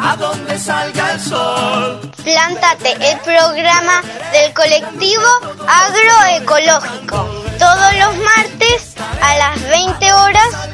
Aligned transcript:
a 0.00 0.16
donde 0.16 0.58
salga 0.58 1.12
el 1.12 1.20
sol. 1.20 2.00
Plántate, 2.22 2.92
el 3.10 3.18
programa 3.20 4.02
del 4.32 4.52
colectivo 4.52 5.24
agroecológico. 5.66 7.28
Todos 7.58 7.94
los 7.98 8.16
martes 8.16 8.94
a 9.20 9.36
las 9.38 9.68
20 9.68 10.12
horas 10.12 10.68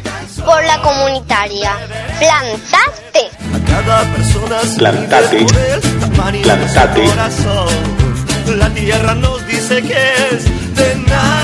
por 0.45 0.63
la 0.65 0.81
comunitaria. 0.83 1.73
Plantate. 2.19 3.31
A 3.55 3.65
cada 3.67 4.03
persona 4.13 4.61
se 4.61 4.79
Plantate. 4.79 5.47
Plantate. 6.43 7.05
La 8.57 8.69
tierra 8.71 9.15
nos 9.15 9.47
dice 9.47 9.83
que 9.83 10.13
es 10.33 10.45
de 10.77 10.95
nadie. 11.07 11.44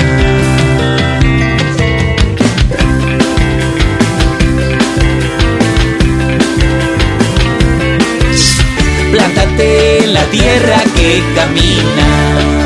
La 10.07 10.23
tierra 10.31 10.83
que 10.95 11.21
camina. 11.35 12.60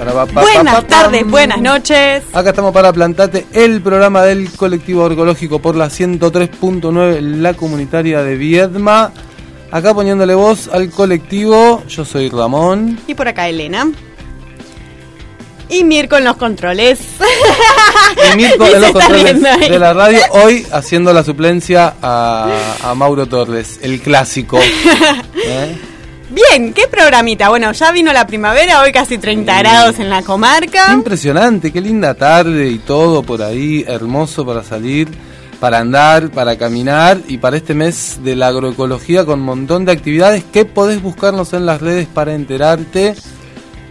Para, 0.00 0.14
pa, 0.14 0.24
pa, 0.24 0.40
Buenas 0.40 0.74
pa, 0.76 0.86
tardes, 0.86 1.26
buenas 1.26 1.60
noches. 1.60 2.22
Acá 2.32 2.48
estamos 2.50 2.72
para 2.72 2.90
Plantate, 2.90 3.44
el 3.52 3.82
programa 3.82 4.22
del 4.22 4.50
colectivo 4.50 5.02
agroecológico 5.02 5.58
por 5.58 5.76
la 5.76 5.88
103.9, 5.88 7.20
la 7.20 7.52
comunitaria 7.52 8.22
de 8.22 8.34
Viedma. 8.36 9.12
Acá 9.70 9.92
poniéndole 9.92 10.34
voz 10.34 10.70
al 10.72 10.88
colectivo, 10.88 11.82
yo 11.86 12.06
soy 12.06 12.30
Ramón. 12.30 12.98
Y 13.06 13.12
por 13.12 13.28
acá 13.28 13.46
Elena. 13.46 13.92
Y 15.68 15.84
Mirko 15.84 16.16
en 16.16 16.24
los 16.24 16.38
controles. 16.38 17.00
Y 18.32 18.36
Mirko 18.38 18.66
se 18.70 18.80
los 18.80 18.92
controles 18.92 19.42
de 19.42 19.78
la 19.78 19.92
radio, 19.92 20.20
hoy 20.30 20.66
haciendo 20.72 21.12
la 21.12 21.22
suplencia 21.22 21.96
a, 22.00 22.48
a 22.84 22.94
Mauro 22.94 23.26
Torres, 23.26 23.78
el 23.82 24.00
clásico. 24.00 24.58
Bien, 26.30 26.72
qué 26.72 26.82
programita. 26.88 27.48
Bueno, 27.48 27.72
ya 27.72 27.90
vino 27.90 28.12
la 28.12 28.24
primavera, 28.24 28.82
hoy 28.82 28.92
casi 28.92 29.18
30 29.18 29.58
grados 29.58 29.98
en 29.98 30.08
la 30.08 30.22
comarca. 30.22 30.92
Impresionante, 30.92 31.72
qué 31.72 31.80
linda 31.80 32.14
tarde 32.14 32.68
y 32.68 32.78
todo 32.78 33.24
por 33.24 33.42
ahí, 33.42 33.84
hermoso 33.88 34.46
para 34.46 34.62
salir, 34.62 35.08
para 35.58 35.78
andar, 35.78 36.30
para 36.30 36.56
caminar 36.56 37.18
y 37.26 37.38
para 37.38 37.56
este 37.56 37.74
mes 37.74 38.20
de 38.22 38.36
la 38.36 38.46
agroecología 38.46 39.24
con 39.24 39.40
un 39.40 39.46
montón 39.46 39.84
de 39.84 39.90
actividades 39.90 40.44
que 40.44 40.64
podés 40.64 41.02
buscarnos 41.02 41.52
en 41.52 41.66
las 41.66 41.80
redes 41.80 42.06
para 42.06 42.32
enterarte 42.32 43.16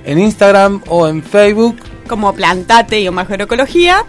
en 0.05 0.19
Instagram 0.19 0.81
o 0.87 1.09
en 1.09 1.21
Facebook. 1.21 1.75
Como 2.07 2.33
Plantate 2.33 3.01
y 3.01 3.07
Omajo 3.09 3.33
Agroecología. 3.33 4.05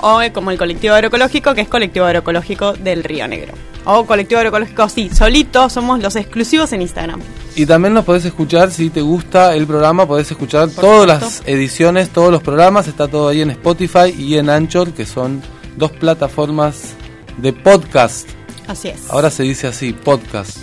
O 0.00 0.20
como 0.32 0.50
el 0.50 0.58
colectivo 0.58 0.94
agroecológico, 0.94 1.54
que 1.54 1.60
es 1.60 1.68
colectivo 1.68 2.06
agroecológico 2.06 2.72
del 2.72 3.04
Río 3.04 3.28
Negro. 3.28 3.54
O 3.86 4.06
colectivo 4.06 4.38
agroecológico, 4.38 4.88
sí, 4.88 5.10
solito, 5.14 5.68
somos 5.68 6.00
los 6.00 6.16
exclusivos 6.16 6.72
en 6.72 6.82
Instagram. 6.82 7.20
Y 7.54 7.66
también 7.66 7.94
nos 7.94 8.04
podés 8.04 8.24
escuchar, 8.24 8.70
si 8.70 8.90
te 8.90 9.00
gusta 9.02 9.54
el 9.54 9.66
programa, 9.66 10.06
podés 10.06 10.30
escuchar 10.30 10.68
todas 10.70 11.20
supuesto. 11.20 11.42
las 11.42 11.42
ediciones, 11.48 12.08
todos 12.10 12.32
los 12.32 12.42
programas, 12.42 12.88
está 12.88 13.08
todo 13.08 13.28
ahí 13.28 13.42
en 13.42 13.50
Spotify 13.50 14.14
y 14.18 14.38
en 14.38 14.48
Anchor, 14.50 14.92
que 14.92 15.04
son 15.06 15.42
dos 15.76 15.90
plataformas 15.92 16.94
de 17.36 17.52
podcast. 17.52 18.28
Así 18.66 18.88
es. 18.88 19.10
Ahora 19.10 19.30
se 19.30 19.42
dice 19.42 19.66
así, 19.66 19.92
podcast. 19.92 20.56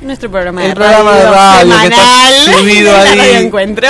Nuestro 0.00 0.30
programa 0.30 0.62
El 0.62 0.68
de 0.70 0.74
programa 0.76 1.10
radio, 1.10 1.24
de 1.24 1.30
radio 1.30 1.80
que 1.80 1.86
está 1.88 2.52
subido 2.60 2.96
ahí. 2.96 3.44
Encuentro. 3.44 3.88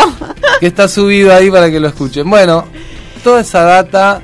que 0.60 0.66
está 0.66 0.88
subido 0.88 1.34
ahí 1.34 1.50
para 1.50 1.70
que 1.70 1.78
lo 1.78 1.88
escuchen. 1.88 2.28
Bueno, 2.30 2.64
toda 3.22 3.42
esa 3.42 3.62
data. 3.64 4.22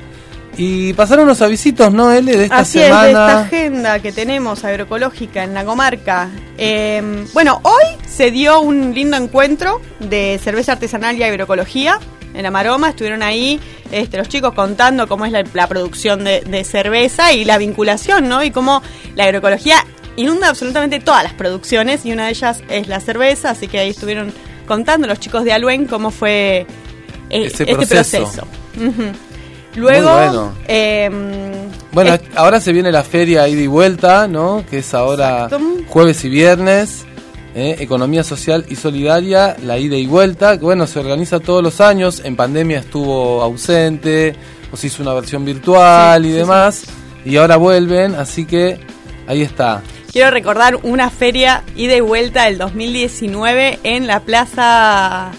Y 0.57 0.93
pasaron 0.93 1.25
unos 1.25 1.41
avisitos, 1.41 1.91
¿no, 1.93 2.11
L? 2.11 2.31
De 2.37 2.43
esta 2.45 2.59
Así 2.59 2.79
es, 2.79 2.85
de 2.85 2.89
esta 2.91 3.07
semana. 3.07 3.39
agenda 3.41 3.99
que 3.99 4.11
tenemos 4.11 4.63
agroecológica 4.63 5.43
en 5.43 5.53
la 5.53 5.65
comarca. 5.65 6.29
Eh, 6.57 7.25
bueno, 7.33 7.59
hoy 7.63 7.83
se 8.07 8.31
dio 8.31 8.61
un 8.61 8.93
lindo 8.93 9.17
encuentro 9.17 9.81
de 9.99 10.39
cerveza 10.43 10.73
artesanal 10.73 11.17
y 11.17 11.23
agroecología 11.23 11.99
en 12.33 12.43
la 12.43 12.51
Maroma. 12.51 12.89
Estuvieron 12.89 13.21
ahí 13.23 13.59
este, 13.91 14.17
los 14.17 14.29
chicos 14.29 14.53
contando 14.53 15.07
cómo 15.07 15.25
es 15.25 15.31
la, 15.31 15.43
la 15.53 15.67
producción 15.67 16.23
de, 16.23 16.41
de 16.41 16.63
cerveza 16.63 17.33
y 17.33 17.43
la 17.45 17.57
vinculación, 17.57 18.27
¿no? 18.29 18.43
Y 18.43 18.51
cómo 18.51 18.81
la 19.15 19.25
agroecología 19.25 19.85
inunda 20.15 20.47
absolutamente 20.49 20.99
todas 21.01 21.23
las 21.23 21.33
producciones 21.33 22.05
y 22.05 22.13
una 22.13 22.25
de 22.25 22.31
ellas 22.31 22.61
es 22.69 22.87
la 22.87 23.01
cerveza. 23.01 23.49
Así 23.49 23.67
que 23.67 23.79
ahí 23.79 23.89
estuvieron 23.89 24.33
contando 24.67 25.07
los 25.07 25.19
chicos 25.19 25.43
de 25.43 25.51
Aluen 25.53 25.85
cómo 25.85 26.11
fue 26.11 26.65
eh, 27.29 27.45
este 27.45 27.65
proceso. 27.65 28.17
proceso. 28.19 28.47
Luego, 29.75 30.09
Muy 30.09 30.17
bueno. 30.27 30.53
em, 30.67 31.31
Bueno, 31.91 32.13
es- 32.13 32.21
ahora 32.35 32.59
se 32.59 32.71
viene 32.73 32.91
la 32.91 33.03
feria 33.03 33.47
ida 33.47 33.61
y 33.61 33.67
vuelta, 33.67 34.27
¿no? 34.27 34.63
Que 34.69 34.79
es 34.79 34.93
ahora 34.93 35.45
Exacto. 35.45 35.59
jueves 35.87 36.23
y 36.25 36.29
viernes. 36.29 37.05
¿eh? 37.57 37.77
Economía 37.79 38.23
social 38.25 38.65
y 38.67 38.75
solidaria, 38.75 39.55
la 39.63 39.77
ida 39.77 39.95
y 39.95 40.05
vuelta, 40.07 40.57
que 40.57 40.65
bueno, 40.65 40.87
se 40.87 40.99
organiza 40.99 41.39
todos 41.39 41.63
los 41.63 41.79
años. 41.79 42.21
En 42.25 42.35
pandemia 42.35 42.79
estuvo 42.79 43.41
ausente, 43.41 44.35
o 44.73 44.75
se 44.77 44.87
hizo 44.87 45.01
una 45.03 45.13
versión 45.13 45.45
virtual 45.45 46.21
Sí, 46.23 46.27
y 46.29 46.31
sí, 46.33 46.37
demás. 46.37 46.83
Y 47.23 47.37
ahora 47.37 47.55
vuelven, 47.55 48.15
así 48.15 48.45
que 48.45 48.77
ahí 49.25 49.41
está. 49.41 49.81
Quiero 50.11 50.31
recordar 50.31 50.77
una 50.83 51.09
feria 51.09 51.63
ida 51.77 51.95
y 51.95 52.01
vuelta 52.01 52.43
del 52.45 52.57
2019 52.57 53.79
en 53.83 54.05
la 54.07 54.19
Plaza 54.19 55.31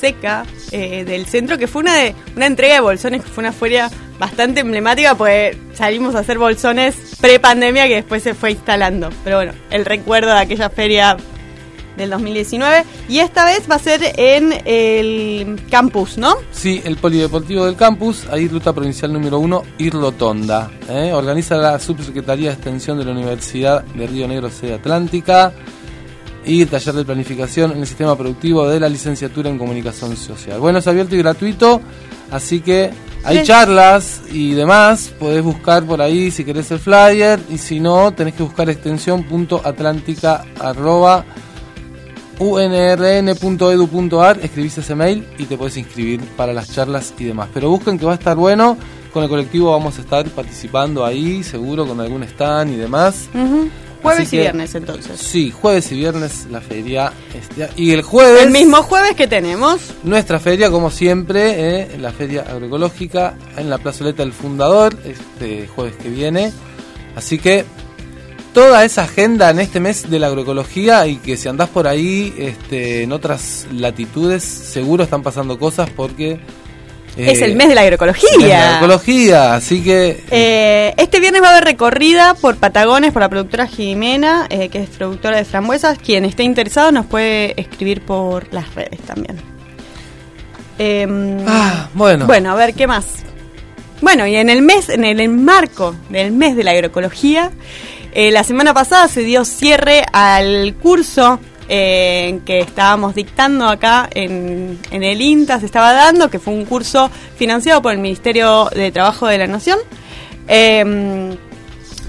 Seca 0.00 0.44
eh, 0.70 1.04
del 1.04 1.26
centro, 1.26 1.58
que 1.58 1.66
fue 1.66 1.82
una, 1.82 1.96
de, 1.96 2.14
una 2.36 2.46
entrega 2.46 2.74
de 2.74 2.80
bolsones, 2.80 3.22
que 3.22 3.30
fue 3.30 3.42
una 3.42 3.52
feria 3.52 3.90
bastante 4.18 4.60
emblemática, 4.60 5.14
pues 5.14 5.56
salimos 5.74 6.14
a 6.14 6.20
hacer 6.20 6.38
bolsones 6.38 6.94
pre-pandemia 7.20 7.88
que 7.88 7.96
después 7.96 8.22
se 8.22 8.34
fue 8.34 8.52
instalando. 8.52 9.10
Pero 9.24 9.36
bueno, 9.36 9.52
el 9.70 9.84
recuerdo 9.84 10.28
de 10.28 10.38
aquella 10.38 10.70
feria 10.70 11.16
del 11.96 12.10
2019. 12.10 12.84
Y 13.08 13.18
esta 13.18 13.44
vez 13.44 13.70
va 13.70 13.76
a 13.76 13.78
ser 13.78 14.00
en 14.16 14.52
el 14.64 15.60
campus, 15.70 16.18
¿no? 16.18 16.36
Sí, 16.50 16.80
el 16.84 16.96
Polideportivo 16.96 17.66
del 17.66 17.76
Campus, 17.76 18.26
ahí 18.30 18.48
ruta 18.48 18.72
provincial 18.72 19.12
número 19.12 19.38
1, 19.38 19.62
Irlotonda. 19.78 20.70
¿eh? 20.88 21.12
Organiza 21.12 21.56
la 21.56 21.78
Subsecretaría 21.78 22.48
de 22.48 22.54
Extensión 22.54 22.98
de 22.98 23.04
la 23.04 23.12
Universidad 23.12 23.84
de 23.84 24.06
Río 24.06 24.26
Negro 24.26 24.50
Sede 24.50 24.74
Atlántica 24.74 25.52
y 26.44 26.62
el 26.62 26.68
taller 26.68 26.94
de 26.94 27.04
planificación 27.04 27.72
en 27.72 27.78
el 27.78 27.86
sistema 27.86 28.16
productivo 28.16 28.68
de 28.68 28.80
la 28.80 28.88
licenciatura 28.88 29.50
en 29.50 29.58
comunicación 29.58 30.16
social. 30.16 30.60
Bueno, 30.60 30.78
es 30.78 30.86
abierto 30.86 31.14
y 31.14 31.18
gratuito, 31.18 31.80
así 32.30 32.60
que 32.60 32.90
hay 33.24 33.38
Sí. 33.38 33.44
charlas 33.44 34.22
y 34.32 34.52
demás, 34.52 35.12
podés 35.18 35.42
buscar 35.42 35.84
por 35.84 36.00
ahí 36.00 36.30
si 36.30 36.44
querés 36.44 36.70
el 36.70 36.78
flyer 36.78 37.40
y 37.50 37.58
si 37.58 37.80
no, 37.80 38.12
tenés 38.12 38.34
que 38.34 38.42
buscar 38.42 38.70
extensión 38.70 39.26
atlántica 39.64 40.44
unrn.edu.ar, 42.38 44.38
escribís 44.42 44.78
ese 44.78 44.94
mail 44.94 45.26
y 45.36 45.44
te 45.44 45.58
puedes 45.58 45.76
inscribir 45.76 46.20
para 46.36 46.54
las 46.54 46.72
charlas 46.72 47.12
y 47.18 47.24
demás. 47.24 47.48
Pero 47.52 47.68
busquen 47.68 47.98
que 47.98 48.06
va 48.06 48.12
a 48.12 48.14
estar 48.14 48.36
bueno, 48.36 48.78
con 49.12 49.22
el 49.22 49.28
colectivo 49.28 49.72
vamos 49.72 49.98
a 49.98 50.00
estar 50.00 50.26
participando 50.30 51.04
ahí, 51.04 51.42
seguro 51.42 51.86
con 51.86 52.00
algún 52.00 52.22
stand 52.22 52.72
y 52.72 52.76
demás. 52.76 53.28
Jueves 54.02 54.32
y 54.32 54.38
viernes 54.38 54.74
entonces. 54.74 55.20
Sí, 55.20 55.50
jueves 55.50 55.90
y 55.92 55.96
viernes 55.96 56.46
la 56.50 56.60
feria. 56.60 57.12
este, 57.34 57.68
y 57.76 57.92
el 57.92 58.02
jueves, 58.02 58.42
El 58.42 58.50
mismo 58.50 58.82
jueves 58.82 59.14
que 59.14 59.26
tenemos. 59.26 59.80
nuestra 60.04 60.40
feria, 60.40 60.70
como 60.70 60.90
siempre, 60.90 61.82
eh, 61.82 61.98
la 61.98 62.12
feria 62.12 62.42
agroecológica 62.48 63.34
en 63.56 63.68
la 63.70 63.78
plazoleta 63.78 64.22
del 64.22 64.32
fundador, 64.32 64.96
este 65.04 65.66
jueves 65.68 65.94
que 65.96 66.08
viene. 66.08 66.52
Así 67.16 67.38
que 67.38 67.64
toda 68.54 68.84
esa 68.84 69.02
agenda 69.04 69.50
en 69.50 69.60
este 69.60 69.80
mes 69.80 70.10
de 70.10 70.18
la 70.18 70.28
agroecología 70.28 71.06
y 71.06 71.16
que 71.16 71.36
si 71.36 71.48
andás 71.48 71.68
por 71.68 71.86
ahí 71.86 72.34
este, 72.38 73.02
en 73.02 73.12
otras 73.12 73.66
latitudes 73.72 74.42
seguro 74.42 75.04
están 75.04 75.22
pasando 75.22 75.58
cosas 75.58 75.90
porque... 75.90 76.40
eh, 77.16 77.32
es 77.32 77.42
el 77.42 77.56
mes 77.56 77.68
de 77.68 77.74
la 77.74 77.82
agroecología. 77.82 78.28
es 78.28 78.34
el 78.34 78.40
mes 78.40 78.48
de 78.48 78.54
la 78.54 78.76
agroecología, 78.76 79.54
así 79.54 79.82
que... 79.82 80.24
Eh, 80.30 80.94
este 80.96 81.20
viernes 81.20 81.42
va 81.42 81.48
a 81.48 81.50
haber 81.52 81.64
recorrida 81.64 82.34
por 82.34 82.56
Patagones 82.56 83.12
por 83.12 83.22
la 83.22 83.28
productora 83.28 83.66
Jimena, 83.66 84.46
eh, 84.50 84.68
que 84.68 84.82
es 84.82 84.90
productora 84.90 85.36
de 85.36 85.44
frambuesas. 85.44 85.98
Quien 85.98 86.24
esté 86.24 86.42
interesado 86.42 86.92
nos 86.92 87.06
puede 87.06 87.60
escribir 87.60 88.02
por 88.02 88.52
las 88.52 88.74
redes 88.74 89.00
también. 89.00 89.40
Em, 90.78 91.38
Ah, 91.46 91.88
bueno. 91.94 92.26
Bueno, 92.26 92.50
a 92.52 92.54
ver, 92.54 92.74
¿qué 92.74 92.86
más? 92.86 93.06
Bueno, 94.00 94.26
y 94.26 94.36
en 94.36 94.48
el 94.48 94.62
mes, 94.62 94.88
en 94.88 95.04
el 95.04 95.28
marco 95.28 95.94
del 96.08 96.32
mes 96.32 96.56
de 96.56 96.64
la 96.64 96.70
agroecología, 96.70 97.50
eh, 98.12 98.30
la 98.30 98.44
semana 98.44 98.72
pasada 98.72 99.06
se 99.08 99.20
dio 99.20 99.44
cierre 99.44 100.04
al 100.12 100.74
curso 100.82 101.38
eh, 101.72 102.40
que 102.44 102.58
estábamos 102.58 103.14
dictando 103.14 103.68
acá 103.68 104.10
en, 104.12 104.80
el 104.90 105.20
INTA, 105.20 105.60
se 105.60 105.66
estaba 105.66 105.92
dando, 105.92 106.28
que 106.28 106.40
fue 106.40 106.52
un 106.52 106.64
curso 106.64 107.08
financiado 107.36 107.80
por 107.80 107.92
el 107.92 107.98
Ministerio 107.98 108.68
de 108.74 108.90
Trabajo 108.90 109.28
de 109.28 109.38
la 109.38 109.46
Nación, 109.46 109.78
eh, 110.48 111.36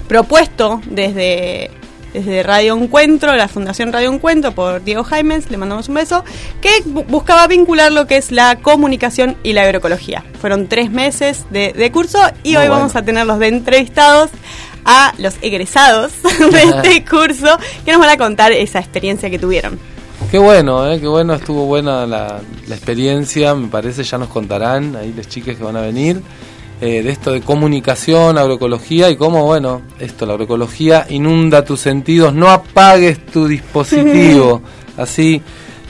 propuesto 0.08 0.80
desde, 0.86 1.70
desde 2.12 2.42
Radio 2.42 2.76
Encuentro, 2.76 3.34
la 3.34 3.48
Fundación 3.48 3.92
Radio 3.92 4.12
Encuentro, 4.12 4.52
por 4.52 4.82
Diego 4.84 5.02
Jaimes, 5.04 5.50
le 5.50 5.56
mandamos 5.56 5.88
un 5.88 5.94
beso, 5.94 6.24
que 6.60 6.70
bu- 6.84 7.06
buscaba 7.06 7.46
vincular 7.46 7.90
lo 7.92 8.06
que 8.06 8.16
es 8.16 8.30
la 8.32 8.56
comunicación 8.56 9.36
y 9.42 9.52
la 9.54 9.62
agroecología. 9.62 10.24
Fueron 10.40 10.68
tres 10.68 10.90
meses 10.90 11.44
de, 11.50 11.72
de 11.72 11.90
curso 11.92 12.18
y 12.42 12.50
Muy 12.50 12.56
hoy 12.56 12.68
bueno. 12.68 12.74
vamos 12.74 12.96
a 12.96 13.02
tenerlos 13.02 13.38
de 13.38 13.48
entrevistados 13.48 14.30
a 14.84 15.14
los 15.18 15.34
egresados 15.42 16.12
de 16.22 16.62
este 16.62 17.04
curso 17.10 17.56
que 17.84 17.92
nos 17.92 18.00
van 18.00 18.10
a 18.10 18.16
contar 18.16 18.52
esa 18.52 18.78
experiencia 18.80 19.30
que 19.30 19.38
tuvieron. 19.38 19.78
Qué 20.30 20.38
bueno, 20.38 20.90
eh, 20.90 21.00
qué 21.00 21.06
bueno, 21.08 21.34
estuvo 21.34 21.66
buena 21.66 22.06
la, 22.06 22.40
la 22.68 22.74
experiencia, 22.74 23.54
me 23.54 23.68
parece, 23.68 24.02
ya 24.02 24.18
nos 24.18 24.28
contarán 24.28 24.96
ahí 24.96 25.12
las 25.16 25.28
chicas 25.28 25.56
que 25.56 25.62
van 25.64 25.76
a 25.76 25.80
venir, 25.82 26.22
eh, 26.82 27.00
de 27.02 27.10
esto 27.10 27.30
de 27.30 27.42
comunicación, 27.42 28.36
agroecología 28.36 29.08
y 29.08 29.16
cómo, 29.16 29.44
bueno, 29.44 29.82
esto, 30.00 30.26
la 30.26 30.32
agroecología 30.32 31.06
inunda 31.08 31.64
tus 31.64 31.78
sentidos, 31.78 32.34
no 32.34 32.50
apagues 32.50 33.24
tu 33.24 33.46
dispositivo, 33.46 34.60
así, 34.96 35.40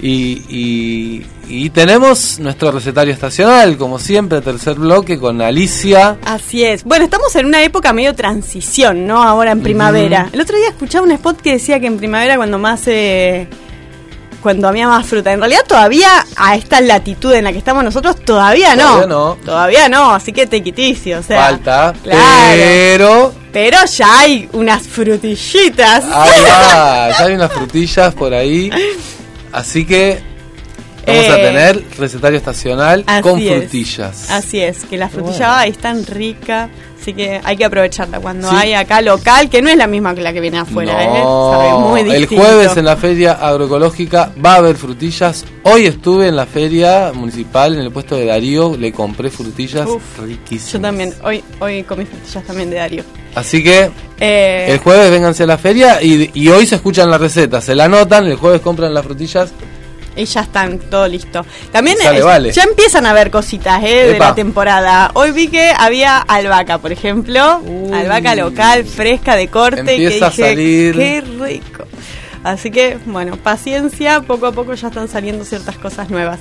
y, 0.03 0.43
y, 0.51 1.27
y 1.49 1.71
tenemos 1.71 2.39
nuestro 2.41 2.73
recetario 2.73 3.15
estacional, 3.15 3.79
como 3.79 3.99
siempre, 3.99 4.43
tercer 4.43 4.75
bloque 4.75 5.19
con 5.19 5.41
Alicia. 5.41 6.19
Así 6.27 6.63
es. 6.63 6.85
Bueno, 6.85 7.07
estamos 7.07 7.35
en 7.37 7.47
una 7.47 7.63
época 7.63 7.95
medio 7.95 8.15
transición, 8.15 9.07
¿no? 9.07 9.23
Ahora 9.23 9.53
en 9.53 9.63
primavera. 9.63 10.29
El 10.31 10.43
otro 10.43 10.59
día 10.59 10.69
escuchaba 10.69 11.07
un 11.07 11.13
spot 11.13 11.41
que 11.41 11.53
decía 11.53 11.81
que 11.81 11.87
en 11.87 11.97
primavera 11.97 12.37
cuando 12.37 12.59
más... 12.59 12.87
eh, 12.87 13.49
cuando 14.43 14.69
había 14.69 14.89
más 14.89 15.07
fruta. 15.07 15.33
En 15.33 15.39
realidad 15.41 15.63
todavía 15.67 16.09
a 16.37 16.57
esta 16.57 16.81
latitud 16.81 17.33
en 17.33 17.45
la 17.45 17.53
que 17.53 17.59
estamos 17.59 17.83
nosotros 17.85 18.17
todavía 18.25 18.75
no. 18.77 18.83
Todavía 18.83 19.07
no. 19.07 19.37
Todavía 19.45 19.89
no, 19.89 20.13
así 20.13 20.33
que 20.33 20.47
te 20.47 20.63
quiticio, 20.63 21.21
o 21.21 21.23
sea. 21.23 21.41
Falta, 21.41 21.95
Claro. 22.03 22.19
pero 22.57 23.35
Pero 23.53 23.79
ya 23.87 24.19
hay 24.19 24.49
unas 24.53 24.83
frutillitas. 24.87 26.05
Ahí 26.05 26.41
va, 26.43 27.11
ya 27.19 27.25
hay 27.25 27.35
unas 27.35 27.53
frutillas 27.53 28.13
por 28.15 28.35
ahí. 28.35 28.71
Así 29.53 29.85
que 29.87 30.23
vamos 31.07 31.29
a 31.29 31.39
Eh, 31.39 31.43
tener 31.43 31.85
recetario 31.99 32.39
estacional 32.39 33.05
con 33.23 33.39
es. 33.41 33.49
frutillas. 33.49 34.31
Así 34.31 34.61
es, 34.61 34.85
que 34.85 34.97
la 34.97 35.09
frutilla 35.09 35.57
bueno. 35.57 35.71
es 35.73 35.79
tan 35.79 36.07
rica, 36.07 36.69
así 37.01 37.13
que 37.13 37.41
hay 37.43 37.57
que 37.57 37.65
aprovecharla 37.65 38.21
cuando 38.21 38.49
Sí. 38.49 38.57
hay 38.57 38.75
acá 38.75 39.01
local, 39.01 39.49
que 39.51 39.61
no 39.63 39.69
es 39.71 39.77
la 39.77 39.87
misma 39.87 40.15
que 40.15 40.21
la 40.23 40.33
que 40.33 40.41
viene 40.41 40.59
afuera, 40.59 40.93
¿eh? 41.05 41.23
Sabe 41.23 41.79
muy 41.79 42.01
el 42.15 42.27
jueves 42.27 42.77
en 42.77 42.85
la 42.85 42.97
feria 42.97 43.33
agroecológica 43.33 44.33
va 44.45 44.55
a 44.55 44.57
haber 44.57 44.77
frutillas. 44.77 45.45
Hoy 45.65 45.87
estuve 45.87 46.29
en 46.29 46.37
la 46.37 46.47
feria 46.47 47.13
municipal, 47.15 47.75
en 47.75 47.81
el 47.81 47.91
puesto 47.91 48.17
de 48.17 48.27
Darío, 48.27 48.77
le 48.77 48.93
compré 48.93 49.31
frutillas 49.31 49.87
Uf, 49.89 50.19
riquísimas. 50.21 50.73
Yo 50.73 50.81
también, 50.81 51.15
hoy, 51.25 51.43
hoy 51.61 51.83
comí 51.85 52.05
frutillas 52.05 52.45
también 52.45 52.71
de 52.71 52.77
Darío. 52.77 53.05
Así 53.35 53.63
que 53.63 53.91
Eh, 54.25 54.67
el 54.69 54.79
jueves 54.79 55.11
vénganse 55.11 55.43
a 55.43 55.47
la 55.47 55.59
feria 55.59 56.01
y, 56.01 56.31
y 56.35 56.49
hoy 56.49 56.65
se 56.67 56.77
escuchan 56.77 57.11
las 57.11 57.21
recetas, 57.21 57.65
se 57.65 57.75
la 57.75 57.87
anotan, 57.87 58.25
el 58.27 58.37
jueves 58.37 58.61
compran 58.61 58.95
las 58.95 59.05
frutillas. 59.05 59.51
Y 60.17 60.25
ya 60.25 60.43
están, 60.43 60.79
todo 60.79 61.09
listo. 61.09 61.45
También 61.71 61.99
Sale, 61.99 62.19
eh, 62.19 62.23
vale. 62.23 62.53
ya 62.53 62.65
empiezan 62.65 63.07
a 63.07 63.13
ver 63.13 63.31
cositas 63.31 63.83
eh, 63.83 64.13
de 64.13 64.19
la 64.19 64.35
temporada. 64.35 65.11
Hoy 65.15 65.33
vi 65.33 65.49
que 65.49 65.73
había 65.77 66.19
albahaca, 66.19 66.79
por 66.79 66.93
ejemplo. 66.93 67.61
Uy. 67.65 67.93
Albahaca 67.93 68.35
local, 68.35 68.85
fresca, 68.85 69.37
de 69.37 69.49
corte. 69.49 69.81
Empieza 69.81 70.27
a 70.27 70.31
que 70.31 70.37
dije, 70.37 70.51
salir. 70.51 70.97
Qué 70.97 71.21
rico. 71.21 71.85
Así 72.45 72.71
que, 72.71 72.99
bueno, 73.07 73.37
paciencia. 73.37 74.21
Poco 74.23 74.47
a 74.47 74.53
poco 74.53 74.75
ya 74.75 74.89
están 74.89 75.09
saliendo 75.09 75.45
ciertas 75.45 75.79
cosas 75.79 76.11
nuevas. 76.11 76.41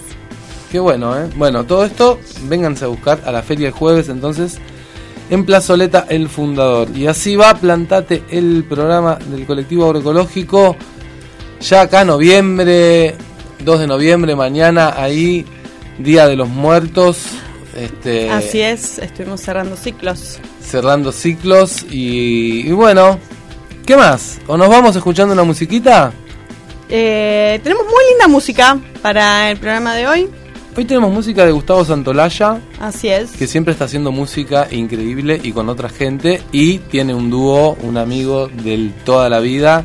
Qué 0.71 0.79
bueno, 0.79 1.17
¿eh? 1.19 1.29
Bueno, 1.35 1.65
todo 1.65 1.83
esto, 1.83 2.19
vénganse 2.43 2.85
a 2.85 2.87
buscar 2.87 3.21
a 3.25 3.31
la 3.31 3.41
feria 3.41 3.67
el 3.67 3.73
jueves, 3.73 4.07
entonces, 4.07 4.57
en 5.29 5.45
Plazoleta 5.45 6.05
El 6.07 6.29
Fundador. 6.29 6.87
Y 6.95 7.07
así 7.07 7.35
va, 7.35 7.53
plantate 7.55 8.23
el 8.29 8.63
programa 8.63 9.15
del 9.15 9.45
colectivo 9.45 9.85
agroecológico. 9.85 10.77
Ya 11.59 11.81
acá 11.81 12.05
noviembre, 12.05 13.15
2 13.63 13.79
de 13.79 13.87
noviembre, 13.87 14.35
mañana, 14.35 14.93
ahí, 14.97 15.45
Día 15.97 16.27
de 16.27 16.35
los 16.35 16.49
Muertos. 16.49 17.19
Este, 17.75 18.29
Así 18.29 18.61
es, 18.61 18.99
estuvimos 18.99 19.41
cerrando 19.41 19.75
ciclos. 19.75 20.39
Cerrando 20.61 21.11
ciclos. 21.11 21.83
Y, 21.89 22.67
y 22.67 22.71
bueno, 22.71 23.19
¿qué 23.85 23.95
más? 23.95 24.39
¿O 24.47 24.57
nos 24.57 24.69
vamos 24.69 24.95
escuchando 24.95 25.33
una 25.33 25.43
musiquita? 25.43 26.11
Eh, 26.89 27.59
tenemos 27.63 27.85
muy 27.85 28.03
linda 28.09 28.27
música 28.27 28.77
para 29.01 29.49
el 29.49 29.57
programa 29.57 29.95
de 29.95 30.07
hoy. 30.07 30.29
Hoy 30.75 30.85
tenemos 30.85 31.11
música 31.11 31.45
de 31.45 31.51
Gustavo 31.51 31.83
Santolaya. 31.83 32.59
Así 32.79 33.09
es. 33.09 33.31
que 33.31 33.47
siempre 33.47 33.73
está 33.73 33.85
haciendo 33.85 34.11
música 34.11 34.67
increíble 34.71 35.39
y 35.41 35.51
con 35.51 35.69
otra 35.69 35.89
gente 35.89 36.41
y 36.51 36.79
tiene 36.79 37.13
un 37.13 37.29
dúo, 37.29 37.77
un 37.81 37.97
amigo 37.97 38.47
de 38.47 38.91
toda 39.03 39.29
la 39.29 39.39
vida, 39.39 39.83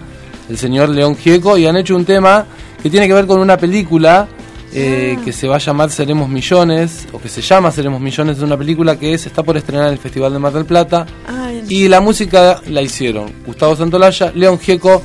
el 0.48 0.58
señor 0.58 0.88
León 0.88 1.16
Gieco 1.16 1.58
y 1.58 1.66
han 1.66 1.76
hecho 1.76 1.96
un 1.96 2.04
tema 2.04 2.46
que 2.82 2.90
tiene 2.90 3.06
que 3.08 3.14
ver 3.14 3.26
con 3.26 3.40
una 3.40 3.56
película 3.56 4.28
eh, 4.72 5.16
que 5.24 5.32
se 5.32 5.48
va 5.48 5.56
a 5.56 5.58
llamar 5.58 5.90
Seremos 5.90 6.28
Millones 6.28 7.06
o 7.12 7.18
que 7.20 7.28
se 7.28 7.40
llama 7.40 7.70
Seremos 7.70 8.00
Millones, 8.00 8.36
es 8.38 8.42
una 8.42 8.56
película 8.58 8.98
que 8.98 9.16
se 9.18 9.28
está 9.28 9.42
por 9.42 9.56
estrenar 9.56 9.86
en 9.86 9.92
el 9.94 9.98
Festival 9.98 10.32
de 10.32 10.38
Mar 10.38 10.52
del 10.52 10.66
Plata 10.66 11.06
Ay, 11.26 11.64
y 11.68 11.88
la 11.88 12.00
música 12.00 12.60
la 12.68 12.82
hicieron 12.82 13.32
Gustavo 13.46 13.74
Santolaya, 13.76 14.32
León 14.34 14.58
Gieco 14.58 15.02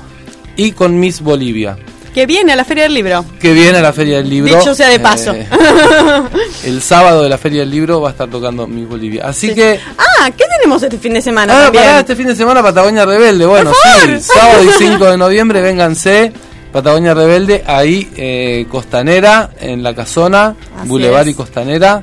y 0.57 0.71
con 0.73 0.99
Miss 0.99 1.21
Bolivia. 1.21 1.77
que 2.13 2.25
viene 2.25 2.51
a 2.51 2.55
la 2.57 2.65
Feria 2.65 2.83
del 2.83 2.93
Libro. 2.93 3.23
Que 3.39 3.53
viene 3.53 3.77
a 3.77 3.81
la 3.81 3.93
Feria 3.93 4.17
del 4.17 4.29
Libro. 4.29 4.57
Dicho 4.57 4.75
sea 4.75 4.89
de 4.89 4.99
paso. 4.99 5.31
Eh, 5.33 5.47
el 6.65 6.81
sábado 6.81 7.23
de 7.23 7.29
la 7.29 7.37
Feria 7.37 7.61
del 7.61 7.71
Libro 7.71 8.01
va 8.01 8.09
a 8.09 8.11
estar 8.11 8.29
tocando 8.29 8.67
Miss 8.67 8.87
Bolivia. 8.89 9.27
Así 9.27 9.53
que 9.55 9.79
Ah, 9.97 10.29
¿qué 10.31 10.43
tenemos 10.57 10.83
este 10.83 10.97
fin 10.97 11.13
de 11.13 11.21
semana 11.21 11.53
Ah, 11.57 11.63
también? 11.65 11.83
pará, 11.85 11.99
este 12.01 12.15
fin 12.17 12.27
de 12.27 12.35
semana 12.35 12.61
Patagonia 12.61 13.05
Rebelde. 13.05 13.45
Bueno, 13.45 13.71
sí, 14.05 14.19
sábado 14.19 14.63
y 14.63 14.69
5 14.77 15.05
de 15.11 15.17
noviembre, 15.17 15.61
vénganse. 15.61 16.33
Patagonia 16.71 17.13
Rebelde, 17.13 17.63
ahí, 17.67 18.09
eh, 18.15 18.65
Costanera, 18.69 19.49
en 19.59 19.83
la 19.83 19.93
casona, 19.93 20.55
Así 20.79 20.87
Boulevard 20.87 21.27
es. 21.27 21.33
y 21.33 21.33
Costanera. 21.35 22.01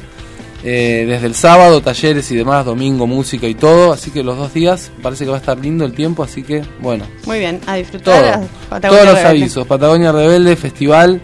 eh, 0.65 1.05
desde 1.09 1.27
el 1.29 1.35
sábado, 1.35 1.81
talleres 1.81 2.31
y 2.33 2.37
demás, 2.37 2.65
domingo, 2.67 3.07
música 3.07 3.47
y 3.47 3.55
todo. 3.55 3.93
Así 3.93 4.11
que 4.11 4.23
los 4.25 4.37
dos 4.37 4.53
días 4.53 4.91
parece 5.03 5.25
que 5.25 5.31
va 5.31 5.37
a 5.37 5.41
estar 5.41 5.57
lindo 5.59 5.85
el 5.85 5.93
tiempo. 5.93 6.23
Así 6.25 6.43
que, 6.43 6.63
bueno, 6.81 7.05
Muy 7.27 7.39
bien, 7.39 7.61
a 7.67 7.77
disfrutar. 7.77 8.41
todo. 8.69 8.81
Todos 8.81 9.05
los 9.05 9.15
Rebelde. 9.15 9.29
avisos. 9.29 9.67
Patagonia 9.67 10.11
Rebelde, 10.13 10.57
festival. 10.57 11.21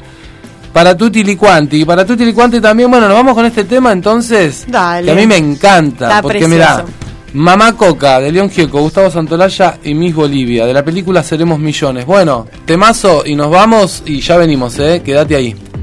Para 0.73 0.97
Tutti 0.97 1.23
Liquanti. 1.23 1.83
Y 1.83 1.85
para 1.85 2.05
Tutti 2.07 2.25
Liquanti 2.25 2.61
también, 2.61 2.91
bueno, 2.91 3.07
nos 3.09 3.17
vamos 3.17 3.35
con 3.35 3.45
este 3.47 3.65
tema 3.65 3.93
entonces. 3.93 4.65
Dale. 4.69 5.05
Que 5.07 5.13
a 5.13 5.15
mí 5.15 5.27
me 5.27 5.37
encanta. 5.37 6.07
Está 6.09 6.23
porque 6.23 6.39
precioso. 6.39 6.85
Mamá 7.35 7.77
Coca, 7.77 8.21
de 8.21 8.31
León 8.31 8.49
Gieco, 8.49 8.81
Gustavo 8.81 9.11
Santolaya 9.11 9.79
y 9.83 9.93
Miss 9.93 10.15
Bolivia, 10.15 10.67
de 10.67 10.73
la 10.73 10.85
película 10.85 11.21
Seremos 11.25 11.59
Millones. 11.59 12.07
Bueno, 12.07 12.47
temazo 12.65 13.25
y 13.27 13.35
nos 13.35 13.51
vamos 13.51 14.05
y 14.07 14.21
ya 14.21 14.37
venimos, 14.37 14.79
eh. 14.79 15.03
Quédate 15.05 15.35
ahí. 15.35 15.74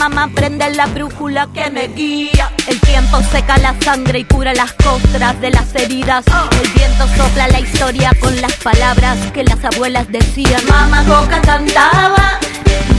Pachamama 0.00 0.32
prenden 0.34 0.76
la 0.78 0.86
brújula 0.86 1.48
que 1.52 1.70
me 1.70 1.88
guía. 1.88 2.50
El 2.66 2.80
tiempo 2.80 3.20
seca 3.30 3.58
la 3.58 3.74
sangre 3.80 4.20
y 4.20 4.24
cura 4.24 4.54
las 4.54 4.72
costras 4.72 5.38
de 5.42 5.50
las 5.50 5.74
heridas. 5.74 6.24
El 6.62 6.68
viento 6.70 7.06
sopla 7.16 7.48
la 7.48 7.60
historia 7.60 8.10
con 8.18 8.40
las 8.40 8.54
palabras 8.56 9.18
que 9.32 9.44
las 9.44 9.62
abuelas 9.62 10.10
decían. 10.10 10.62
Mamá 10.68 11.04
Coca 11.04 11.42
cantaba. 11.42 12.38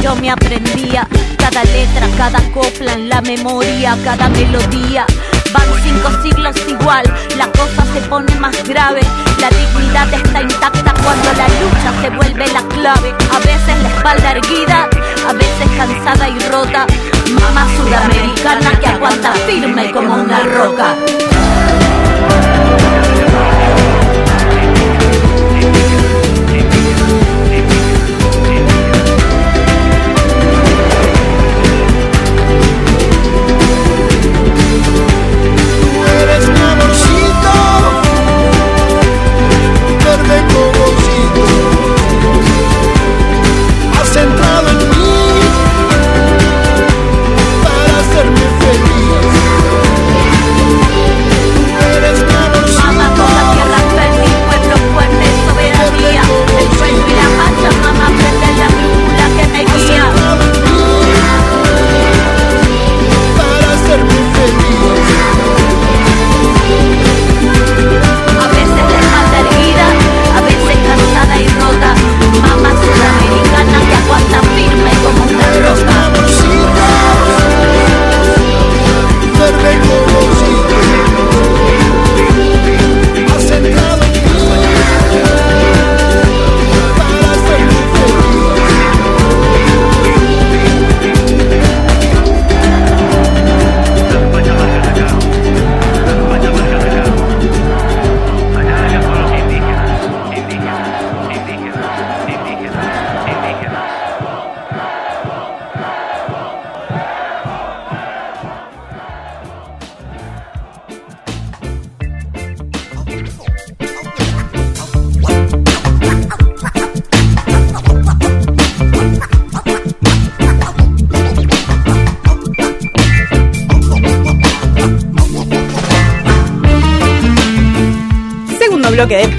Yo 0.03 0.15
me 0.15 0.29
aprendía 0.29 1.07
cada 1.37 1.63
letra, 1.63 2.07
cada 2.17 2.39
copla 2.51 2.93
en 2.93 3.09
la 3.09 3.21
memoria, 3.21 3.97
cada 4.03 4.29
melodía. 4.29 5.05
Van 5.53 5.67
cinco 5.83 6.09
siglos 6.21 6.55
igual, 6.67 7.03
la 7.37 7.47
cosa 7.47 7.83
se 7.93 8.01
pone 8.07 8.33
más 8.35 8.55
grave. 8.67 9.01
La 9.39 9.49
dignidad 9.49 10.13
está 10.13 10.41
intacta 10.41 10.93
cuando 11.03 11.33
la 11.33 11.47
lucha 11.47 12.01
se 12.01 12.09
vuelve 12.09 12.47
la 12.53 12.61
clave. 12.69 13.13
A 13.33 13.39
veces 13.39 13.81
la 13.81 13.89
espalda 13.89 14.31
erguida, 14.31 14.89
a 15.27 15.33
veces 15.33 15.69
cansada 15.77 16.29
y 16.29 16.39
rota. 16.49 16.85
Mamá 17.39 17.67
sudamericana 17.75 18.79
que 18.79 18.87
aguanta 18.87 19.33
firme 19.47 19.91
como 19.91 20.15
una 20.15 20.39
roca. 20.41 20.95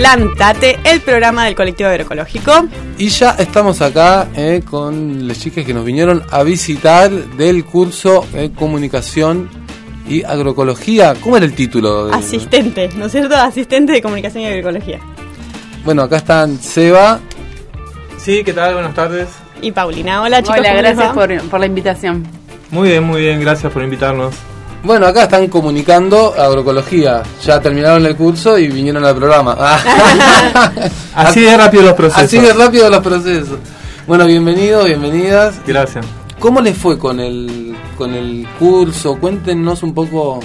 Plantate, 0.07 0.81
el 0.83 1.01
programa 1.01 1.45
del 1.45 1.55
colectivo 1.55 1.89
agroecológico. 1.89 2.67
Y 2.99 3.07
ya 3.07 3.37
estamos 3.39 3.81
acá 3.83 4.27
eh, 4.35 4.61
con 4.69 5.29
las 5.29 5.39
chicas 5.39 5.65
que 5.65 5.73
nos 5.73 5.85
vinieron 5.85 6.25
a 6.29 6.43
visitar 6.43 7.09
del 7.09 7.65
curso 7.65 8.27
eh, 8.35 8.51
Comunicación 8.53 9.49
y 10.09 10.25
Agroecología. 10.25 11.15
¿Cómo 11.21 11.37
era 11.37 11.47
el 11.47 11.55
título? 11.55 12.07
de- 12.07 12.15
Asistente, 12.17 12.91
¿no 12.97 13.07
es 13.07 13.13
cierto? 13.13 13.37
Asistente 13.37 13.93
de 13.93 14.03
comunicación 14.03 14.43
y 14.43 14.47
agroecología. 14.49 14.99
Bueno, 15.85 16.03
acá 16.03 16.17
están 16.17 16.59
Seba. 16.59 17.21
Sí, 18.19 18.43
¿qué 18.43 18.53
tal? 18.53 18.75
Buenas 18.75 18.97
tardes. 18.97 19.29
Y 19.61 19.71
Paulina, 19.71 20.21
hola 20.23 20.43
chicos. 20.43 20.59
Hola, 20.59 20.69
¿cómo 20.71 20.83
les 20.83 20.97
gracias 20.97 21.49
por 21.49 21.61
la 21.61 21.67
invitación. 21.67 22.27
Muy 22.73 22.89
bien, 22.89 23.05
muy 23.05 23.21
bien, 23.21 23.41
gracias 23.41 23.73
por 23.73 23.85
invitarnos. 23.85 24.35
Bueno, 24.85 25.07
acá 25.07 25.25
están 25.25 25.47
comunicando 25.47 26.35
agroecología. 26.37 27.23
Ya 27.45 27.61
terminaron 27.61 28.05
el 28.05 28.17
curso 28.17 28.59
y 28.59 28.69
vinieron 28.69 29.05
al 29.05 29.15
programa. 29.15 29.57
Ah. 29.59 30.73
Así 31.15 31.41
de 31.43 31.57
rápido 31.57 31.85
los 31.85 31.93
procesos. 31.93 32.25
Así 32.25 32.39
de 32.41 32.53
rápido 32.53 32.91
los 32.91 33.01
procesos. 33.01 33.59
Bueno, 34.09 34.27
bienvenidos, 34.27 34.87
bienvenidas. 34.87 35.61
Gracias. 35.67 36.05
¿Cómo 36.41 36.61
les 36.61 36.77
fue 36.77 36.99
con 36.99 37.21
el, 37.21 37.77
con 37.97 38.13
el 38.15 38.45
curso? 38.59 39.17
Cuéntenos 39.21 39.85
un 39.85 39.95
poco. 39.95 40.41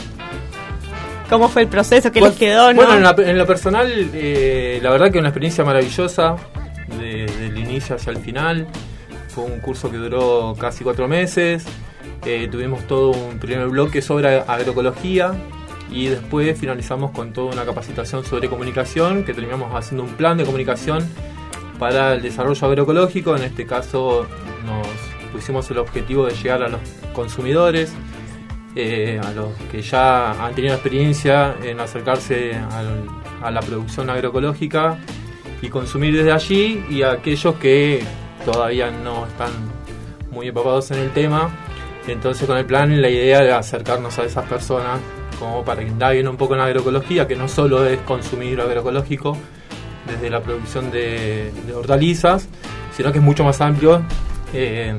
¿Cómo 1.30 1.50
fue 1.50 1.64
el 1.64 1.68
proceso? 1.68 2.12
¿Qué 2.12 2.20
¿Cuál- 2.20 2.32
les 2.32 2.40
quedó? 2.40 2.72
no? 2.72 2.76
Bueno, 2.76 2.94
en, 2.96 3.04
la- 3.04 3.16
en 3.18 3.38
lo 3.40 3.48
personal, 3.48 3.92
eh, 4.14 4.80
la 4.84 4.92
verdad 4.92 5.12
que 5.12 5.18
una 5.18 5.30
experiencia 5.30 5.64
maravillosa, 5.64 6.36
de- 7.00 7.26
del 7.26 7.58
inicio 7.58 7.96
hacia 7.96 8.12
el 8.12 8.18
final. 8.20 8.68
Fue 9.30 9.44
un 9.46 9.60
curso 9.60 9.90
que 9.90 9.98
duró 9.98 10.56
casi 10.60 10.84
cuatro 10.84 11.08
meses. 11.08 11.66
Eh, 12.30 12.50
tuvimos 12.52 12.86
todo 12.88 13.12
un 13.12 13.40
primer 13.40 13.70
bloque 13.70 14.02
sobre 14.02 14.42
agroecología 14.42 15.32
y 15.90 16.08
después 16.08 16.60
finalizamos 16.60 17.12
con 17.12 17.32
toda 17.32 17.54
una 17.54 17.64
capacitación 17.64 18.26
sobre 18.26 18.50
comunicación, 18.50 19.24
que 19.24 19.34
terminamos 19.34 19.74
haciendo 19.74 20.04
un 20.04 20.10
plan 20.10 20.38
de 20.38 20.44
comunicación 20.44 21.08
para 21.80 22.16
el 22.16 22.22
desarrollo 22.22 22.68
agroecológico. 22.68 23.38
En 23.38 23.44
este 23.44 23.66
caso 23.66 24.28
nos 24.66 24.86
pusimos 25.32 25.72
el 25.72 25.78
objetivo 25.78 26.26
de 26.26 26.36
llegar 26.36 26.64
a 26.64 26.68
los 26.68 26.82
consumidores, 27.14 27.94
eh, 28.76 29.22
a 29.24 29.32
los 29.32 29.54
que 29.72 29.82
ya 29.82 30.32
han 30.46 30.54
tenido 30.54 30.74
experiencia 30.74 31.56
en 31.64 31.80
acercarse 31.80 32.60
a 33.42 33.52
la 33.52 33.62
producción 33.62 34.10
agroecológica 34.10 34.98
y 35.62 35.70
consumir 35.70 36.14
desde 36.14 36.34
allí 36.34 36.84
y 36.90 37.04
a 37.04 37.12
aquellos 37.12 37.56
que 37.56 38.04
todavía 38.44 38.92
no 38.92 39.26
están 39.28 39.52
muy 40.30 40.50
empapados 40.50 40.92
en 40.92 41.00
el 41.00 41.12
tema. 41.12 41.67
Entonces 42.08 42.48
con 42.48 42.58
el 42.58 42.66
plan 42.66 43.02
la 43.02 43.10
idea 43.10 43.44
era 43.44 43.58
acercarnos 43.58 44.18
a 44.20 44.24
esas 44.24 44.46
personas 44.46 45.00
como 45.40 45.64
para 45.64 45.82
que 45.82 45.88
indaguen 45.88 46.28
un 46.28 46.38
poco 46.38 46.54
en 46.54 46.60
la 46.60 46.66
agroecología, 46.66 47.28
que 47.28 47.36
no 47.36 47.48
solo 47.48 47.86
es 47.86 48.00
consumir 48.00 48.60
agroecológico 48.60 49.38
desde 50.08 50.30
la 50.30 50.42
producción 50.42 50.90
de, 50.90 51.52
hortalizas, 51.76 52.48
sino 52.96 53.12
que 53.12 53.20
es 53.20 53.24
mucho 53.24 53.44
más 53.44 53.60
amplio. 53.62 54.02
eh, 54.54 54.96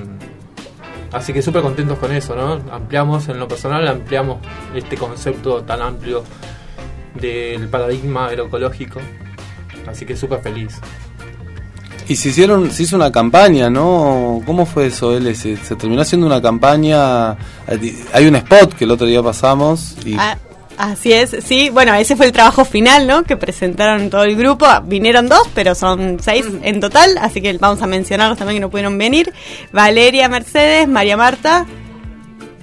así 1.13 1.33
que 1.33 1.43
súper 1.43 1.63
contentos 1.63 1.99
con 1.99 2.13
eso, 2.13 2.37
¿no? 2.37 2.61
Ampliamos 2.73 3.29
en 3.29 3.39
lo 3.39 3.49
personal, 3.49 3.87
ampliamos 3.89 4.39
este 4.75 4.97
concepto 4.97 5.63
tan 5.63 5.81
amplio 5.81 6.23
del 7.15 7.69
paradigma 7.69 8.27
agroecológico. 8.27 9.01
Así 9.87 10.05
que 10.05 10.17
súper 10.17 10.41
feliz. 10.41 10.81
Y 12.09 12.17
se 12.17 12.31
hicieron, 12.31 12.71
se 12.71 12.85
hizo 12.85 12.97
una 12.97 13.13
campaña, 13.13 13.69
¿no? 13.69 14.41
¿Cómo 14.47 14.65
fue 14.65 14.87
eso, 14.87 15.15
L? 15.17 15.35
Se, 15.35 15.57
se 15.59 15.77
terminó 15.77 16.01
haciendo 16.03 16.27
una 16.27 16.41
campaña. 16.41 17.33
Hay 18.13 18.27
un 18.27 18.35
spot 18.37 18.73
que 18.75 18.85
el 18.85 18.91
otro 18.93 19.07
día 19.07 19.23
pasamos 19.23 19.95
y 20.07 20.15
Ah, 20.19 20.39
así 20.79 21.13
es, 21.13 21.37
sí. 21.45 21.69
Bueno, 21.71 21.93
ese 21.95 22.17
fue 22.17 22.25
el 22.27 22.33
trabajo 22.33 22.65
final, 22.65 23.07
¿no? 23.07 23.25
Que 23.25 23.37
presentaron 23.37 24.09
todo 24.09 24.23
el 24.25 24.37
grupo. 24.37 24.67
Vinieron 24.85 25.29
dos, 25.29 25.43
pero 25.55 25.75
son 25.75 26.17
seis 26.21 26.47
en 26.63 26.81
total, 26.81 27.19
así 27.21 27.43
que 27.43 27.53
vamos 27.59 27.83
a 27.83 27.87
mencionarlos 27.87 28.39
también 28.39 28.57
que 28.57 28.61
no 28.63 28.71
pudieron 28.71 28.97
venir. 28.97 29.33
Valeria 29.73 30.31
Mercedes, 30.31 30.89
María 30.89 31.17
Marta 31.19 31.67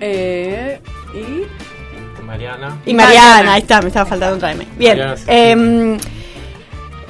Eh, 0.01 0.79
y 1.13 2.23
Mariana. 2.23 2.77
y 2.85 2.93
Mariana. 2.95 3.53
Ahí 3.53 3.61
está, 3.61 3.79
me 3.81 3.87
estaba 3.89 4.05
faltando 4.07 4.37
otra 4.37 4.51
M. 4.53 4.65
Bien. 4.77 4.97
Mariana, 4.97 5.17
sí. 5.17 5.23
em, 5.27 5.97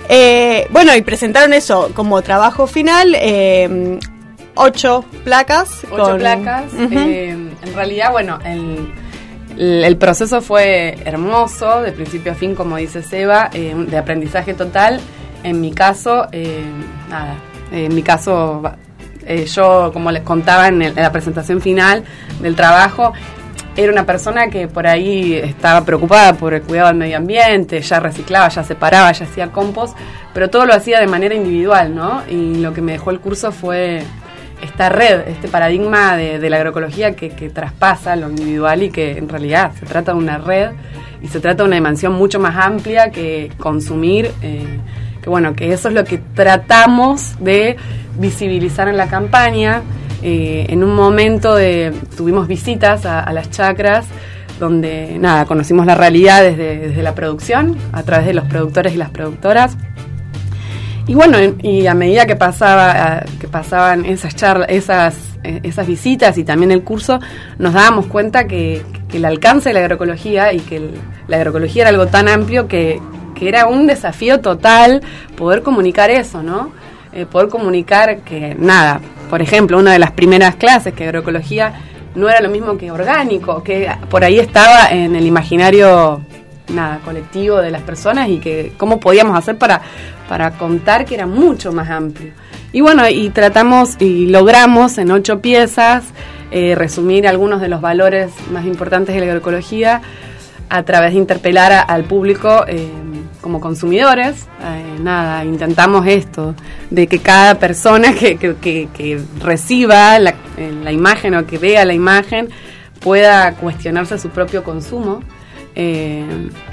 eh, 0.09 0.67
bueno, 0.71 0.95
y 0.95 1.01
presentaron 1.01 1.53
eso 1.53 1.91
como 1.93 2.21
trabajo 2.21 2.67
final. 2.67 3.15
em, 3.19 4.00
ocho 4.55 5.03
placas. 5.24 5.83
ocho 5.91 6.03
con- 6.12 6.17
placas. 6.19 6.65
Eh, 6.91 7.29
en 7.29 7.74
realidad, 7.74 8.12
bueno, 8.12 8.39
el, 8.45 8.91
el, 9.57 9.97
proceso 9.97 10.41
fue 10.41 10.97
hermoso, 11.05 11.81
de 11.81 11.91
principio 11.91 12.31
a 12.31 12.35
fin, 12.35 12.55
como 12.55 12.77
dice 12.77 13.03
Seba, 13.03 13.50
un- 13.53 13.88
de 13.88 13.97
aprendizaje 13.97 14.53
total. 14.53 15.00
En 15.43 15.62
mi 15.62 15.71
caso, 15.71 16.27
eh, 16.31 16.63
nada, 17.09 17.35
en 17.71 17.93
mi 17.93 18.01
caso, 18.01 18.63
eh, 19.27 19.45
yo, 19.45 19.91
como 19.93 20.12
les 20.12 20.24
contaba 20.24 20.67
en, 20.67 20.81
el- 20.81 20.97
en 20.97 21.03
la 21.03 21.12
presentación 21.12 21.62
final 21.62 22.03
del 22.41 22.55
trabajo, 22.55 23.13
era 23.75 23.91
una 23.91 24.05
persona 24.05 24.48
que 24.48 24.67
por 24.67 24.88
ahí 24.88 25.34
estaba 25.36 25.84
preocupada 25.86 26.34
por 26.34 26.53
el 26.53 26.62
cuidado 26.62 26.89
del 26.89 26.98
medio 26.98 27.17
ambiente, 27.17 27.82
ya 27.82 28.00
reciclaba, 28.00 28.48
ya 28.50 28.63
separaba, 28.63 29.12
ya 29.12 29.25
hacía 29.25 29.51
compost, 29.51 29.98
pero 30.34 30.50
todo 30.50 30.65
lo 30.65 30.74
hacía 30.74 31.00
de 31.00 31.08
manera 31.08 31.36
individual, 31.36 31.94
¿no? 31.94 32.24
Y 32.29 32.55
lo 32.55 32.74
que 32.74 32.82
me 32.82 32.94
dejó 32.94 33.12
el 33.12 33.20
curso 33.20 33.51
fue 33.51 34.03
esta 34.62 34.89
red, 34.89 35.27
este 35.27 35.48
paradigma 35.48 36.15
de, 36.15 36.50
la 36.50 36.58
agroecología 36.58 37.15
que, 37.15 37.29
que 37.29 37.50
traspasa 37.50 38.15
lo 38.15 38.29
individual 38.29 38.84
y 38.84 38.89
que 38.89 39.17
en 39.17 39.27
realidad 39.27 39.72
se 39.77 39.86
trata 39.86 40.13
de 40.13 40.17
una 40.17 40.38
red 40.38 40.72
y 41.22 41.27
se 41.27 41.39
trata 41.39 41.63
de 41.63 41.67
una 41.67 41.75
dimensión 41.75 42.13
mucho 42.13 42.40
más 42.40 42.55
amplia 42.55 43.09
que 43.11 43.51
consumir, 43.57 44.31
eh, 44.42 44.79
que 45.22 45.29
bueno, 45.29 45.55
que 45.55 45.74
eso 45.74 45.90
es 45.90 45.94
lo 45.94 46.03
que 46.05 46.18
tratamos 46.18 47.35
de 47.40 47.77
visibilizar 48.18 48.88
en 48.88 48.98
la 48.98 49.07
campaña. 49.07 49.81
Eh, 50.24 50.66
en 50.70 50.84
un 50.84 50.96
momento 50.96 51.56
de, 51.56 51.94
tuvimos 52.16 52.48
visitas 52.48 53.06
a, 53.06 53.32
las 53.32 53.51
chacras 53.51 54.08
donde 54.60 55.18
nada, 55.20 55.46
conocimos 55.46 55.86
la 55.86 55.96
realidad 55.96 56.42
desde, 56.42 57.04
la 57.04 57.14
producción, 57.14 57.78
a 57.92 58.04
través 58.04 58.25
de 58.25 58.34
los 58.34 58.46
productores 58.46 58.94
y 58.94 58.98
las 58.98 59.10
productoras. 59.10 59.78
Y 61.08 61.14
bueno, 61.14 61.38
en- 61.38 61.58
y 61.62 61.86
a 61.88 61.94
medida 61.94 62.25
que 62.25 62.36
pasaba, 62.36 63.24
que 63.40 63.48
pasaban 63.48 64.06
esas 64.06 64.36
charlas, 64.36 64.70
esas, 64.70 65.16
eh, 65.44 65.60
esas 65.64 65.86
visitas 65.86 66.38
y 66.38 66.44
también 66.44 66.72
el 66.72 66.84
curso, 66.84 67.20
nos 67.60 67.74
dábamos 67.74 68.08
cuenta 68.08 68.48
que, 68.48 68.82
el 69.14 69.24
alcance 69.24 69.70
de 69.70 69.74
la 69.74 69.80
agroecología 69.80 70.51
y 70.51 70.60
que 70.60 70.90
la 71.30 71.38
agroecología 71.38 71.84
era 71.84 71.90
algo 71.92 72.08
tan 72.08 72.28
amplio 72.28 72.68
que, 72.68 73.00
que 73.34 73.48
era 73.48 73.66
un 73.66 73.88
desafío 73.88 74.42
total 74.42 75.01
poder 75.38 75.62
comunicar 75.62 76.10
eso, 76.10 76.44
¿no? 76.44 76.72
Eh, 77.14 77.25
poder 77.25 77.48
comunicar 77.48 78.18
que 78.20 78.56
nada, 78.60 79.00
por 79.29 79.42
ejemplo, 79.42 79.77
una 79.77 79.94
de 79.94 80.00
las 80.00 80.11
primeras 80.11 80.55
clases 80.55 80.94
que 80.94 81.05
agroecología 81.05 81.74
no 82.16 82.29
era 82.29 82.42
lo 82.42 82.50
mismo 82.50 82.77
que 82.77 82.92
orgánico, 82.92 83.64
que 83.64 83.90
por 84.09 84.24
ahí 84.24 84.40
estaba 84.40 84.90
en 84.92 85.16
el 85.16 85.25
imaginario 85.25 86.22
nada 86.74 87.00
colectivo 87.05 87.57
de 87.57 87.70
las 87.70 87.83
personas 87.83 88.29
y 88.29 88.40
que 88.40 88.74
cómo 88.77 89.00
podíamos 89.00 89.38
hacer 89.38 89.57
para 89.57 89.81
para 90.27 90.51
contar 90.51 91.05
que 91.05 91.14
era 91.14 91.27
mucho 91.27 91.72
más 91.72 91.90
amplio. 91.90 92.33
Y 92.72 92.81
bueno 92.81 93.07
y 93.07 93.29
tratamos 93.29 93.96
y 94.00 94.27
logramos 94.27 94.98
en 94.98 95.11
ocho 95.11 95.40
piezas 95.40 96.05
eh, 96.51 96.75
resumir 96.75 97.27
algunos 97.27 97.61
de 97.61 97.68
los 97.68 97.81
valores 97.81 98.31
más 98.51 98.66
importantes 98.66 99.14
de 99.14 99.22
la 99.22 99.27
agroecología 99.27 100.01
a 100.70 100.83
través 100.83 101.14
de 101.14 101.20
interpelar 101.20 101.85
al 101.88 102.05
público 102.05 102.66
eh, 102.68 102.90
como 103.46 103.62
consumidores. 103.62 104.48
Eh, 104.60 104.98
nada, 105.03 105.46
intentamos 105.46 106.08
esto, 106.08 106.55
de 106.90 107.05
que 107.05 107.20
cada 107.20 107.60
persona 107.60 108.12
que, 108.16 108.38
que- 108.38 108.55
que- 108.55 108.88
que 108.92 109.22
reciba 109.40 110.18
la, 110.18 110.31
eh, 110.58 110.74
la 110.84 110.92
imagen 110.92 111.36
o 111.36 111.46
que 111.46 111.60
vea 111.60 111.86
la 111.86 111.94
imagen 111.94 112.50
pueda 113.01 113.51
cuestionarse 113.53 114.18
su 114.18 114.29
propio 114.29 114.64
consumo 114.64 115.22
eh, 115.75 116.25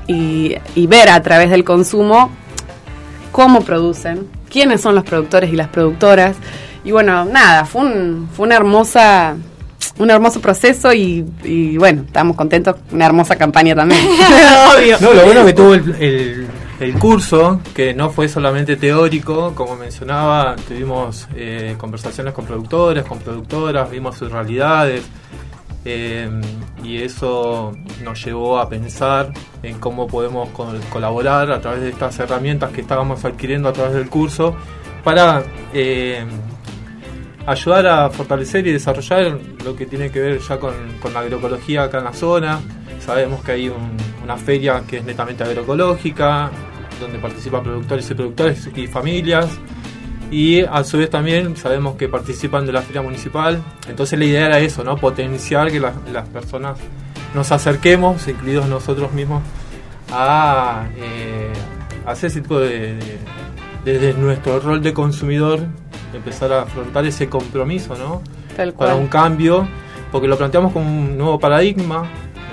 y, 0.07 0.55
y 0.75 0.87
ver 0.87 1.11
a 1.11 1.21
través 1.21 1.51
del 1.51 1.63
consumo 1.63 2.31
cómo 3.33 3.61
producen, 3.61 4.27
quiénes 4.51 4.81
son 4.81 4.95
los 4.95 5.05
productores 5.05 5.53
y 5.53 5.57
las 5.57 5.69
productoras. 5.69 6.37
Y 6.85 6.91
bueno, 6.93 7.27
nada, 7.27 7.67
fue, 7.67 7.83
un, 7.83 8.31
fue 8.35 8.47
una 8.47 8.57
hermosa 8.57 9.37
un 9.99 10.11
hermoso 10.11 10.41
proceso 10.41 10.93
y, 10.95 11.23
y 11.45 11.77
bueno, 11.77 12.03
estamos 12.07 12.35
contentos, 12.35 12.77
una 12.93 13.05
hermosa 13.05 13.37
campaña 13.37 13.75
también. 13.75 14.01
No, 15.01 15.13
lo 15.13 15.25
bueno 15.25 15.45
que 15.45 15.53
tuvo 15.53 15.75
el, 15.75 15.95
el- 16.01 16.47
el 16.83 16.99
curso, 16.99 17.61
que 17.75 17.95
no 17.95 18.11
fue 18.11 18.29
solamente 18.29 18.77
teórico, 18.77 19.55
como 19.55 19.77
mencionaba, 19.77 20.57
tuvimos 20.57 21.29
eh, 21.37 21.75
conversaciones 21.79 22.33
con 22.35 22.45
productores, 22.45 23.05
con 23.05 23.19
productoras, 23.21 23.91
vimos 23.91 24.17
sus 24.17 24.31
realidades, 24.33 25.05
eh, 25.85 26.29
y 26.83 26.99
eso 27.03 27.73
nos 28.03 28.25
llevó 28.25 28.59
a 28.59 28.69
pensar 28.69 29.33
en 29.63 29.79
cómo 29.79 30.07
podemos 30.07 30.49
col- 30.51 30.81
colaborar 30.93 31.51
a 31.53 31.61
través 31.61 31.83
de 31.83 31.91
estas 31.91 32.19
herramientas 32.19 32.71
que 32.73 32.81
estábamos 32.81 33.25
adquiriendo 33.25 33.69
a 33.69 33.73
través 33.73 33.95
del 33.95 34.09
curso 34.09 34.55
para 35.05 35.43
eh, 35.75 36.25
ayudar 37.47 37.87
a 37.87 38.11
fortalecer 38.11 38.67
y 38.67 38.73
desarrollar 38.73 39.39
lo 39.65 39.75
que 39.77 39.87
tiene 39.87 40.11
que 40.11 40.21
ver 40.21 40.39
ya 40.41 40.59
con, 40.59 40.75
con 41.01 41.13
la 41.15 41.21
agroecología 41.21 41.85
acá 41.85 41.99
en 41.99 42.05
la 42.05 42.13
zona. 42.13 42.61
Sabemos 43.01 43.43
que 43.43 43.53
hay 43.53 43.69
un- 43.69 43.97
una 44.23 44.37
feria 44.37 44.83
que 44.87 44.99
es 44.99 45.05
netamente 45.05 45.43
agroecológica, 45.43 46.51
donde 47.03 47.19
participan 47.19 47.63
productores 47.63 48.11
y 48.11 48.15
productores 48.15 48.69
y 48.75 48.87
familias. 48.87 49.49
Y 50.31 50.61
a 50.63 50.83
su 50.85 50.97
vez 50.97 51.11
también 51.11 51.57
sabemos 51.57 51.97
que 51.97 52.09
participan 52.09 52.65
de 52.65 52.73
la 52.73 52.81
feria 52.83 53.03
municipal. 53.03 53.63
Entonces 53.89 54.19
la 54.19 54.25
idea 54.25 54.47
era 54.47 54.59
eso, 54.61 54.83
¿no? 54.83 54.97
Potenciar 54.97 55.71
que 55.71 55.79
las, 55.79 55.95
las 56.11 56.27
personas 56.29 56.79
nos 57.35 57.53
acerquemos, 57.53 58.27
incluidos 58.29 58.67
nosotros 58.67 59.13
mismos, 59.13 59.43
a 60.11 60.87
eh, 60.97 61.53
hacer 62.07 62.31
ese 62.31 62.41
tipo 62.41 62.59
de, 62.59 62.95
de- 62.97 63.19
desde 63.85 64.15
nuestro 64.15 64.61
rol 64.61 64.83
de 64.83 64.93
consumidor, 64.95 65.61
empezar 66.15 66.53
a 66.53 66.63
afrontar 66.63 67.05
ese 67.07 67.29
compromiso, 67.29 67.97
¿no? 67.97 68.23
Tal 68.57 68.73
Para 68.75 68.93
cual. 68.93 69.03
un 69.03 69.09
cambio, 69.09 69.67
porque 70.11 70.29
lo 70.29 70.37
planteamos 70.39 70.73
como 70.73 70.87
un 70.89 71.17
nuevo 71.19 71.39
paradigma, 71.41 72.05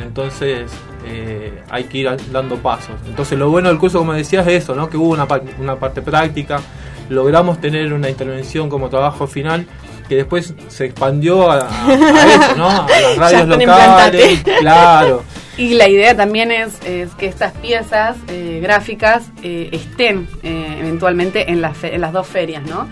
entonces 0.04 0.72
eh, 1.06 1.62
hay 1.70 1.84
que 1.86 1.98
ir 2.00 2.10
dando 2.32 2.58
pasos. 2.58 2.96
Entonces 3.08 3.38
lo 3.38 3.50
bueno 3.50 3.70
del 3.70 3.78
curso, 3.78 4.00
como 4.00 4.14
decías, 4.14 4.46
es 4.48 4.64
eso, 4.64 4.76
¿no? 4.76 4.90
Que 4.90 4.98
hubo 4.98 5.10
una, 5.10 5.28
pa- 5.28 5.42
una 5.60 5.76
parte 5.78 6.02
práctica, 6.02 6.62
logramos 7.10 7.60
tener 7.62 7.92
una 7.94 8.10
intervención 8.10 8.70
como 8.70 8.90
trabajo 8.90 9.28
final 9.28 9.66
que 10.08 10.16
después 10.16 10.54
se 10.70 10.86
expandió 10.86 11.52
a, 11.52 11.68
a- 11.70 11.94
eso, 11.94 12.56
¿no? 12.58 12.68
A 12.70 12.88
las 12.90 13.18
radios 13.18 13.48
locales, 13.48 13.62
implantate. 13.62 14.60
claro. 14.60 15.24
Y 15.58 15.74
la 15.74 15.90
idea 15.90 16.16
también 16.16 16.52
es, 16.54 16.80
es 16.86 17.10
que 17.16 17.26
estas 17.26 17.52
piezas 17.54 18.16
eh, 18.30 18.60
gráficas 18.64 19.24
eh, 19.44 19.68
estén 19.74 20.28
eh, 20.42 20.78
eventualmente 20.80 21.52
en 21.52 21.62
las 21.62 22.14
dos 22.14 22.28
ferias, 22.28 22.64
¿no? 22.64 22.88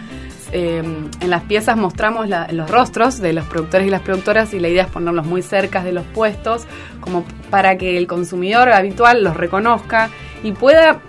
Eh, 0.53 0.77
en 0.79 1.29
las 1.29 1.43
piezas 1.43 1.75
mostramos 1.75 2.29
la- 2.29 2.47
los 2.51 2.69
rostros 2.71 3.19
de 3.19 3.33
los 3.33 3.45
productores 3.45 3.85
y 3.85 3.89
las 3.89 4.01
productoras 4.01 4.53
y 4.53 4.59
la 4.59 4.69
idea 4.69 4.83
es 4.83 4.89
ponerlos 4.89 5.25
muy 5.25 5.41
cerca 5.41 5.83
de 5.83 5.91
los 5.91 6.05
puestos 6.05 6.65
como 7.01 7.25
para 7.49 7.77
que 7.77 7.97
el 7.97 8.07
consumidor 8.07 8.69
habitual 8.71 9.23
los 9.23 9.35
reconozca 9.35 10.09
y 10.43 10.53
pueda, 10.53 10.99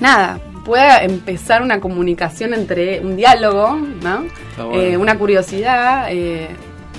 nada, 0.00 0.38
pueda 0.64 1.02
empezar 1.04 1.60
una 1.62 1.78
comunicación 1.78 2.54
entre 2.54 3.00
un 3.00 3.16
diálogo, 3.16 3.76
¿no? 4.02 4.24
Está 4.50 4.64
bueno. 4.64 4.80
Eh, 4.82 4.96
una 4.96 5.18
curiosidad. 5.18 6.06
eh, 6.10 6.48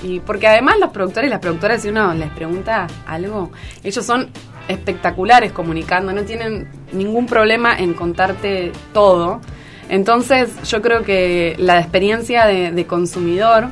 y 0.02 0.20
porque 0.20 0.46
además 0.46 0.76
los 0.78 0.90
productores 0.90 1.26
y 1.28 1.30
las 1.30 1.40
productoras, 1.40 1.82
si 1.82 1.88
uno 1.88 2.12
les 2.14 2.30
pregunta 2.30 2.86
algo, 3.06 3.50
ellos 3.82 4.04
son 4.04 4.28
espectaculares 4.68 5.52
comunicando, 5.52 6.12
no 6.12 6.22
tienen 6.22 6.68
ningún 6.92 7.26
problema 7.26 7.76
en 7.76 7.94
contarte 7.94 8.72
todo. 8.92 9.40
Entonces 9.88 10.50
yo 10.68 10.82
creo 10.82 11.02
que 11.02 11.54
la 11.58 11.78
experiencia 11.78 12.46
de, 12.46 12.72
de 12.72 12.86
consumidor 12.86 13.66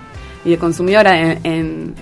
y 0.44 0.50
de 0.50 0.58
consumidora 0.58 1.18
en, 1.20 1.38
en, 1.44 1.94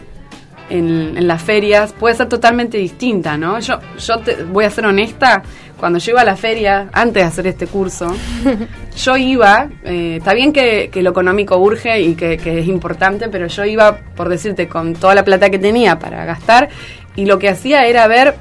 en- 0.71 1.17
en 1.17 1.29
las 1.29 1.43
ferias 1.43 1.93
puede 1.93 2.15
ser 2.15 2.29
totalmente 2.29 2.79
distinta, 2.79 3.37
¿no? 3.37 3.59
Yo, 3.61 3.79
yo 3.99 4.19
te, 4.21 4.43
voy 4.45 4.65
a 4.65 4.71
ser 4.71 4.87
honesta, 4.87 5.43
cuando 5.79 5.99
yo 5.99 6.13
iba 6.13 6.21
a 6.21 6.25
la 6.25 6.37
feria, 6.37 6.89
antes 6.93 7.23
de 7.23 7.29
hacer 7.29 7.47
este 7.49 7.67
curso, 7.67 8.15
yo 8.97 9.17
iba, 9.17 9.69
eh, 9.85 10.17
está 10.19 10.33
bien 10.35 10.53
que, 10.53 10.91
que 10.93 11.03
lo 11.03 11.11
económico 11.11 11.57
urge 11.59 12.01
y 12.01 12.15
que, 12.15 12.37
que 12.39 12.61
es 12.61 12.69
importante, 12.69 13.29
pero 13.29 13.47
yo 13.49 13.65
iba, 13.65 13.97
por 14.17 14.29
decirte, 14.29 14.69
con 14.69 14.95
toda 14.95 15.15
la 15.15 15.25
plata 15.25 15.51
que 15.51 15.59
tenía 15.59 15.99
para 15.99 16.25
gastar 16.25 16.69
y 17.17 17.27
lo 17.27 17.39
que 17.39 17.49
hacía 17.49 17.85
era 17.87 18.07
ver 18.07 18.37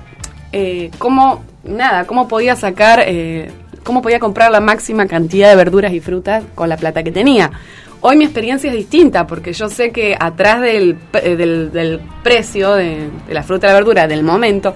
eh, 0.51 0.91
cómo, 0.99 1.43
nada, 1.63 2.05
cómo 2.05 2.27
podía 2.27 2.55
sacar, 2.55 3.03
eh, 3.07 3.49
cómo 3.84 4.02
podía 4.02 4.20
comprar 4.20 4.52
la 4.52 4.60
máxima 4.60 5.08
cantidad 5.08 5.50
de 5.50 5.56
verduras 5.56 5.94
y 5.94 6.00
frutas 6.00 6.44
con 6.56 6.70
la 6.70 6.78
plata 6.78 7.04
que 7.04 7.12
tenía. 7.12 7.52
Hoy 8.04 8.17
mi 8.17 8.26
experiencia 8.26 8.70
es 8.72 8.76
distinta 8.76 9.28
porque 9.28 9.54
yo 9.54 9.70
sé 9.70 9.91
que 9.91 10.17
atrás 10.20 10.62
del, 10.62 10.98
eh, 11.13 11.36
del, 11.36 11.72
del 11.72 12.02
precio 12.24 12.74
de, 12.74 13.10
la 13.30 13.44
fruta 13.44 13.67
y 13.67 13.70
la 13.70 13.76
verdura 13.76 14.08
del 14.08 14.24
momento 14.24 14.74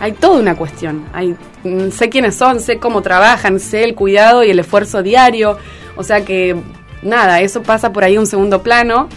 hay 0.00 0.12
toda 0.12 0.38
una 0.38 0.56
cuestión. 0.56 1.06
Hay, 1.12 1.34
mm, 1.64 1.90
sé 1.90 2.08
quiénes 2.08 2.36
son, 2.36 2.60
sé 2.60 2.78
cómo 2.78 3.02
trabajan, 3.02 3.58
sé 3.58 3.82
el 3.82 3.94
cuidado 3.94 4.44
y 4.44 4.50
el 4.50 4.58
esfuerzo 4.60 5.02
diario. 5.02 5.58
O 5.96 6.04
sea 6.04 6.24
que, 6.24 6.56
nada, 7.02 7.40
eso 7.40 7.62
pasa 7.62 7.92
por 7.92 8.04
ahí 8.04 8.16
un 8.16 8.26
segundo 8.26 8.62
plano. 8.62 9.08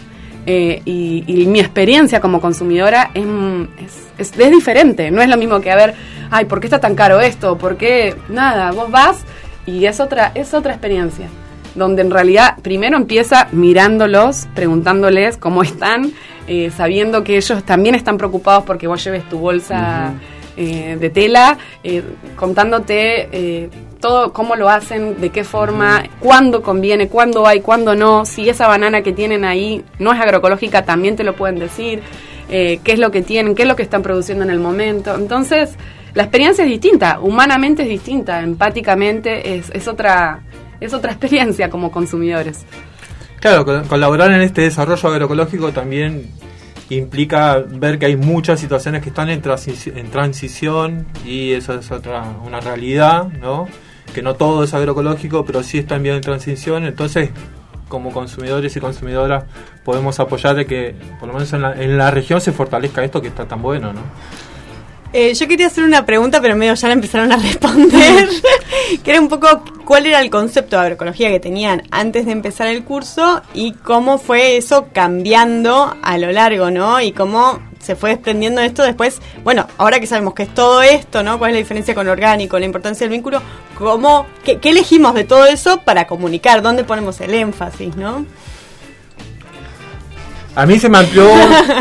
Eh, 0.45 0.81
y, 0.85 1.23
y 1.27 1.45
mi 1.47 1.59
experiencia 1.59 2.19
como 2.19 2.41
consumidora 2.41 3.11
es, 3.13 3.25
es, 4.17 4.31
es- 4.33 4.39
es 4.39 4.51
diferente. 4.51 5.11
No 5.11 5.21
es 5.21 5.29
lo 5.29 5.37
mismo 5.37 5.59
que, 5.61 5.71
a 5.71 5.75
ver, 5.75 5.93
ay, 6.29 6.45
¿por 6.45 6.59
qué 6.59 6.67
está 6.67 6.79
tan 6.79 6.95
caro 6.95 7.19
esto? 7.21 7.57
¿Por 7.57 7.77
qué? 7.77 8.15
Nada, 8.29 8.71
vos 8.71 8.89
vas 8.91 9.23
y 9.65 9.85
es 9.85 9.99
otra, 9.99 10.31
es 10.35 10.53
otra 10.53 10.73
experiencia. 10.73 11.27
Donde 11.75 12.01
en 12.01 12.11
realidad 12.11 12.57
primero 12.61 12.97
empieza 12.97 13.47
mirándolos, 13.53 14.47
preguntándoles 14.55 15.37
cómo 15.37 15.63
están, 15.63 16.11
eh, 16.47 16.69
sabiendo 16.75 17.23
que 17.23 17.37
ellos 17.37 17.63
también 17.63 17.95
están 17.95 18.17
preocupados 18.17 18.63
porque 18.65 18.87
vos 18.87 19.01
lleves 19.03 19.23
tu 19.29 19.37
bolsa 19.39 20.11
eh, 20.57 20.97
de 20.99 21.09
tela, 21.09 21.57
contándote 22.35 23.69
todo 24.01 24.33
cómo 24.33 24.55
lo 24.57 24.67
hacen, 24.69 25.21
de 25.21 25.29
qué 25.29 25.43
forma, 25.45 26.03
cuándo 26.19 26.61
conviene, 26.61 27.07
cuándo 27.07 27.47
hay, 27.47 27.61
cuándo 27.61 27.95
no, 27.95 28.25
si 28.25 28.49
esa 28.49 28.67
banana 28.67 29.01
que 29.03 29.13
tienen 29.13 29.45
ahí 29.45 29.83
no 29.99 30.11
es 30.11 30.19
agroecológica, 30.19 30.83
también 30.83 31.15
te 31.15 31.23
lo 31.23 31.35
pueden 31.35 31.59
decir, 31.59 32.01
eh, 32.49 32.79
qué 32.83 32.93
es 32.93 32.99
lo 32.99 33.11
que 33.11 33.21
tienen, 33.21 33.55
qué 33.55 33.61
es 33.61 33.67
lo 33.67 33.75
que 33.77 33.83
están 33.83 34.01
produciendo 34.01 34.43
en 34.43 34.49
el 34.49 34.59
momento. 34.59 35.15
Entonces, 35.15 35.75
la 36.15 36.23
experiencia 36.23 36.63
es 36.65 36.69
distinta, 36.69 37.19
humanamente 37.21 37.83
es 37.83 37.89
distinta, 37.89 38.41
empáticamente 38.41 39.55
es, 39.55 39.69
es 39.69 39.87
otra 39.87 40.41
es 40.81 40.93
otra 40.93 41.11
experiencia 41.15 41.69
como 41.69 41.91
consumidores. 41.91 42.65
Claro, 43.39 43.63
col- 43.65 43.83
colaborar 43.87 44.31
en 44.31 44.41
este 44.41 44.61
desarrollo 44.61 45.07
agroecológico 45.09 45.71
también 45.71 46.27
implica 46.89 47.57
ver 47.65 47.97
que 47.97 48.07
hay 48.07 48.17
muchas 48.17 48.59
situaciones 48.59 49.01
que 49.01 49.09
están 49.09 49.29
en 49.29 49.41
transición 50.11 51.05
y 51.25 51.53
eso 51.53 51.73
es 51.75 51.89
otra 51.91 52.23
una 52.45 52.59
realidad, 52.59 53.27
¿no? 53.39 53.67
Que 54.13 54.21
no 54.21 54.35
todo 54.35 54.63
es 54.63 54.73
agroecológico, 54.73 55.45
pero 55.45 55.63
sí 55.63 55.79
está 55.79 55.95
en 55.95 56.03
vía 56.03 56.13
de 56.13 56.21
transición, 56.21 56.85
entonces 56.85 57.29
como 57.87 58.11
consumidores 58.11 58.73
y 58.75 58.79
consumidoras 58.79 59.43
podemos 59.83 60.19
apoyar 60.19 60.55
de 60.55 60.65
que 60.65 60.95
por 61.19 61.27
lo 61.27 61.33
menos 61.33 61.51
en 61.51 61.61
la, 61.61 61.73
en 61.73 61.97
la 61.97 62.09
región 62.09 62.39
se 62.39 62.53
fortalezca 62.53 63.03
esto 63.03 63.21
que 63.21 63.27
está 63.27 63.45
tan 63.45 63.61
bueno, 63.61 63.91
¿no? 63.91 64.01
Eh, 65.13 65.33
yo 65.33 65.45
quería 65.45 65.67
hacer 65.67 65.83
una 65.83 66.05
pregunta, 66.05 66.41
pero 66.41 66.55
medio 66.55 66.73
ya 66.73 66.87
la 66.87 66.93
empezaron 66.93 67.31
a 67.33 67.35
responder. 67.35 68.29
que 69.03 69.11
era 69.11 69.19
un 69.19 69.27
poco 69.27 69.63
cuál 69.83 70.05
era 70.05 70.21
el 70.21 70.29
concepto 70.29 70.77
de 70.77 70.83
agroecología 70.83 71.29
que 71.29 71.39
tenían 71.41 71.83
antes 71.91 72.25
de 72.25 72.31
empezar 72.31 72.67
el 72.67 72.85
curso 72.85 73.41
y 73.53 73.73
cómo 73.73 74.17
fue 74.17 74.55
eso 74.55 74.87
cambiando 74.93 75.97
a 76.01 76.17
lo 76.17 76.31
largo, 76.31 76.71
¿no? 76.71 77.01
Y 77.01 77.11
cómo 77.11 77.59
se 77.81 77.95
fue 77.95 78.11
desprendiendo 78.11 78.61
esto 78.61 78.83
después. 78.83 79.19
Bueno, 79.43 79.67
ahora 79.77 79.99
que 79.99 80.07
sabemos 80.07 80.33
que 80.33 80.43
es 80.43 80.53
todo 80.53 80.81
esto, 80.81 81.23
¿no? 81.23 81.37
¿Cuál 81.39 81.51
es 81.51 81.55
la 81.55 81.59
diferencia 81.59 81.95
con 81.95 82.05
lo 82.05 82.11
orgánico, 82.11 82.57
la 82.59 82.65
importancia 82.65 83.05
del 83.05 83.11
vínculo? 83.15 83.41
¿Cómo, 83.77 84.25
qué, 84.43 84.57
qué 84.59 84.69
elegimos 84.69 85.13
de 85.15 85.23
todo 85.23 85.45
eso 85.45 85.81
para 85.81 86.05
comunicar? 86.07 86.61
¿Dónde 86.61 86.83
ponemos 86.83 87.19
el 87.21 87.33
énfasis, 87.33 87.95
no? 87.95 88.25
A 90.55 90.65
mí 90.65 90.77
se 90.79 90.89
me 90.89 90.97
amplió 90.97 91.29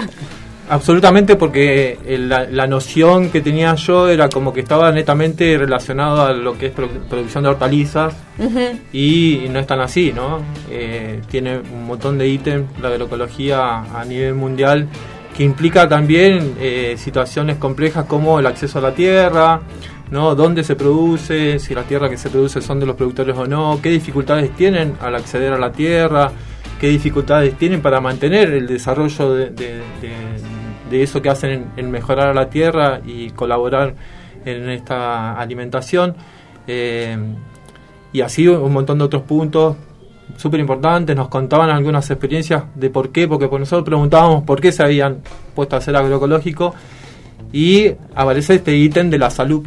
absolutamente 0.69 1.35
porque 1.35 1.99
el- 2.07 2.29
la, 2.29 2.45
la 2.45 2.67
noción 2.69 3.31
que 3.31 3.41
tenía 3.41 3.75
yo 3.75 4.09
era 4.09 4.29
como 4.29 4.53
que 4.53 4.61
estaba 4.61 4.93
netamente 4.93 5.59
relacionado 5.59 6.23
a 6.23 6.33
lo 6.33 6.57
que 6.57 6.67
es 6.67 6.75
produ- 6.75 7.01
producción 7.09 7.43
de 7.43 7.51
hortalizas 7.51 8.15
y 8.93 9.47
no 9.51 9.59
es 9.59 9.67
tan 9.67 9.81
así, 9.81 10.13
¿no? 10.15 10.39
Eh, 10.71 11.21
tiene 11.29 11.59
un 11.59 11.85
montón 11.87 12.17
de 12.17 12.29
ítems 12.29 12.67
la 12.81 12.89
agroecología 12.89 13.81
a 13.93 14.05
nivel 14.05 14.35
mundial 14.35 14.87
implica 15.41 15.89
también 15.89 16.55
eh, 16.61 16.95
situaciones 16.99 17.57
complejas 17.57 18.05
como 18.05 18.39
el 18.39 18.47
acceso 18.47 18.79
a 18.79 18.83
la 18.83 18.95
tierra, 18.95 19.61
¿no? 20.11 20.35
¿Dónde 20.35 20.63
se 20.65 20.77
produce? 20.77 21.59
Si 21.59 21.75
las 21.75 21.87
tierras 21.87 22.11
que 22.11 22.19
se 22.19 22.29
produce 22.29 22.61
son 22.61 22.79
de 22.79 22.87
los 22.87 22.97
productores 22.97 23.37
o 23.37 23.47
no, 23.47 23.81
qué 23.83 23.91
dificultades 23.91 24.55
tienen 24.55 24.95
al 25.01 25.15
acceder 25.15 25.53
a 25.53 25.59
la 25.59 25.73
tierra, 25.73 26.31
qué 26.79 26.89
dificultades 26.89 27.57
tienen 27.57 27.81
para 27.81 28.01
mantener 28.01 28.53
el 28.53 28.67
desarrollo 28.67 29.35
de, 29.35 29.83
eso 30.91 31.23
que 31.23 31.31
hacen 31.31 31.51
en, 31.51 31.67
en 31.77 31.91
mejorar 31.91 32.29
a 32.29 32.35
la 32.35 32.51
tierra 32.51 33.01
y 33.07 33.31
colaborar 33.31 33.95
en 34.45 34.69
esta 34.69 35.39
alimentación. 35.39 36.17
Eh, 36.67 37.17
y 38.13 38.21
así 38.21 38.49
un 38.49 38.73
montón 38.73 38.99
de 38.99 39.05
otros 39.05 39.23
puntos 39.23 39.77
súper 40.37 40.61
importantes. 40.61 41.15
Nos 41.17 41.29
contaban 41.29 41.71
algunas 41.71 42.11
experiencias 42.11 42.65
de 42.75 42.91
por 42.91 43.11
qué, 43.11 43.27
porque 43.29 43.49
por 43.49 43.61
nosotros 43.61 43.85
preguntábamos 43.85 44.45
por 44.45 44.61
qué 44.61 44.73
se 44.73 44.83
habían 44.83 45.19
puesto 45.55 45.77
a 45.77 45.79
hacer 45.81 45.97
agroecológico 45.97 46.75
y 47.53 47.93
aparece 48.15 48.57
este 48.57 48.77
ítem 48.77 49.11
de 49.11 49.19
la 49.19 49.31
salud, 49.31 49.67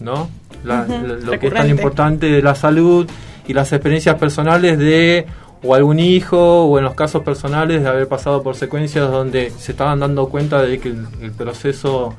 ¿no? 0.00 0.28
La- 0.64 0.84
lo- 0.86 1.30
que 1.38 1.46
es 1.48 1.52
tan 1.54 1.68
importante 1.70 2.26
de 2.26 2.42
la 2.42 2.54
salud 2.54 3.08
y 3.46 3.52
las 3.52 3.72
experiencias 3.72 4.16
personales 4.16 4.78
de 4.78 5.26
o 5.62 5.74
algún 5.74 5.98
hijo 5.98 6.64
o 6.66 6.78
en 6.78 6.84
los 6.84 6.94
casos 6.94 7.22
personales 7.22 7.82
de 7.82 7.88
haber 7.88 8.06
pasado 8.06 8.42
por 8.42 8.54
secuencias 8.54 9.10
donde 9.10 9.50
se 9.58 9.72
estaban 9.72 9.98
dando 10.00 10.28
cuenta 10.28 10.62
de 10.62 10.78
que 10.78 10.88
el, 10.90 11.06
el 11.20 11.32
proceso 11.32 12.14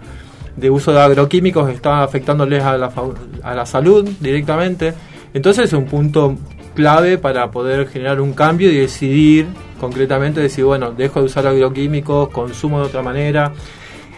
de 0.58 0.70
uso 0.70 0.92
de 0.92 1.00
agroquímicos 1.00 1.70
está 1.70 2.04
afectándoles 2.04 2.64
a 2.64 2.78
la, 2.78 2.92
a 3.44 3.56
la 3.56 3.66
salud 3.66 4.08
directamente. 4.20 4.94
Entonces 5.34 5.66
es 5.66 5.74
un 5.74 5.86
punto 5.86 6.36
clave 6.80 7.18
para 7.18 7.52
poder 7.52 7.88
generar 7.90 8.22
un 8.22 8.32
cambio 8.32 8.72
y 8.72 8.78
decidir 8.78 9.48
concretamente, 9.82 10.40
decir, 10.40 10.64
bueno, 10.64 10.92
dejo 10.92 11.20
de 11.20 11.26
usar 11.26 11.46
agroquímicos, 11.46 12.30
consumo 12.30 12.80
de 12.80 12.86
otra 12.86 13.02
manera. 13.02 13.52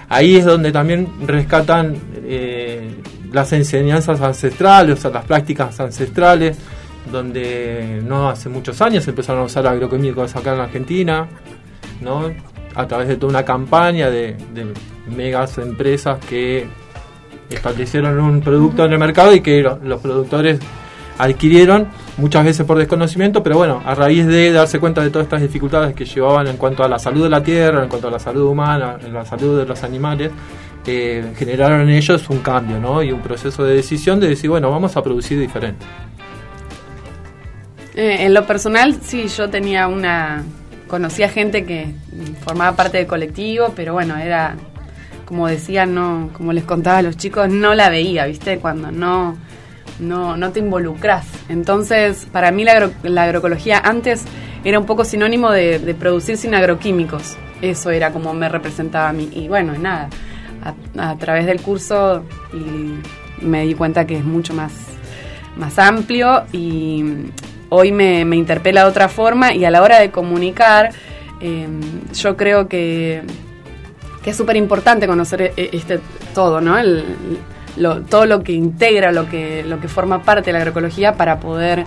Ahí 0.10 0.36
es 0.36 0.46
donde 0.46 0.72
también 0.72 1.08
rescatan 1.26 1.96
eh, 2.24 2.92
las 3.34 3.52
enseñanzas 3.54 4.22
ancestrales, 4.22 5.00
o 5.00 5.02
sea, 5.02 5.10
las 5.12 5.26
prácticas 5.26 5.80
ancestrales, 5.80 6.56
donde 7.12 8.00
no 8.06 8.30
hace 8.30 8.48
muchos 8.48 8.80
años 8.82 9.08
empezaron 9.08 9.42
a 9.42 9.46
usar 9.46 9.66
agroquímicos 9.66 10.36
acá 10.36 10.52
en 10.52 10.58
la 10.60 10.64
Argentina, 10.66 11.28
¿no? 12.02 12.30
a 12.76 12.88
través 12.88 13.08
de 13.08 13.16
toda 13.16 13.32
una 13.32 13.44
campaña 13.44 14.10
de, 14.12 14.36
megas 15.18 15.58
empresas 15.58 16.20
que 16.30 16.68
establecieron 17.50 18.20
un 18.20 18.40
producto 18.42 18.86
en 18.86 18.94
el 18.94 19.00
mercado 19.00 19.34
y 19.34 19.42
que 19.42 19.62
lo- 19.62 19.80
los 19.84 20.00
productores 20.00 20.60
adquirieron 21.22 21.88
muchas 22.18 22.44
veces 22.44 22.66
por 22.66 22.78
desconocimiento, 22.78 23.44
pero 23.44 23.58
bueno, 23.58 23.82
a 23.86 23.94
raíz 23.94 24.26
de 24.26 24.52
darse 24.52 24.80
cuenta 24.80 25.02
de 25.04 25.10
todas 25.10 25.26
estas 25.26 25.42
dificultades 25.42 25.94
que 25.94 26.06
llevaban 26.06 26.48
en 26.48 26.58
cuanto 26.58 26.84
a 26.84 26.88
la 26.88 26.98
salud 26.98 27.24
de 27.24 27.30
la 27.30 27.44
tierra, 27.44 27.84
en 27.84 27.90
cuanto 27.90 28.08
a 28.08 28.12
la 28.12 28.20
salud 28.20 28.44
humana, 28.44 28.98
en 29.06 29.14
la 29.14 29.24
salud 29.24 29.60
de 29.60 29.66
los 29.66 29.84
animales, 29.84 30.32
eh, 30.86 31.34
generaron 31.38 31.82
en 31.82 31.90
ellos 31.90 32.28
un 32.30 32.40
cambio, 32.40 32.80
¿no? 32.80 33.04
Y 33.04 33.12
un 33.12 33.22
proceso 33.22 33.64
de 33.64 33.76
decisión 33.76 34.20
de 34.20 34.30
decir, 34.30 34.50
bueno, 34.50 34.72
vamos 34.72 34.98
a 34.98 35.04
producir 35.04 35.40
diferente. 35.40 35.86
Eh, 37.94 38.26
en 38.26 38.34
lo 38.34 38.48
personal, 38.48 38.98
sí, 39.02 39.28
yo 39.28 39.50
tenía 39.50 39.88
una. 39.88 40.44
Conocía 40.88 41.30
gente 41.30 41.66
que 41.66 41.94
formaba 42.44 42.76
parte 42.76 42.98
del 42.98 43.08
colectivo, 43.08 43.74
pero 43.76 43.94
bueno, 43.94 44.18
era. 44.18 44.56
Como 45.26 45.48
decía, 45.48 45.86
no. 45.86 46.30
Como 46.34 46.52
les 46.52 46.64
contaba 46.64 46.98
a 46.98 47.02
los 47.04 47.16
chicos, 47.16 47.50
no 47.50 47.76
la 47.76 47.90
veía, 47.90 48.26
¿viste? 48.26 48.58
Cuando 48.58 48.92
no. 48.92 49.38
No, 50.02 50.36
no 50.36 50.52
te 50.52 50.60
involucras. 50.60 51.28
Entonces, 51.48 52.28
para 52.32 52.52
mí 52.52 52.64
la, 52.64 52.74
agro- 52.74 52.92
la 53.04 53.24
agroecología 53.24 53.80
antes 53.80 54.26
era 54.64 54.80
un 54.80 54.86
poco 54.86 55.06
sinónimo 55.06 55.52
de, 55.52 55.96
producir 55.98 56.38
sin 56.38 56.56
agroquímicos. 56.56 57.38
Eso 57.62 57.92
era 57.92 58.12
como 58.12 58.34
me 58.34 58.50
representaba 58.50 59.10
a 59.10 59.14
mí. 59.14 59.30
Y 59.32 59.48
bueno, 59.48 59.74
nada, 59.78 60.10
a, 60.98 61.16
través 61.18 61.46
del 61.46 61.62
curso 61.62 62.24
y 62.52 63.46
me 63.46 63.64
di 63.66 63.76
cuenta 63.76 64.06
que 64.06 64.18
es 64.18 64.24
mucho 64.26 64.54
más, 64.54 64.74
más 65.56 65.78
amplio 65.80 66.44
y 66.52 67.06
hoy 67.70 67.92
me, 67.92 68.22
interpela 68.36 68.84
de 68.84 68.90
otra 68.90 69.08
forma 69.08 69.54
y 69.54 69.66
a 69.66 69.72
la 69.72 69.82
hora 69.82 70.00
de 70.00 70.12
comunicar, 70.12 70.92
eh, 71.40 71.68
yo 72.14 72.36
creo 72.36 72.68
que, 72.68 73.22
que 74.24 74.32
es 74.32 74.36
súper 74.38 74.58
importante 74.58 75.08
conocer 75.08 75.54
e- 75.56 75.70
este 75.74 76.00
todo, 76.34 76.60
¿no? 76.62 76.76
Lo- 77.78 78.02
todo 78.02 78.26
lo 78.26 78.44
que 78.44 78.52
integra, 78.54 79.12
lo 79.12 79.30
que, 79.30 79.64
lo 79.64 79.80
que 79.80 79.88
forma 79.88 80.24
parte 80.24 80.48
de 80.48 80.54
la 80.54 80.60
agroecología 80.60 81.14
para 81.16 81.40
poder, 81.40 81.86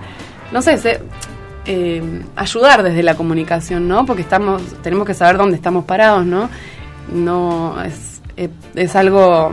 no 0.52 0.62
sé, 0.62 0.78
se- 0.78 1.00
eh, 1.66 2.02
ayudar 2.36 2.82
desde 2.82 3.02
la 3.02 3.14
comunicación, 3.14 3.88
¿no? 3.88 4.04
Porque 4.04 4.22
estamos, 4.22 4.62
tenemos 4.82 5.06
que 5.06 5.14
saber 5.14 5.36
dónde 5.38 5.56
estamos 5.56 5.84
parados, 5.84 6.26
¿no? 6.26 6.50
No 7.12 7.82
es, 7.82 8.20
eh, 8.36 8.48
es 8.74 8.96
algo 8.96 9.52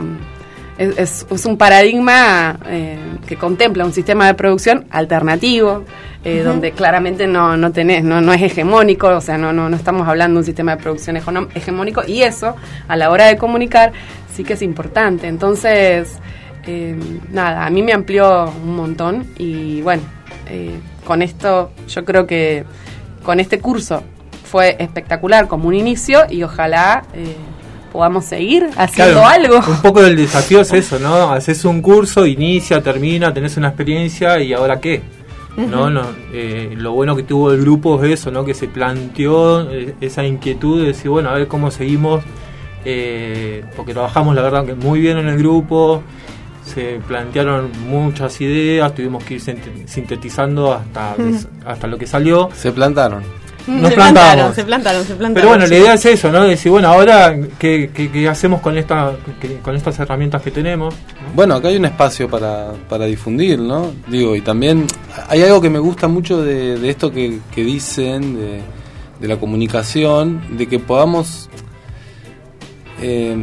es, 0.78 1.26
un 1.46 1.56
paradigma 1.58 2.58
eh, 2.66 2.98
que 3.26 3.36
contempla 3.36 3.84
un 3.84 3.92
sistema 3.92 4.26
de 4.26 4.34
producción 4.34 4.86
alternativo, 4.90 5.84
eh, 6.24 6.42
donde 6.42 6.72
claramente 6.72 7.26
no, 7.26 7.56
no 7.56 7.70
tenés, 7.72 8.02
no, 8.02 8.20
no 8.20 8.32
es 8.32 8.42
hegemónico, 8.42 9.08
o 9.08 9.20
sea, 9.20 9.38
no, 9.38 9.52
no, 9.52 9.68
no 9.68 9.76
estamos 9.76 10.08
hablando 10.08 10.34
de 10.36 10.38
un 10.40 10.44
sistema 10.46 10.74
de 10.76 10.82
producción 10.82 11.16
hegemónico, 11.54 12.02
y 12.06 12.22
eso, 12.22 12.56
a 12.88 12.96
la 12.96 13.10
hora 13.10 13.26
de 13.26 13.36
comunicar, 13.36 13.92
sí 14.34 14.44
que 14.44 14.54
es 14.54 14.62
importante. 14.62 15.28
Entonces, 15.28 16.18
eh, 16.66 16.96
nada, 17.30 17.66
a 17.66 17.70
mí 17.70 17.82
me 17.82 17.92
amplió 17.92 18.52
un 18.64 18.76
montón, 18.76 19.26
y 19.38 19.80
bueno, 19.82 20.02
eh, 20.48 20.78
con 21.06 21.22
esto 21.22 21.70
yo 21.88 22.04
creo 22.04 22.26
que 22.26 22.64
con 23.24 23.40
este 23.40 23.58
curso 23.60 24.02
fue 24.44 24.76
espectacular 24.78 25.48
como 25.48 25.68
un 25.68 25.74
inicio, 25.74 26.20
y 26.28 26.42
ojalá... 26.42 27.04
eh, 27.14 27.36
podamos 27.92 28.24
seguir 28.24 28.70
haciendo 28.78 29.20
Claro, 29.20 29.26
algo. 29.26 29.56
Un 29.70 29.82
poco 29.82 30.00
del 30.00 30.16
desafío 30.16 30.62
es 30.62 30.72
eso, 30.72 30.98
¿no? 30.98 31.30
Haces 31.30 31.62
un 31.66 31.82
curso, 31.82 32.24
inicia, 32.24 32.82
termina, 32.82 33.34
tenés 33.34 33.58
una 33.58 33.68
experiencia 33.68 34.40
y 34.40 34.54
ahora 34.54 34.80
qué. 34.80 35.02
¿no? 35.58 35.90
No 35.90 36.02
eh, 36.32 36.72
lo 36.74 36.92
bueno 36.92 37.14
que 37.14 37.22
tuvo 37.22 37.52
el 37.52 37.60
grupo 37.60 38.02
es 38.02 38.12
eso, 38.20 38.30
¿no? 38.30 38.46
Que 38.46 38.54
se 38.54 38.66
planteó 38.66 39.70
eh, 39.70 39.94
esa 40.00 40.24
inquietud 40.24 40.80
de 40.80 40.86
decir, 40.86 41.10
bueno, 41.10 41.28
a 41.28 41.34
ver 41.34 41.48
cómo 41.48 41.70
seguimos, 41.70 42.24
eh, 42.84 43.64
porque 43.76 43.92
trabajamos 43.92 44.34
la 44.34 44.42
verdad 44.42 44.64
que 44.66 44.74
muy 44.74 45.00
bien 45.00 45.18
en 45.18 45.28
el 45.28 45.38
grupo, 45.38 46.02
se 46.64 47.00
plantearon 47.06 47.70
muchas 47.88 48.40
ideas, 48.40 48.94
tuvimos 48.94 49.24
que 49.24 49.34
ir 49.34 49.40
sinte- 49.40 49.86
sintetizando 49.86 50.72
hasta, 50.72 51.16
hasta 51.66 51.86
lo 51.86 51.98
que 51.98 52.06
salió. 52.06 52.48
Se 52.54 52.70
plantaron. 52.72 53.22
nos 53.66 53.90
se 53.90 53.94
plantamos. 53.94 53.94
plantaron, 53.96 54.54
se 54.54 54.64
plantaron, 54.64 55.04
se 55.04 55.14
plantaron. 55.14 55.34
Pero 55.34 55.48
bueno, 55.48 55.66
la 55.66 55.76
idea 55.76 55.94
es 55.94 56.04
eso, 56.06 56.30
¿no? 56.32 56.44
Decir, 56.44 56.70
bueno, 56.72 56.88
ahora, 56.88 57.36
¿qué, 57.58 57.90
qué, 57.92 58.10
qué 58.10 58.28
hacemos 58.28 58.60
con, 58.60 58.78
esta, 58.78 59.12
que- 59.40 59.58
con 59.58 59.74
estas 59.76 59.98
herramientas 59.98 60.40
que 60.42 60.50
tenemos? 60.52 60.94
Bueno, 61.34 61.54
acá 61.56 61.68
hay 61.68 61.76
un 61.76 61.84
espacio 61.84 62.28
para, 62.28 62.72
para 62.88 63.06
difundir, 63.06 63.58
¿no? 63.58 63.90
Digo, 64.08 64.34
y 64.36 64.40
también 64.40 64.86
hay 65.28 65.42
algo 65.42 65.60
que 65.60 65.70
me 65.70 65.78
gusta 65.80 66.06
mucho 66.08 66.42
de, 66.42 66.78
de 66.78 66.90
esto 66.90 67.10
que, 67.10 67.38
que 67.54 67.62
dicen, 67.64 68.36
de, 68.36 68.60
de 69.20 69.28
la 69.28 69.36
comunicación, 69.36 70.40
de 70.56 70.66
que 70.68 70.78
podamos 70.78 71.48
eh, 73.02 73.36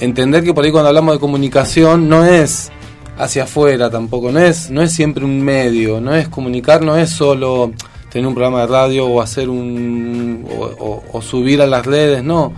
entender 0.00 0.44
que 0.44 0.54
por 0.54 0.64
ahí 0.64 0.70
cuando 0.70 0.88
hablamos 0.88 1.14
de 1.14 1.20
comunicación 1.20 2.08
no 2.08 2.24
es 2.24 2.70
hacia 3.18 3.44
afuera 3.44 3.90
tampoco, 3.90 4.30
no 4.30 4.40
es, 4.40 4.70
no 4.70 4.82
es 4.82 4.92
siempre 4.92 5.24
un 5.24 5.40
medio, 5.40 6.00
no 6.00 6.14
es 6.14 6.28
comunicar, 6.28 6.82
no 6.82 6.96
es 6.96 7.10
solo 7.10 7.72
tener 8.10 8.26
un 8.26 8.34
programa 8.34 8.60
de 8.60 8.66
radio 8.66 9.06
o 9.06 9.20
hacer 9.20 9.48
un 9.48 10.46
o 10.48 11.22
subir 11.22 11.62
a 11.62 11.66
las 11.66 11.84
redes, 11.84 12.22
no. 12.22 12.52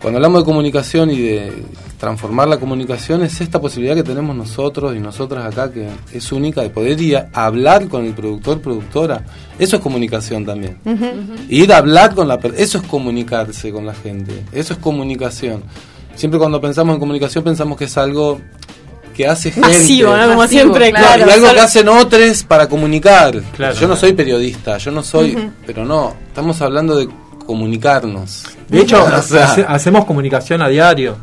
Cuando 0.00 0.18
hablamos 0.18 0.42
de 0.42 0.44
comunicación 0.44 1.10
y 1.10 1.18
de 1.18 1.64
transformar 1.98 2.48
la 2.48 2.58
comunicación 2.58 3.22
es 3.22 3.40
esta 3.40 3.60
posibilidad 3.60 3.94
que 3.94 4.02
tenemos 4.02 4.34
nosotros 4.36 4.94
y 4.96 5.00
nosotras 5.00 5.46
acá 5.46 5.72
que 5.72 5.88
es 6.12 6.32
única 6.32 6.62
de 6.62 6.70
poder 6.70 7.00
ir 7.00 7.16
a 7.16 7.28
hablar 7.32 7.88
con 7.88 8.04
el 8.04 8.14
productor, 8.14 8.60
productora. 8.60 9.24
Eso 9.58 9.76
es 9.76 9.82
comunicación 9.82 10.44
también. 10.44 10.78
Ir 11.48 11.72
a 11.72 11.78
hablar 11.78 12.14
con 12.14 12.28
la 12.28 12.38
persona, 12.38 12.62
eso 12.62 12.78
es 12.78 12.84
comunicarse 12.84 13.70
con 13.72 13.86
la 13.86 13.94
gente, 13.94 14.42
eso 14.52 14.74
es 14.74 14.78
comunicación. 14.78 15.62
Siempre 16.14 16.38
cuando 16.38 16.60
pensamos 16.60 16.94
en 16.94 17.00
comunicación 17.00 17.42
pensamos 17.44 17.76
que 17.76 17.84
es 17.84 17.96
algo 17.96 18.40
que 19.14 19.26
hace 19.26 19.50
gente. 19.50 19.68
Masivo, 19.68 20.16
¿no? 20.16 20.26
Como 20.26 20.38
Masivo, 20.38 20.60
siempre, 20.60 20.90
claro. 20.90 21.24
claro. 21.24 21.30
y 21.30 21.34
algo 21.34 21.54
que 21.54 21.60
hacen 21.60 21.88
otros 21.88 22.42
para 22.44 22.68
comunicar. 22.68 23.40
Claro, 23.56 23.74
yo 23.74 23.82
no 23.82 23.86
claro. 23.86 23.96
soy 23.96 24.12
periodista, 24.12 24.76
yo 24.78 24.90
no 24.90 25.02
soy, 25.02 25.50
pero 25.64 25.84
no, 25.84 26.14
estamos 26.28 26.60
hablando 26.60 26.96
de 26.96 27.08
comunicarnos. 27.46 28.44
De 28.68 28.80
hecho, 28.80 29.02
O 29.18 29.22
sea, 29.22 29.44
hace- 29.44 29.64
hacemos 29.66 30.04
comunicación 30.04 30.62
a 30.62 30.68
diario. 30.68 31.16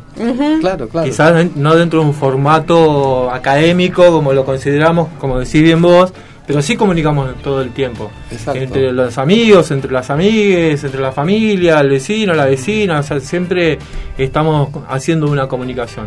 Claro, 0.60 0.88
claro. 0.88 1.06
Quizás 1.06 1.46
no 1.56 1.74
dentro 1.74 2.00
de 2.00 2.06
un 2.06 2.14
formato 2.14 3.30
académico 3.30 4.10
como 4.12 4.32
lo 4.32 4.44
consideramos, 4.44 5.08
como 5.18 5.38
decís 5.38 5.62
bien 5.62 5.80
vos, 5.82 6.12
pero 6.46 6.60
sí 6.60 6.76
comunicamos 6.76 7.34
todo 7.42 7.62
el 7.62 7.70
tiempo. 7.70 8.10
Exacto. 8.30 8.60
Entre 8.60 8.92
los 8.92 9.16
amigos, 9.18 9.70
entre 9.70 9.90
las 9.92 10.10
amigues, 10.10 10.82
entre 10.84 11.00
la 11.00 11.12
familia, 11.12 11.80
el 11.80 11.88
vecino, 11.90 12.34
la 12.34 12.46
vecina, 12.46 12.98
o 12.98 13.02
sea, 13.02 13.20
siempre 13.20 13.78
estamos 14.18 14.68
haciendo 14.88 15.30
una 15.30 15.46
comunicación. 15.46 16.06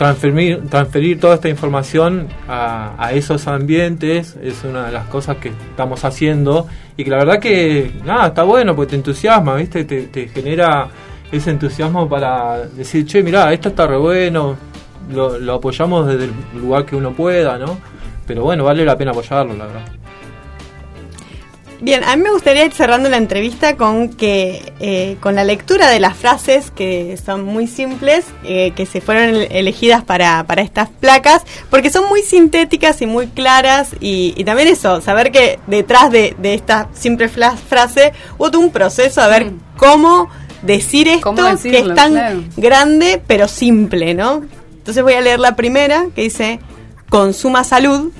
Transferir, 0.00 0.66
transferir 0.70 1.20
toda 1.20 1.34
esta 1.34 1.50
información 1.50 2.26
a, 2.48 3.10
esos 3.12 3.46
ambientes 3.46 4.34
es 4.42 4.64
una 4.64 4.86
de 4.86 4.92
las 4.92 5.04
cosas 5.08 5.36
que 5.36 5.50
estamos 5.50 6.06
haciendo 6.06 6.66
y 6.96 7.04
que 7.04 7.10
la 7.10 7.18
verdad 7.18 7.38
que 7.38 7.92
nada, 8.02 8.28
está 8.28 8.44
bueno 8.44 8.74
porque 8.74 8.92
te 8.92 8.96
entusiasma, 8.96 9.56
¿viste? 9.56 9.84
Te, 9.84 10.04
te 10.04 10.28
genera 10.28 10.88
ese 11.30 11.50
entusiasmo 11.50 12.08
para 12.08 12.66
decir, 12.68 13.04
che, 13.04 13.22
mirá, 13.22 13.52
esto 13.52 13.68
está 13.68 13.86
re 13.86 13.98
bueno, 13.98 14.56
lo, 15.12 15.38
lo 15.38 15.56
apoyamos 15.56 16.06
desde 16.06 16.24
el 16.24 16.32
lugar 16.58 16.86
que 16.86 16.96
uno 16.96 17.12
pueda, 17.12 17.58
¿no? 17.58 17.76
Pero 18.26 18.44
bueno, 18.44 18.64
vale 18.64 18.86
la 18.86 18.96
pena 18.96 19.10
apoyarlo, 19.10 19.54
la 19.54 19.66
verdad. 19.66 19.84
Bien, 21.82 22.04
a 22.04 22.14
mí 22.14 22.22
me 22.22 22.30
gustaría 22.30 22.66
ir 22.66 22.72
cerrando 22.74 23.08
la 23.08 23.16
entrevista 23.16 23.76
con 23.76 24.10
que 24.10 24.74
eh, 24.80 25.16
con 25.20 25.34
la 25.34 25.44
lectura 25.44 25.88
de 25.88 25.98
las 25.98 26.14
frases 26.16 26.70
que 26.70 27.16
son 27.24 27.42
muy 27.42 27.66
simples, 27.66 28.26
eh, 28.44 28.72
que 28.76 28.84
se 28.84 29.00
fueron 29.00 29.30
ele- 29.34 29.48
elegidas 29.58 30.04
para, 30.04 30.44
para 30.44 30.60
estas 30.60 30.90
placas, 30.90 31.42
porque 31.70 31.88
son 31.90 32.06
muy 32.08 32.20
sintéticas 32.22 33.00
y 33.00 33.06
muy 33.06 33.28
claras, 33.28 33.90
y, 33.98 34.34
y 34.36 34.44
también 34.44 34.68
eso, 34.68 35.00
saber 35.00 35.32
que 35.32 35.58
detrás 35.68 36.10
de, 36.10 36.36
de 36.38 36.52
esta 36.52 36.88
simple 36.92 37.28
frase 37.30 38.12
hubo 38.36 38.58
un 38.58 38.70
proceso 38.70 39.22
a 39.22 39.28
ver 39.28 39.46
Mm. 39.46 39.60
cómo 39.78 40.28
decir 40.60 41.08
esto, 41.08 41.22
¿Cómo 41.34 41.42
que 41.62 41.78
es 41.78 41.94
tan 41.94 42.12
Claro. 42.12 42.44
grande 42.58 43.22
pero 43.26 43.48
simple, 43.48 44.12
¿no? 44.12 44.42
Entonces 44.76 45.02
voy 45.02 45.14
a 45.14 45.22
leer 45.22 45.40
la 45.40 45.56
primera, 45.56 46.04
que 46.14 46.22
dice, 46.22 46.60
consuma 47.08 47.64
salud, 47.64 48.12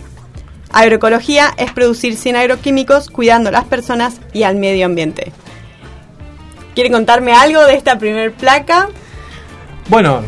Agroecología 0.72 1.50
es 1.56 1.72
producir 1.72 2.16
sin 2.16 2.36
agroquímicos, 2.36 3.10
cuidando 3.10 3.48
a 3.48 3.52
las 3.52 3.64
personas 3.64 4.20
y 4.32 4.44
al 4.44 4.56
medio 4.56 4.86
ambiente. 4.86 5.32
¿Quieren 6.74 6.92
contarme 6.92 7.32
algo 7.32 7.64
de 7.64 7.74
esta 7.74 7.98
primer 7.98 8.32
placa? 8.32 8.88
Bueno, 9.88 10.22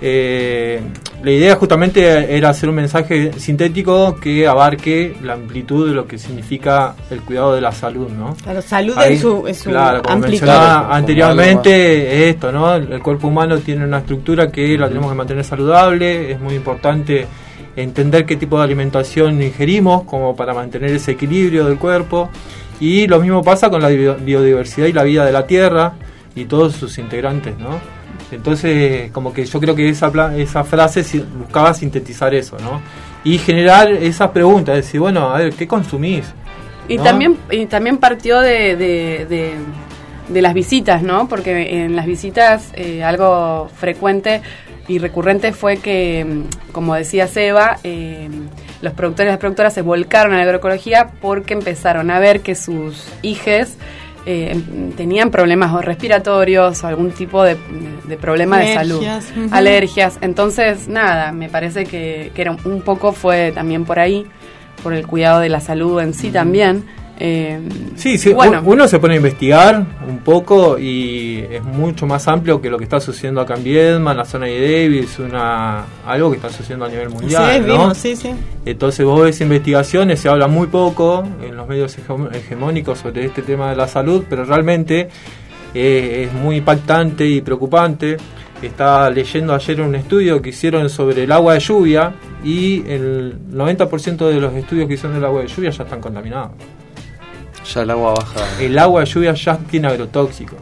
eh, 0.00 0.80
la 1.22 1.30
idea 1.30 1.56
justamente 1.56 2.36
era 2.36 2.50
hacer 2.50 2.68
un 2.68 2.76
mensaje 2.76 3.32
sintético 3.38 4.16
que 4.20 4.46
abarque 4.46 5.16
la 5.22 5.34
amplitud 5.34 5.88
de 5.88 5.94
lo 5.94 6.06
que 6.06 6.18
significa 6.18 6.94
el 7.10 7.20
cuidado 7.22 7.54
de 7.54 7.60
la 7.60 7.72
salud, 7.72 8.08
¿no? 8.08 8.36
Claro, 8.42 8.62
salud 8.62 8.94
Ahí, 8.96 9.14
en 9.14 9.20
su, 9.20 9.46
en 9.46 9.54
su 9.54 9.70
claro, 9.70 10.02
como 10.02 10.14
amplitud. 10.14 10.46
mencionaba 10.46 10.96
anteriormente, 10.96 12.28
es 12.28 12.34
esto, 12.34 12.52
¿no? 12.52 12.74
El 12.74 13.02
cuerpo 13.02 13.28
humano 13.28 13.58
tiene 13.58 13.84
una 13.84 13.98
estructura 13.98 14.50
que 14.50 14.76
la 14.78 14.88
tenemos 14.88 15.10
que 15.10 15.16
mantener 15.16 15.44
saludable, 15.44 16.32
es 16.32 16.40
muy 16.40 16.54
importante 16.54 17.26
entender 17.82 18.26
qué 18.26 18.36
tipo 18.36 18.58
de 18.58 18.64
alimentación 18.64 19.42
ingerimos 19.42 20.02
como 20.04 20.34
para 20.36 20.54
mantener 20.54 20.90
ese 20.92 21.12
equilibrio 21.12 21.64
del 21.66 21.78
cuerpo 21.78 22.28
y 22.80 23.06
lo 23.06 23.20
mismo 23.20 23.42
pasa 23.42 23.70
con 23.70 23.80
la 23.82 23.88
bio- 23.88 24.16
biodiversidad 24.16 24.86
y 24.86 24.92
la 24.92 25.02
vida 25.02 25.24
de 25.24 25.32
la 25.32 25.46
tierra 25.46 25.92
y 26.34 26.44
todos 26.44 26.74
sus 26.74 26.98
integrantes, 26.98 27.58
¿no? 27.58 27.80
Entonces, 28.30 29.10
como 29.10 29.32
que 29.32 29.44
yo 29.46 29.58
creo 29.60 29.74
que 29.74 29.88
esa, 29.88 30.10
esa 30.36 30.62
frase 30.64 31.02
buscaba 31.38 31.72
sintetizar 31.74 32.34
eso, 32.34 32.56
¿no? 32.60 32.80
Y 33.24 33.38
generar 33.38 33.90
esas 33.90 34.30
preguntas, 34.30 34.76
decir, 34.76 35.00
bueno, 35.00 35.30
a 35.34 35.38
ver, 35.38 35.54
¿qué 35.54 35.66
consumís? 35.66 36.24
Y 36.88 36.98
¿no? 36.98 37.02
también 37.04 37.36
y 37.50 37.66
también 37.66 37.98
partió 37.98 38.40
de, 38.40 38.76
de, 38.76 39.26
de- 39.28 39.54
de 40.28 40.42
las 40.42 40.52
visitas, 40.52 41.02
¿no? 41.02 41.26
Porque 41.26 41.84
en 41.84 41.96
las 41.96 42.04
visitas 42.04 42.70
eh, 42.74 43.02
algo 43.02 43.70
frecuente 43.74 44.42
y 44.88 44.98
recurrente 44.98 45.52
fue 45.52 45.76
que, 45.76 46.24
mm, 46.26 46.72
como 46.72 46.94
decía 46.94 47.26
Seba, 47.28 47.78
eh, 47.84 48.28
los 48.82 48.92
productores 48.94 49.30
y 49.30 49.32
las 49.32 49.38
productoras 49.38 49.74
se 49.74 49.82
volcaron 49.82 50.32
a 50.32 50.36
la 50.38 50.42
agroecología 50.44 51.10
porque 51.20 51.52
empezaron 51.54 52.10
a 52.10 52.18
ver 52.18 52.40
que 52.40 52.54
sus 52.54 53.06
hijes 53.22 53.76
eh, 54.26 54.50
em- 54.52 54.92
tenían 54.92 55.30
problemas 55.30 55.72
o 55.72 55.80
respiratorios 55.80 56.82
o 56.84 56.86
algún 56.86 57.12
tipo 57.12 57.42
de, 57.44 57.56
de 58.04 58.16
problema 58.18 58.58
de 58.58 58.64
salud, 58.74 59.00
Alergias. 59.52 60.18
Entonces, 60.20 60.86
nada, 60.88 61.32
me 61.32 61.48
parece 61.48 61.84
que, 61.86 62.30
que 62.34 62.42
era 62.42 62.50
un- 62.50 62.60
un 62.64 62.82
poco 62.82 63.12
fue 63.12 63.52
también 63.52 63.84
por 63.84 63.98
ahí, 63.98 64.26
por 64.82 64.92
el 64.92 65.06
cuidado 65.06 65.40
de 65.40 65.48
la 65.48 65.60
salud 65.60 66.00
en 66.00 66.12
sí 66.14 66.30
también. 66.30 66.84
Eh, 67.20 67.58
Sí, 67.96 68.16
sí, 68.16 68.32
bueno, 68.32 68.62
uno 68.64 68.86
se 68.86 69.00
pone 69.00 69.14
a 69.14 69.16
investigar 69.16 69.84
un 70.08 70.18
poco 70.18 70.78
y 70.78 71.44
es 71.50 71.62
mucho 71.64 72.06
más 72.06 72.28
amplio 72.28 72.60
que 72.62 72.70
lo 72.70 72.78
que 72.78 72.84
está 72.84 73.00
sucediendo 73.00 73.40
acá 73.40 73.54
en 73.56 73.64
Viedma, 73.64 74.12
en 74.12 74.18
la 74.18 74.24
zona 74.24 74.46
de 74.46 74.60
Davis, 74.60 75.18
una, 75.18 75.84
algo 76.06 76.30
que 76.30 76.36
está 76.36 76.48
sucediendo 76.48 76.84
a 76.84 76.88
nivel 76.88 77.08
mundial. 77.10 77.54
Sí, 77.54 77.60
¿no? 77.60 77.66
vimos, 77.66 77.96
sí, 77.98 78.14
sí. 78.14 78.30
Entonces 78.64 79.04
vos 79.04 79.20
ves 79.22 79.40
investigaciones, 79.40 80.20
se 80.20 80.28
habla 80.28 80.46
muy 80.46 80.68
poco 80.68 81.24
en 81.42 81.56
los 81.56 81.66
medios 81.66 81.98
hegem- 81.98 82.32
hegemónicos 82.34 82.98
sobre 83.00 83.24
este 83.24 83.42
tema 83.42 83.70
de 83.70 83.76
la 83.76 83.88
salud, 83.88 84.22
pero 84.30 84.44
realmente 84.44 85.08
eh, 85.74 86.28
es 86.28 86.32
muy 86.32 86.56
impactante 86.58 87.26
y 87.26 87.40
preocupante. 87.40 88.16
Estaba 88.62 89.08
leyendo 89.10 89.54
ayer 89.54 89.80
un 89.80 89.94
estudio 89.96 90.40
que 90.42 90.50
hicieron 90.50 90.88
sobre 90.90 91.24
el 91.24 91.32
agua 91.32 91.54
de 91.54 91.60
lluvia 91.60 92.12
y 92.44 92.82
el 92.88 93.36
90% 93.52 94.16
de 94.28 94.40
los 94.40 94.52
estudios 94.54 94.86
que 94.88 94.94
hicieron 94.94 95.14
del 95.14 95.24
agua 95.24 95.42
de 95.42 95.48
lluvia 95.48 95.70
ya 95.70 95.82
están 95.84 96.00
contaminados. 96.00 96.50
Ya 97.74 97.82
el 97.82 97.90
agua 97.90 98.14
baja. 98.14 98.40
El 98.60 98.78
agua 98.78 99.00
de 99.00 99.06
lluvia 99.06 99.34
ya 99.34 99.56
tiene 99.58 99.88
agrotóxicos. 99.88 100.58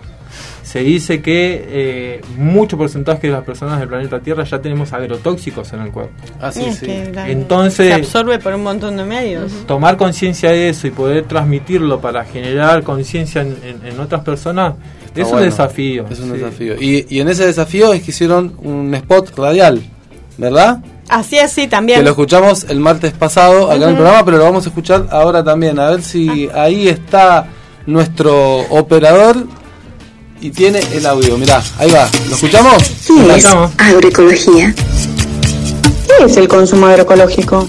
Se 0.62 0.80
dice 0.80 1.22
que 1.22 1.64
eh, 1.68 2.20
mucho 2.36 2.76
porcentaje 2.76 3.28
de 3.28 3.32
las 3.32 3.44
personas 3.44 3.78
del 3.78 3.88
planeta 3.88 4.18
Tierra 4.18 4.42
ya 4.42 4.60
tenemos 4.60 4.92
agrotóxicos 4.92 5.72
en 5.72 5.80
el 5.82 5.90
cuerpo. 5.92 6.12
Ah, 6.40 6.50
Y 6.50 6.58
sí, 6.58 6.64
es 6.66 6.76
sí. 6.78 6.86
que 6.86 7.12
Entonces- 7.30 7.86
se 7.86 7.92
absorbe 7.94 8.38
por 8.40 8.52
un 8.54 8.64
montón 8.64 8.96
de 8.96 9.04
medios. 9.04 9.52
tomar 9.66 9.96
conciencia 9.96 10.50
de 10.50 10.68
eso 10.70 10.88
y 10.88 10.90
poder 10.90 11.24
transmitirlo 11.24 12.00
para 12.00 12.24
generar 12.24 12.82
conciencia 12.82 13.42
en, 13.42 13.56
en- 13.62 13.86
en 13.86 14.00
otras 14.00 14.22
personas 14.22 14.74
Está 15.06 15.20
es 15.22 15.28
un 15.32 15.40
desafío. 15.40 16.04
Es 16.10 16.18
un 16.18 16.32
sí. 16.32 16.38
desafío. 16.38 16.74
Y, 16.80 17.06
y 17.08 17.20
en 17.20 17.28
ese 17.28 17.46
desafío 17.46 17.92
es 17.92 18.02
que 18.02 18.10
hicieron 18.10 18.52
un 18.58 18.92
spot 18.96 19.38
radial, 19.38 19.80
¿verdad? 20.38 20.78
Así 21.08 21.38
es, 21.38 21.52
sí, 21.52 21.68
también. 21.68 22.00
Que 22.00 22.04
lo 22.04 22.10
escuchamos 22.10 22.64
el 22.68 22.80
martes 22.80 23.12
pasado 23.12 23.66
acá 23.66 23.76
en 23.76 23.90
el 23.90 23.94
programa, 23.94 24.24
pero 24.24 24.38
lo 24.38 24.44
vamos 24.44 24.64
a 24.66 24.68
escuchar 24.70 25.06
ahora 25.10 25.44
también. 25.44 25.78
A 25.78 25.90
ver 25.90 26.02
si 26.02 26.48
Ah. 26.52 26.62
ahí 26.64 26.88
está 26.88 27.46
nuestro 27.86 28.58
operador 28.70 29.46
y 30.40 30.50
tiene 30.50 30.80
el 30.92 31.06
audio. 31.06 31.38
Mirá, 31.38 31.62
ahí 31.78 31.90
va. 31.92 32.08
¿Lo 32.28 32.34
escuchamos? 32.34 32.82
¿Qué 33.06 33.12
Hola, 33.12 33.36
es 33.36 33.44
agroecología? 33.46 34.74
¿Qué 34.74 36.24
es 36.24 36.36
el 36.36 36.48
consumo 36.48 36.86
agroecológico? 36.86 37.68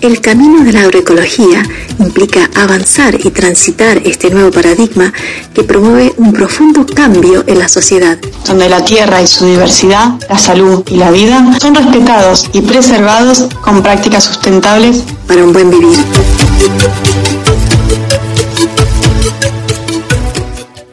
El 0.00 0.20
camino 0.20 0.62
de 0.62 0.72
la 0.72 0.82
agroecología 0.82 1.64
implica 1.98 2.48
avanzar 2.54 3.16
y 3.16 3.30
transitar 3.30 3.98
este 4.04 4.30
nuevo 4.30 4.52
paradigma 4.52 5.12
que 5.52 5.64
promueve 5.64 6.14
un 6.18 6.32
profundo 6.32 6.86
cambio 6.86 7.42
en 7.48 7.58
la 7.58 7.68
sociedad. 7.68 8.16
donde 8.46 8.68
la 8.68 8.84
tierra 8.84 9.20
y 9.20 9.26
su 9.26 9.44
diversidad, 9.44 10.12
la 10.28 10.38
salud 10.38 10.84
y 10.88 10.96
la 10.96 11.10
vida 11.10 11.44
son 11.60 11.74
respetados 11.74 12.48
y 12.52 12.62
preservados 12.62 13.48
con 13.60 13.82
prácticas 13.82 14.24
sustentables 14.24 15.02
para 15.26 15.42
un 15.42 15.52
buen 15.52 15.70
vivir. 15.70 15.98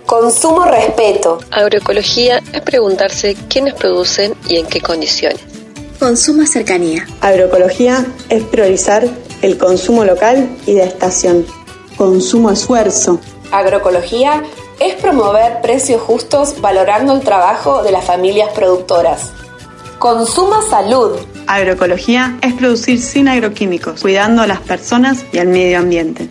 Consumo 0.05 0.65
respeto. 0.65 1.39
Agroecología 1.51 2.41
es 2.51 2.61
preguntarse 2.61 3.37
quiénes 3.49 3.75
producen 3.75 4.33
y 4.49 4.57
en 4.57 4.65
qué 4.65 4.81
condiciones. 4.81 5.64
Consuma 5.99 6.45
cercanía. 6.45 7.07
Agroecología 7.21 8.05
es 8.29 8.43
priorizar 8.43 9.07
el 9.41 9.57
consumo 9.57 10.03
local 10.03 10.49
y 10.65 10.73
de 10.73 10.83
estación. 10.83 11.45
Consumo 11.95 12.51
esfuerzo. 12.51 13.19
Agroecología 13.51 14.43
es 14.79 14.95
promover 14.95 15.61
precios 15.61 16.01
justos 16.01 16.59
valorando 16.59 17.13
el 17.13 17.21
trabajo 17.21 17.81
de 17.83 17.91
las 17.91 18.03
familias 18.03 18.49
productoras. 18.53 19.31
Consuma 19.99 20.61
salud. 20.69 21.17
Agroecología 21.47 22.37
es 22.41 22.53
producir 22.53 23.01
sin 23.01 23.29
agroquímicos, 23.29 24.01
cuidando 24.01 24.41
a 24.41 24.47
las 24.47 24.59
personas 24.59 25.23
y 25.31 25.37
al 25.37 25.47
medio 25.47 25.79
ambiente. 25.79 26.29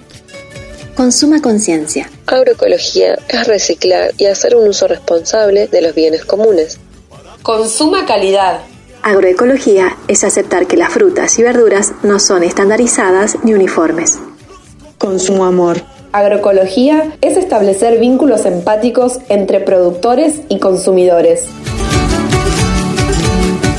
Consuma 0.95 1.41
conciencia. 1.41 2.11
Agroecología 2.27 3.19
es 3.29 3.47
reciclar 3.47 4.13
y 4.19 4.27
hacer 4.27 4.55
un 4.55 4.69
uso 4.69 4.87
responsable 4.87 5.67
de 5.69 5.83
los 5.83 5.95
bienes 5.95 6.25
comunes. 6.25 6.79
Consuma 7.43 8.05
calidad. 8.07 8.61
Agroecología 9.07 9.99
es 10.09 10.25
aceptar 10.25 10.67
que 10.67 10.79
las 10.79 10.91
frutas 10.91 11.39
y 11.39 11.43
verduras 11.43 11.93
no 12.03 12.19
son 12.19 12.43
estandarizadas 12.43 13.37
ni 13.45 13.53
uniformes. 13.53 14.19
Consumo 14.97 15.45
amor. 15.45 15.83
Agroecología 16.13 17.15
es 17.21 17.37
establecer 17.37 18.01
vínculos 18.01 18.47
empáticos 18.47 19.19
entre 19.29 19.61
productores 19.61 20.41
y 20.49 20.59
consumidores. 20.59 21.45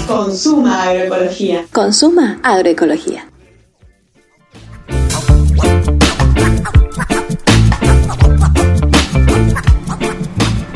Consuma 0.08 0.84
agroecología. 0.84 1.66
Consuma 1.74 2.40
agroecología. 2.44 3.28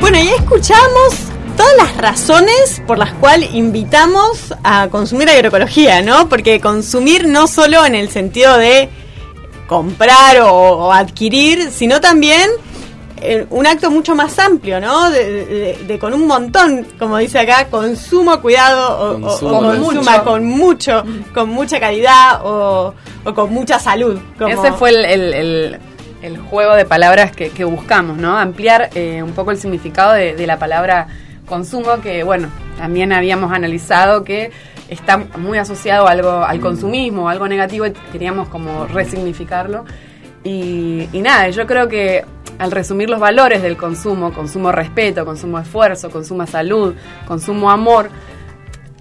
Bueno, 0.00 0.18
ya 0.18 0.34
escuchamos 0.34 1.29
todas 1.60 1.76
las 1.76 1.96
razones 1.98 2.80
por 2.86 2.96
las 2.96 3.12
cuales 3.14 3.52
invitamos 3.54 4.54
a 4.64 4.88
consumir 4.88 5.28
agroecología, 5.28 6.00
¿no? 6.00 6.26
Porque 6.28 6.58
consumir 6.60 7.26
no 7.28 7.46
solo 7.46 7.84
en 7.84 7.94
el 7.94 8.08
sentido 8.08 8.56
de 8.56 8.88
comprar 9.66 10.40
o, 10.40 10.52
o 10.52 10.92
adquirir, 10.92 11.70
sino 11.70 12.00
también 12.00 12.48
eh, 13.20 13.44
un 13.50 13.66
acto 13.66 13.90
mucho 13.90 14.14
más 14.14 14.38
amplio, 14.38 14.80
¿no? 14.80 15.10
De, 15.10 15.44
de- 15.44 15.78
de 15.86 15.98
con 15.98 16.14
un 16.14 16.26
montón, 16.26 16.86
como 16.98 17.18
dice 17.18 17.38
acá, 17.40 17.66
consumo, 17.70 18.40
cuidado, 18.40 19.16
o, 19.16 19.20
consuma 19.20 20.12
mucho. 20.16 20.24
con 20.24 20.44
mucho, 20.46 21.04
con 21.34 21.50
mucha 21.50 21.78
calidad 21.78 22.40
o, 22.42 22.94
o 23.24 23.34
con 23.34 23.52
mucha 23.52 23.78
salud. 23.78 24.18
como- 24.38 24.50
Ese 24.64 24.72
fue 24.72 24.90
el, 24.90 25.04
el- 25.04 25.34
el- 25.34 25.78
el 26.22 26.38
juego 26.38 26.74
de 26.74 26.84
palabras 26.86 27.32
que, 27.32 27.50
que 27.50 27.64
buscamos, 27.64 28.16
¿no? 28.16 28.36
Ampliar 28.38 28.90
eh, 28.94 29.22
un 29.22 29.32
poco 29.32 29.50
el 29.50 29.58
significado 29.58 30.12
de, 30.14 30.34
de 30.34 30.46
la 30.46 30.58
palabra 30.58 31.06
consumo, 31.50 32.00
que 32.00 32.24
bueno, 32.24 32.48
también 32.78 33.12
habíamos 33.12 33.52
analizado 33.52 34.24
que 34.24 34.50
está 34.88 35.18
muy 35.18 35.58
asociado 35.58 36.08
a 36.08 36.12
algo, 36.12 36.30
al 36.30 36.60
consumismo, 36.60 37.28
algo 37.28 37.46
negativo, 37.46 37.86
y 37.86 37.92
queríamos 38.12 38.48
como 38.48 38.86
resignificarlo. 38.86 39.84
Y, 40.42 41.08
y 41.12 41.20
nada, 41.20 41.50
yo 41.50 41.66
creo 41.66 41.88
que 41.88 42.24
al 42.58 42.70
resumir 42.70 43.10
los 43.10 43.20
valores 43.20 43.62
del 43.62 43.76
consumo, 43.76 44.32
consumo 44.32 44.72
respeto, 44.72 45.24
consumo 45.24 45.58
esfuerzo, 45.58 46.10
consumo 46.10 46.46
salud, 46.46 46.94
consumo 47.26 47.70
amor, 47.70 48.10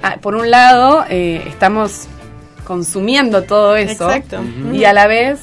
ah, 0.02 0.18
por 0.22 0.36
un 0.36 0.50
lado 0.50 1.06
eh, 1.10 1.44
estamos 1.48 2.08
consumiendo 2.66 3.44
todo 3.44 3.76
eso 3.76 4.12
Exacto. 4.12 4.42
y 4.72 4.84
a 4.84 4.94
la 4.94 5.08
vez 5.08 5.40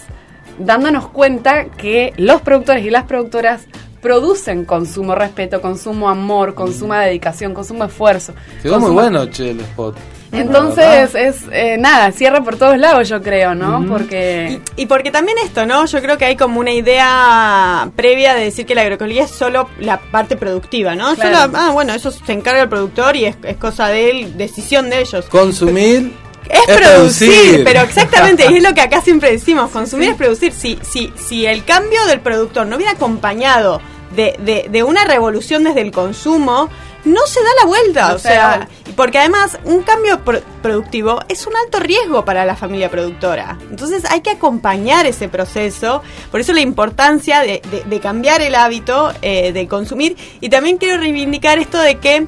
dándonos 0.58 1.08
cuenta 1.08 1.66
que 1.66 2.12
los 2.16 2.40
productores 2.40 2.84
y 2.84 2.90
las 2.90 3.04
productoras 3.04 3.66
producen 4.06 4.64
consumo 4.64 5.14
respeto, 5.16 5.60
consumo 5.60 6.08
amor, 6.08 6.54
consumo 6.54 6.94
dedicación, 6.94 7.52
consumo 7.54 7.84
esfuerzo. 7.84 8.34
Quedó 8.62 8.78
muy 8.78 8.90
consumo- 8.90 8.92
bueno, 8.94 9.26
che, 9.26 9.50
el 9.50 9.60
spot. 9.60 9.96
Entonces 10.32 11.14
es 11.14 11.36
eh, 11.52 11.76
nada, 11.78 12.12
cierra 12.12 12.42
por 12.42 12.56
todos 12.56 12.76
lados 12.78 13.08
yo 13.08 13.22
creo, 13.22 13.54
¿no? 13.54 13.84
Porque 13.88 14.60
Y 14.76 14.86
porque 14.86 15.10
también 15.10 15.38
esto, 15.44 15.66
¿no? 15.66 15.86
Yo 15.86 16.00
creo 16.02 16.18
que 16.18 16.24
hay 16.26 16.36
como 16.36 16.60
una 16.60 16.72
idea 16.72 17.88
previa 17.96 18.34
de 18.34 18.44
decir 18.44 18.66
que 18.66 18.74
la 18.74 18.82
agroecología 18.82 19.24
es 19.24 19.30
solo 19.30 19.68
la 19.80 19.98
parte 19.98 20.36
productiva, 20.36 20.94
¿no? 20.94 21.14
Claro. 21.14 21.36
Solo, 21.42 21.52
ah, 21.58 21.70
bueno, 21.72 21.94
eso 21.94 22.10
se 22.10 22.32
encarga 22.32 22.62
el 22.62 22.68
productor 22.68 23.16
y 23.16 23.24
es, 23.24 23.36
es 23.44 23.56
cosa 23.56 23.88
de 23.88 24.10
él, 24.10 24.36
decisión 24.36 24.90
de 24.90 25.00
ellos. 25.00 25.26
Consumir 25.26 26.12
Es, 26.50 26.60
Es 26.68 26.76
producir, 26.76 27.28
producir. 27.30 27.64
pero 27.64 27.80
exactamente, 27.82 28.46
y 28.50 28.56
es 28.58 28.62
lo 28.62 28.74
que 28.74 28.80
acá 28.82 29.00
siempre 29.00 29.30
decimos, 29.32 29.70
consumir 29.70 30.10
es 30.10 30.16
producir. 30.16 30.52
Si, 30.52 30.78
si, 30.82 31.12
si 31.16 31.46
el 31.46 31.64
cambio 31.64 32.04
del 32.06 32.20
productor 32.20 32.66
no 32.66 32.76
viene 32.76 32.92
acompañado 32.92 33.80
de, 34.14 34.36
de, 34.40 34.68
de 34.70 34.82
una 34.82 35.04
revolución 35.04 35.64
desde 35.64 35.80
el 35.80 35.90
consumo, 35.90 36.68
no 37.04 37.20
se 37.26 37.40
da 37.40 37.48
la 37.62 37.66
vuelta. 37.66 38.08
No 38.08 38.14
o 38.14 38.18
sea, 38.18 38.68
porque 38.96 39.18
además 39.18 39.58
un 39.64 39.82
cambio 39.82 40.24
pro- 40.24 40.40
productivo 40.62 41.20
es 41.28 41.46
un 41.46 41.54
alto 41.56 41.78
riesgo 41.78 42.24
para 42.24 42.44
la 42.44 42.56
familia 42.56 42.90
productora. 42.90 43.58
Entonces 43.70 44.04
hay 44.10 44.20
que 44.22 44.30
acompañar 44.30 45.06
ese 45.06 45.28
proceso. 45.28 46.02
Por 46.30 46.40
eso 46.40 46.52
la 46.52 46.60
importancia 46.62 47.40
de, 47.40 47.62
de- 47.70 47.84
de 47.84 48.00
cambiar 48.00 48.42
el 48.42 48.54
hábito 48.54 49.12
eh, 49.22 49.52
de 49.52 49.68
consumir. 49.68 50.16
Y 50.40 50.48
también 50.48 50.78
quiero 50.78 50.98
reivindicar 50.98 51.58
esto 51.58 51.78
de 51.78 51.98
que 51.98 52.26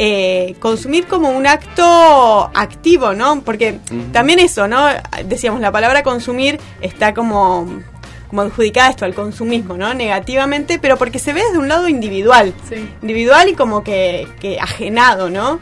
eh, 0.00 0.54
consumir 0.60 1.06
como 1.06 1.30
un 1.30 1.46
acto 1.46 2.50
activo, 2.54 3.14
¿no? 3.14 3.40
Porque 3.40 3.78
también 4.12 4.38
eso, 4.38 4.68
¿no? 4.68 4.86
Decíamos, 5.24 5.60
la 5.60 5.72
palabra 5.72 6.02
consumir 6.04 6.60
está 6.82 7.14
como 7.14 7.80
como 8.28 8.42
adjudicada 8.42 8.90
esto 8.90 9.04
al 9.04 9.14
consumismo, 9.14 9.76
¿no? 9.76 9.92
Negativamente, 9.94 10.78
pero 10.78 10.96
porque 10.96 11.18
se 11.18 11.32
ve 11.32 11.42
desde 11.42 11.58
un 11.58 11.68
lado 11.68 11.88
individual. 11.88 12.54
Individual 13.02 13.48
y 13.48 13.54
como 13.54 13.82
que, 13.82 14.28
que 14.40 14.60
ajenado, 14.60 15.30
¿no? 15.30 15.60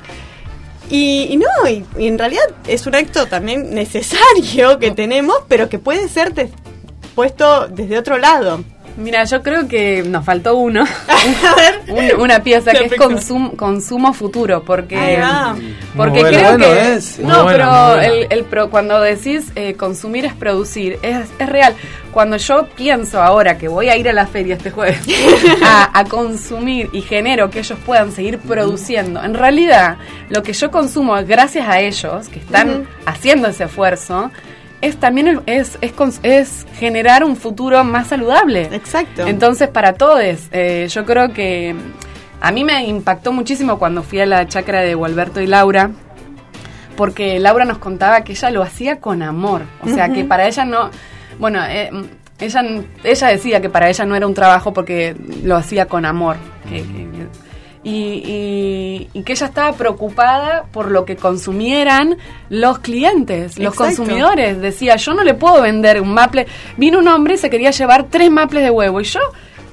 Y, 0.91 1.29
y 1.31 1.37
no, 1.37 1.69
y, 1.69 1.85
y 1.99 2.07
en 2.07 2.19
realidad 2.19 2.45
es 2.67 2.87
un 2.87 2.95
acto 2.95 3.27
también 3.27 3.75
necesario 3.75 4.79
que 4.79 4.91
tenemos, 4.93 5.37
pero 5.49 5.69
que 5.69 5.79
puede 5.79 6.09
ser 6.09 6.33
puesto 7.14 7.69
desde 7.69 7.99
otro 7.99 8.19
lado. 8.19 8.62
Mira, 8.97 9.25
yo 9.25 9.43
creo 9.43 9.69
que 9.69 10.03
nos 10.07 10.25
faltó 10.25 10.57
uno. 10.57 10.85
Un- 11.89 12.21
una 12.21 12.43
pieza 12.43 12.73
que 12.73 12.85
es 12.87 12.93
consum- 12.99 13.55
consumo 13.57 14.13
futuro, 14.13 14.63
porque 14.65 14.97
porque 15.97 16.21
bueno, 16.23 16.39
creo 16.39 16.51
bueno 16.59 16.65
que 16.75 16.81
no, 17.19 17.43
bueno, 17.45 17.49
pero 17.49 18.01
el, 18.01 18.27
el 18.31 18.45
pro- 18.45 18.71
cuando 18.71 19.01
decís 19.01 19.53
eh, 19.55 19.75
consumir 19.75 20.25
es 20.25 20.35
producir, 20.35 20.99
es, 21.03 21.29
es 21.39 21.49
real. 21.49 21.75
Cuando 22.13 22.39
yo 22.39 22.67
pienso 22.75 23.23
ahora 23.23 23.59
que 23.59 23.69
voy 23.69 23.89
a 23.91 23.97
ir 23.97 24.09
a 24.09 24.13
la 24.13 24.27
feria 24.27 24.55
este 24.57 24.71
jueves 24.71 24.99
a, 25.63 25.99
a 25.99 26.05
consumir 26.05 26.89
y 26.93 27.03
genero 27.03 27.51
que 27.51 27.59
ellos 27.61 27.79
puedan 27.85 28.11
seguir 28.13 28.39
produciendo, 28.39 29.23
en 29.23 29.35
realidad 29.35 29.97
lo 30.31 30.43
que 30.43 30.53
yo 30.55 30.71
consumo 30.71 31.15
gracias 31.27 31.69
a 31.69 31.81
ellos 31.81 32.29
que 32.29 32.39
están 32.39 32.87
haciendo 33.05 33.49
ese 33.49 33.65
esfuerzo 33.65 34.31
es 34.87 34.97
también 34.99 35.28
el- 35.28 35.41
es, 35.47 35.78
es, 36.22 36.66
generar 36.78 37.24
un 37.24 37.37
futuro 37.37 37.82
más 37.84 38.09
saludable. 38.09 38.68
Exacto. 38.72 39.26
Entonces, 39.26 39.68
para 39.68 39.93
todos, 39.95 40.20
eh, 40.53 40.87
yo 40.91 41.05
creo 41.05 41.32
que 41.32 41.74
a 42.41 42.51
mí 42.53 42.64
me 42.64 42.84
impactó 42.87 43.32
muchísimo 43.32 43.78
cuando 43.78 44.03
fui 44.03 44.20
a 44.20 44.26
la 44.26 44.47
chacra 44.47 44.80
de 44.82 44.95
Gualberto 44.95 45.41
y 45.41 45.47
Laura, 45.47 45.91
porque 46.97 47.39
Laura 47.39 47.64
nos 47.64 47.78
contaba 47.78 48.22
que 48.22 48.32
ella 48.32 48.51
lo 48.51 48.62
hacía 48.62 49.01
con 49.01 49.22
amor, 49.22 49.62
o 49.82 49.89
sea, 49.89 50.09
que 50.09 50.24
para 50.24 50.47
ella 50.47 50.64
no, 50.64 50.91
bueno, 51.39 51.61
eh, 51.68 51.91
ella, 52.39 52.62
ella 53.05 53.26
decía 53.28 53.61
que 53.61 53.68
para 53.68 53.89
ella 53.89 54.05
no 54.07 54.14
era 54.16 54.26
un 54.26 54.34
trabajo 54.34 54.72
porque 54.72 55.14
lo 55.43 55.57
hacía 55.57 55.87
con 55.87 56.05
amor, 56.07 56.37
que- 56.68 56.82
que- 56.82 57.26
y, 57.89 58.22
y- 58.26 59.09
y 59.12 59.22
que 59.22 59.32
ella 59.32 59.47
estaba 59.47 59.72
preocupada 59.76 60.64
por 60.72 60.91
lo 60.91 61.05
que 61.05 61.14
consumieran 61.16 62.16
los 62.51 62.80
clientes, 62.80 63.59
los 63.59 63.74
Exacto. 63.74 63.97
consumidores. 63.97 64.61
Decía, 64.61 64.97
yo 64.97 65.14
no 65.14 65.22
le 65.22 65.34
puedo 65.34 65.62
vender 65.62 66.01
un 66.01 66.12
maple. 66.12 66.47
Vino 66.76 66.99
un 66.99 67.07
hombre 67.09 67.34
y 67.34 67.39
se 67.39 67.49
quería 67.49 67.70
llevar 67.70 68.07
tres 68.11 68.28
maples 68.30 68.64
de 68.64 68.70
huevo. 68.70 69.01
Y 69.01 69.05
yo, 69.05 69.20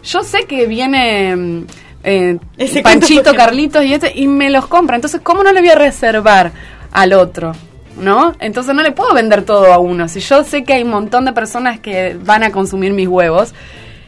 yo 0.04 0.24
sé 0.24 0.44
que 0.48 0.68
viene 0.68 1.36
mm, 1.36 1.66
eh, 2.04 2.38
Ese 2.58 2.84
Panchito, 2.84 3.34
Carlitos 3.36 3.84
y 3.84 3.94
este, 3.96 4.12
y 4.16 4.28
me 4.28 4.52
los 4.52 4.68
compra. 4.68 4.96
Entonces, 4.96 5.20
¿cómo 5.24 5.44
no 5.44 5.52
le 5.52 5.62
voy 5.62 5.70
a 5.70 5.76
reservar 5.76 6.52
al 6.92 7.14
otro? 7.14 7.54
¿No? 7.98 8.34
Entonces 8.40 8.76
no 8.76 8.84
le 8.84 8.92
puedo 8.92 9.14
vender 9.16 9.44
todo 9.44 9.74
a 9.74 9.80
uno. 9.80 10.08
Si 10.08 10.20
yo 10.20 10.44
sé 10.44 10.64
que 10.64 10.74
hay 10.74 10.84
un 10.84 10.90
montón 10.92 11.26
de 11.26 11.34
personas 11.34 11.80
que 11.80 12.16
van 12.24 12.44
a 12.44 12.52
consumir 12.52 12.94
mis 12.94 13.08
huevos. 13.08 13.54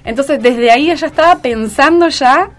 Entonces, 0.04 0.40
desde 0.42 0.70
ahí 0.70 0.92
ella 0.92 1.08
estaba 1.08 1.40
pensando 1.40 2.08
ya 2.10 2.52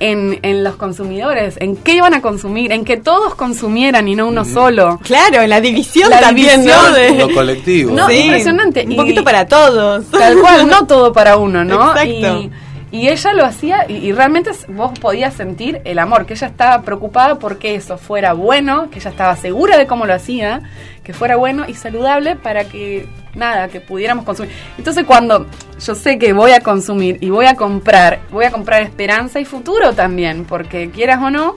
en, 0.00 0.38
en 0.42 0.64
los 0.64 0.76
consumidores, 0.76 1.56
en 1.60 1.76
qué 1.76 1.94
iban 1.94 2.14
a 2.14 2.20
consumir, 2.22 2.72
en 2.72 2.84
que 2.84 2.96
todos 2.96 3.34
consumieran 3.34 4.08
y 4.08 4.16
no 4.16 4.26
uno 4.28 4.44
solo. 4.44 4.98
Claro, 5.04 5.42
en 5.42 5.50
la 5.50 5.60
división 5.60 6.10
La 6.10 6.20
también, 6.20 6.62
división. 6.62 6.84
¿no? 6.88 6.92
De- 6.94 7.12
Lo 7.18 7.32
colectivo. 7.34 7.92
No, 7.94 8.08
Sí, 8.08 8.14
impresionante. 8.22 8.84
Un 8.86 8.92
Y- 8.92 8.96
poquito 8.96 9.22
para 9.22 9.46
todos. 9.46 10.06
Tal 10.10 10.38
cual, 10.40 10.66
no 10.68 10.86
todo 10.86 11.12
para 11.12 11.36
uno, 11.36 11.64
¿no? 11.64 11.90
Exacto. 11.96 12.10
Y, 12.40 12.50
Y 12.92 13.08
ella 13.08 13.32
lo 13.32 13.44
hacía 13.44 13.86
y, 13.88 13.94
y 13.96 14.12
realmente 14.12 14.50
vos 14.68 14.98
podías 14.98 15.34
sentir 15.34 15.80
el 15.84 15.98
amor, 15.98 16.26
que 16.26 16.34
ella 16.34 16.48
estaba 16.48 16.82
preocupada 16.82 17.38
porque 17.38 17.74
eso 17.74 17.98
fuera 17.98 18.32
bueno, 18.32 18.90
que 18.90 18.98
ella 18.98 19.10
estaba 19.10 19.36
segura 19.36 19.78
de 19.78 19.86
cómo 19.86 20.06
lo 20.06 20.14
hacía, 20.14 20.62
que 21.04 21.12
fuera 21.12 21.36
bueno 21.36 21.64
y 21.68 21.74
saludable 21.74 22.36
para 22.36 22.64
que 22.64 23.06
nada, 23.34 23.68
que 23.68 23.80
pudiéramos 23.80 24.24
consumir. 24.24 24.52
Entonces 24.76 25.04
cuando 25.04 25.46
yo 25.80 25.94
sé 25.94 26.18
que 26.18 26.32
voy 26.32 26.50
a 26.52 26.60
consumir 26.60 27.18
y 27.20 27.30
voy 27.30 27.46
a 27.46 27.54
comprar, 27.54 28.20
voy 28.30 28.44
a 28.44 28.50
comprar 28.50 28.82
esperanza 28.82 29.40
y 29.40 29.44
futuro 29.44 29.92
también, 29.92 30.44
porque 30.44 30.90
quieras 30.90 31.20
o 31.22 31.30
no, 31.30 31.56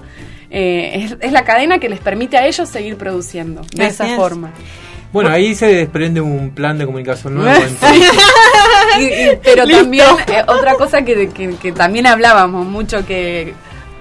eh, 0.52 1.06
es, 1.06 1.18
es 1.20 1.32
la 1.32 1.44
cadena 1.44 1.80
que 1.80 1.90
les 1.90 2.00
permite 2.00 2.38
a 2.38 2.46
ellos 2.46 2.70
seguir 2.70 2.96
produciendo 2.96 3.62
de 3.74 3.86
Así 3.86 3.94
esa 3.94 4.08
es. 4.12 4.16
forma. 4.16 4.52
Bueno, 5.14 5.30
ahí 5.30 5.56
se 5.56 5.68
desprende 5.68 6.20
un 6.20 6.50
plan 6.52 6.78
de 6.78 6.86
comunicación 6.86 7.36
nuevo. 7.36 7.62
Y- 9.00 9.04
y- 9.06 9.40
pero 9.44 9.66
Listo. 9.66 9.82
también 9.82 10.06
eh, 10.28 10.44
otra 10.48 10.74
cosa 10.76 11.02
que, 11.04 11.30
que- 11.30 11.56
que 11.56 11.72
también 11.72 12.06
hablábamos 12.06 12.66
mucho 12.66 13.06
que 13.06 13.54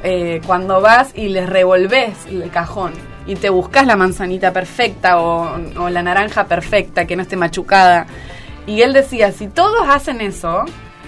eh, 0.03 0.41
cuando 0.47 0.81
vas 0.83 1.13
y 1.15 1.29
les 1.29 1.49
revolves 1.49 2.15
el 2.29 2.51
cajón 2.51 2.93
y 3.27 3.37
te 3.37 3.49
buscas 3.49 3.87
la 3.87 3.97
manzanita 3.97 4.53
perfecta 4.53 5.19
o, 5.19 5.57
o 5.79 5.89
la 5.89 6.03
naranja 6.03 6.45
perfecta 6.45 7.07
que 7.07 7.17
no 7.17 7.23
esté 7.23 7.37
machucada 7.37 8.07
y 8.67 8.83
él 8.83 8.93
decía 8.93 9.33
si 9.33 9.47
todos 9.47 9.89
hacen 9.89 10.21
eso 10.21 10.65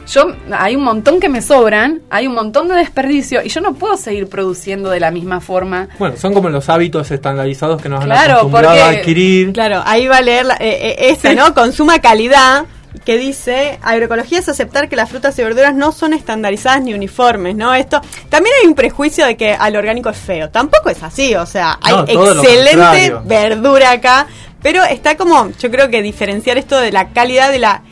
yo 0.07 0.27
hay 0.53 0.77
un 0.77 0.85
montón 0.85 1.19
que 1.21 1.29
me 1.29 1.41
sobran 1.41 2.03
hay 2.11 2.27
un 2.27 2.35
montón 2.35 2.69
de 2.69 2.75
desperdicio 2.77 3.43
y 3.43 3.49
yo 3.49 3.61
no 3.61 3.75
puedo 3.75 3.97
seguir 3.97 4.29
produciendo 4.29 4.91
de 4.91 5.01
la 5.01 5.11
misma 5.11 5.41
forma 5.41 5.89
Bueno, 5.99 6.17
son 6.17 6.35
como 6.35 6.49
los 6.51 6.69
hábitos 6.69 7.11
estandarizados 7.11 7.81
que 7.81 7.89
nos 7.89 8.01
han 8.01 8.07
Claro, 8.07 8.33
acostumbrado 8.35 8.69
a 8.69 8.85
porque- 8.87 8.99
adquirir. 9.01 9.53
Claro, 9.53 9.83
ahí 9.87 10.07
va 10.07 10.19
a 10.19 10.23
leer 10.23 10.47
la- 10.47 10.57
eh, 10.57 10.79
eh, 10.91 10.97
esa, 11.11 11.33
¿no? 11.35 11.55
Consuma 11.55 11.99
calidad, 12.01 12.65
que 13.05 13.19
dice, 13.19 13.79
agroecología 13.83 14.39
es 14.39 14.49
aceptar 14.49 14.89
que 14.89 14.95
las 14.97 15.11
frutas 15.11 15.37
y 15.39 15.43
verduras 15.43 15.75
no 15.75 15.91
son 15.91 16.13
estandarizadas 16.13 16.81
ni 16.83 16.95
uniformes, 16.95 17.57
¿no? 17.57 17.75
Esto, 17.75 18.01
también 18.29 18.55
hay 18.61 18.69
un 18.69 18.75
prejuicio 18.75 19.27
de 19.27 19.37
que 19.37 19.53
al 19.53 19.75
orgánico 19.75 20.11
es 20.11 20.17
feo, 20.17 20.49
tampoco 20.51 20.91
es 20.91 21.03
así, 21.03 21.35
o 21.35 21.45
sea, 21.45 21.77
hay 21.83 21.93
No, 21.93 22.05
excelente 22.07 23.15
verdura 23.25 23.91
acá, 23.91 24.27
pero 24.63 24.83
está 24.85 25.17
como, 25.17 25.51
yo 25.59 25.71
creo 25.71 25.89
que 25.91 26.03
diferenciar 26.03 26.57
esto 26.59 26.79
de 26.79 26.93
la 26.93 27.09
calidad 27.09 27.51
de 27.51 27.59
la... 27.59 27.83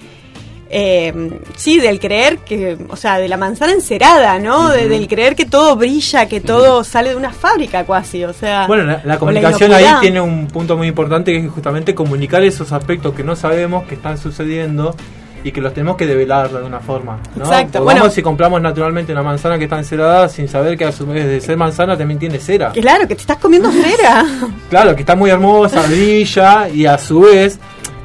eh, 0.74 1.12
sí, 1.54 1.78
del 1.78 2.00
creer 2.00 2.38
que, 2.38 2.78
o 2.88 2.96
sea, 2.96 3.18
de 3.18 3.28
la 3.28 3.36
manzana 3.36 3.72
encerada, 3.72 4.38
¿no? 4.38 4.70
De- 4.70 4.88
del 4.88 5.06
creer 5.06 5.36
que 5.36 5.44
todo 5.44 5.76
brilla, 5.76 6.26
que 6.26 6.40
todo 6.40 6.82
sale 6.82 7.10
de 7.10 7.16
una 7.16 7.30
fábrica 7.30 7.84
casi, 7.84 8.24
o 8.24 8.32
sea... 8.32 8.66
Bueno, 8.66 8.98
la, 9.04 9.18
comunicación 9.18 9.70
ahí 9.74 9.84
tiene 10.00 10.22
un 10.22 10.48
punto 10.48 10.78
muy 10.78 10.88
importante 10.88 11.30
que 11.30 11.46
es 11.46 11.52
justamente 11.52 11.94
comunicar 11.94 12.42
esos 12.42 12.72
aspectos 12.72 13.14
que 13.14 13.22
no 13.22 13.36
sabemos 13.36 13.84
que 13.84 13.96
están 13.96 14.16
sucediendo 14.16 14.96
y 15.44 15.52
que 15.52 15.60
los 15.60 15.74
tenemos 15.74 15.96
que 15.96 16.06
develar 16.06 16.50
de 16.50 16.56
alguna 16.56 16.80
forma. 16.80 17.18
¿no? 17.36 17.44
Exacto, 17.44 17.82
bueno. 17.82 18.08
si 18.08 18.22
compramos 18.22 18.62
naturalmente 18.62 19.12
una 19.12 19.22
manzana 19.22 19.58
que 19.58 19.64
está 19.64 19.76
encerada 19.76 20.28
sin 20.30 20.48
saber 20.48 20.78
que 20.78 20.86
a 20.86 20.92
su 20.92 21.04
vez 21.06 21.26
de 21.26 21.40
ser 21.42 21.58
manzana 21.58 21.98
también 21.98 22.18
tiene 22.18 22.38
cera. 22.38 22.70
Claro, 22.70 23.06
que 23.06 23.14
te 23.14 23.20
estás 23.20 23.36
comiendo 23.36 23.70
cera. 23.70 24.24
Claro, 24.70 24.94
que 24.94 25.02
está 25.02 25.16
muy 25.16 25.28
hermosa, 25.28 25.82
brilla 25.86 26.68
y 26.68 26.86
a 26.86 26.96
su 26.96 27.20
vez 27.20 27.58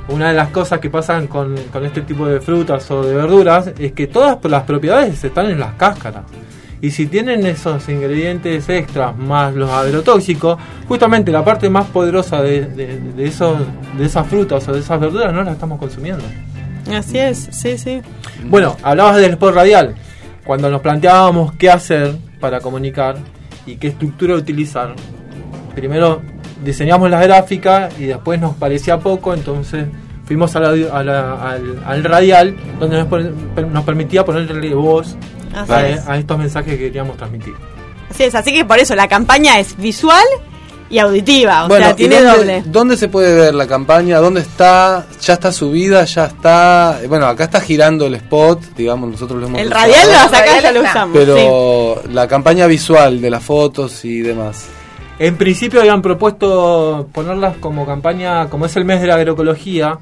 una 0.09 0.29
de 0.29 0.33
las 0.33 0.49
cosas 0.49 0.79
que 0.79 0.89
pasan 0.89 1.27
con, 1.27 1.55
con 1.71 1.85
este 1.85 2.01
tipo 2.01 2.27
de 2.27 2.39
frutas 2.39 2.89
o 2.91 3.03
de 3.03 3.15
verduras 3.15 3.71
es 3.77 3.91
que 3.91 4.07
todas 4.07 4.37
las 4.45 4.63
propiedades 4.63 5.23
están 5.23 5.47
en 5.47 5.59
las 5.59 5.73
cáscaras. 5.73 6.23
Y 6.79 6.91
si 6.91 7.07
tienen 7.07 7.45
esos 7.45 7.89
ingredientes 7.89 8.69
extras 8.69 9.17
más 9.17 9.55
los 9.55 9.69
agrotóxicos, 9.69 10.59
justamente 10.87 11.31
la 11.31 11.43
parte 11.43 11.69
más 11.69 11.87
poderosa 11.87 12.41
de, 12.41 12.67
de, 12.67 12.99
de 12.99 13.25
esos, 13.25 13.57
de 13.97 14.05
esas 14.05 14.27
frutas 14.27 14.67
o 14.67 14.73
de 14.73 14.79
esas 14.79 14.99
verduras 14.99 15.33
no 15.33 15.43
las 15.43 15.55
estamos 15.55 15.79
consumiendo. 15.79 16.23
Así 16.95 17.17
es, 17.17 17.49
sí, 17.51 17.77
sí. 17.77 18.01
Bueno, 18.45 18.77
hablabas 18.83 19.17
del 19.17 19.31
spot 19.31 19.55
radial. 19.55 19.95
Cuando 20.45 20.69
nos 20.69 20.81
planteábamos 20.81 21.53
qué 21.53 21.69
hacer 21.69 22.15
para 22.39 22.61
comunicar 22.61 23.17
y 23.65 23.75
qué 23.75 23.87
estructura 23.87 24.35
utilizar, 24.35 24.93
primero 25.75 26.21
diseñamos 26.63 27.09
la 27.09 27.21
gráfica 27.21 27.89
y 27.99 28.03
después 28.05 28.39
nos 28.39 28.55
parecía 28.55 28.99
poco, 28.99 29.33
entonces 29.33 29.85
fuimos 30.25 30.55
a 30.55 30.59
la- 30.59 30.69
a 30.91 31.03
la- 31.03 31.33
al, 31.51 31.81
al 31.85 32.03
radial 32.03 32.55
donde 32.79 32.97
nos, 33.03 33.69
nos 33.71 33.83
permitía 33.83 34.25
ponerle 34.25 34.73
voz 34.73 35.15
a, 35.55 35.87
es. 35.87 36.07
a 36.07 36.17
estos 36.17 36.37
mensajes 36.37 36.73
que 36.73 36.79
queríamos 36.79 37.17
transmitir. 37.17 37.53
Así 38.09 38.23
es, 38.23 38.35
así 38.35 38.53
que 38.53 38.65
por 38.65 38.79
eso 38.79 38.95
la 38.95 39.07
campaña 39.07 39.59
es 39.59 39.75
visual 39.77 40.23
y 40.89 40.99
auditiva, 40.99 41.65
o 41.65 41.67
sea, 41.75 41.91
¿y 41.91 41.93
tiene 41.95 42.21
dónde, 42.21 42.37
doble. 42.37 42.63
¿Dónde 42.65 42.95
se 42.95 43.09
puede 43.09 43.35
ver 43.35 43.53
la 43.53 43.67
campaña? 43.67 44.19
¿Dónde 44.19 44.39
está? 44.39 45.05
¿Ya 45.21 45.33
está 45.33 45.51
subida? 45.51 46.05
¿Ya 46.05 46.27
está? 46.27 47.01
Bueno, 47.09 47.25
acá 47.25 47.43
está 47.43 47.59
girando 47.59 48.05
el 48.07 48.15
spot, 48.15 48.61
digamos, 48.77 49.11
nosotros 49.11 49.41
lo 49.41 49.47
hemos 49.47 49.59
El 49.59 49.67
usado. 49.67 49.81
radial 49.81 50.07
lo 50.09 50.17
acá 50.37 50.61
ya 50.61 50.71
lo 50.71 50.81
usamos. 50.83 51.17
Pero 51.17 52.01
la 52.13 52.25
campaña 52.29 52.67
visual 52.67 53.19
de 53.19 53.29
las 53.29 53.43
fotos 53.43 54.05
y 54.05 54.19
demás. 54.21 54.67
En 55.19 55.35
principio 55.35 55.79
habían 55.79 56.03
propuesto 56.03 57.09
ponerlas 57.11 57.57
como 57.57 57.87
campaña, 57.87 58.49
como 58.49 58.67
es 58.67 58.75
el 58.75 58.85
mes 58.85 59.01
de 59.01 59.07
la 59.07 59.15
agroecología, 59.15 59.97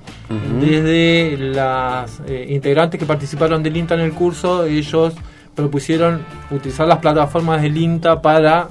desde 0.59 1.37
las 1.37 2.21
eh, 2.27 2.47
integrantes 2.49 2.99
que 2.99 3.05
participaron 3.05 3.63
del 3.63 3.77
INTA 3.77 3.95
en 3.95 4.01
el 4.01 4.11
curso, 4.11 4.65
ellos 4.65 5.13
propusieron 5.55 6.21
utilizar 6.51 6.85
las 6.85 6.99
plataformas 6.99 7.61
del 7.61 7.77
INTA 7.77 8.21
para 8.21 8.67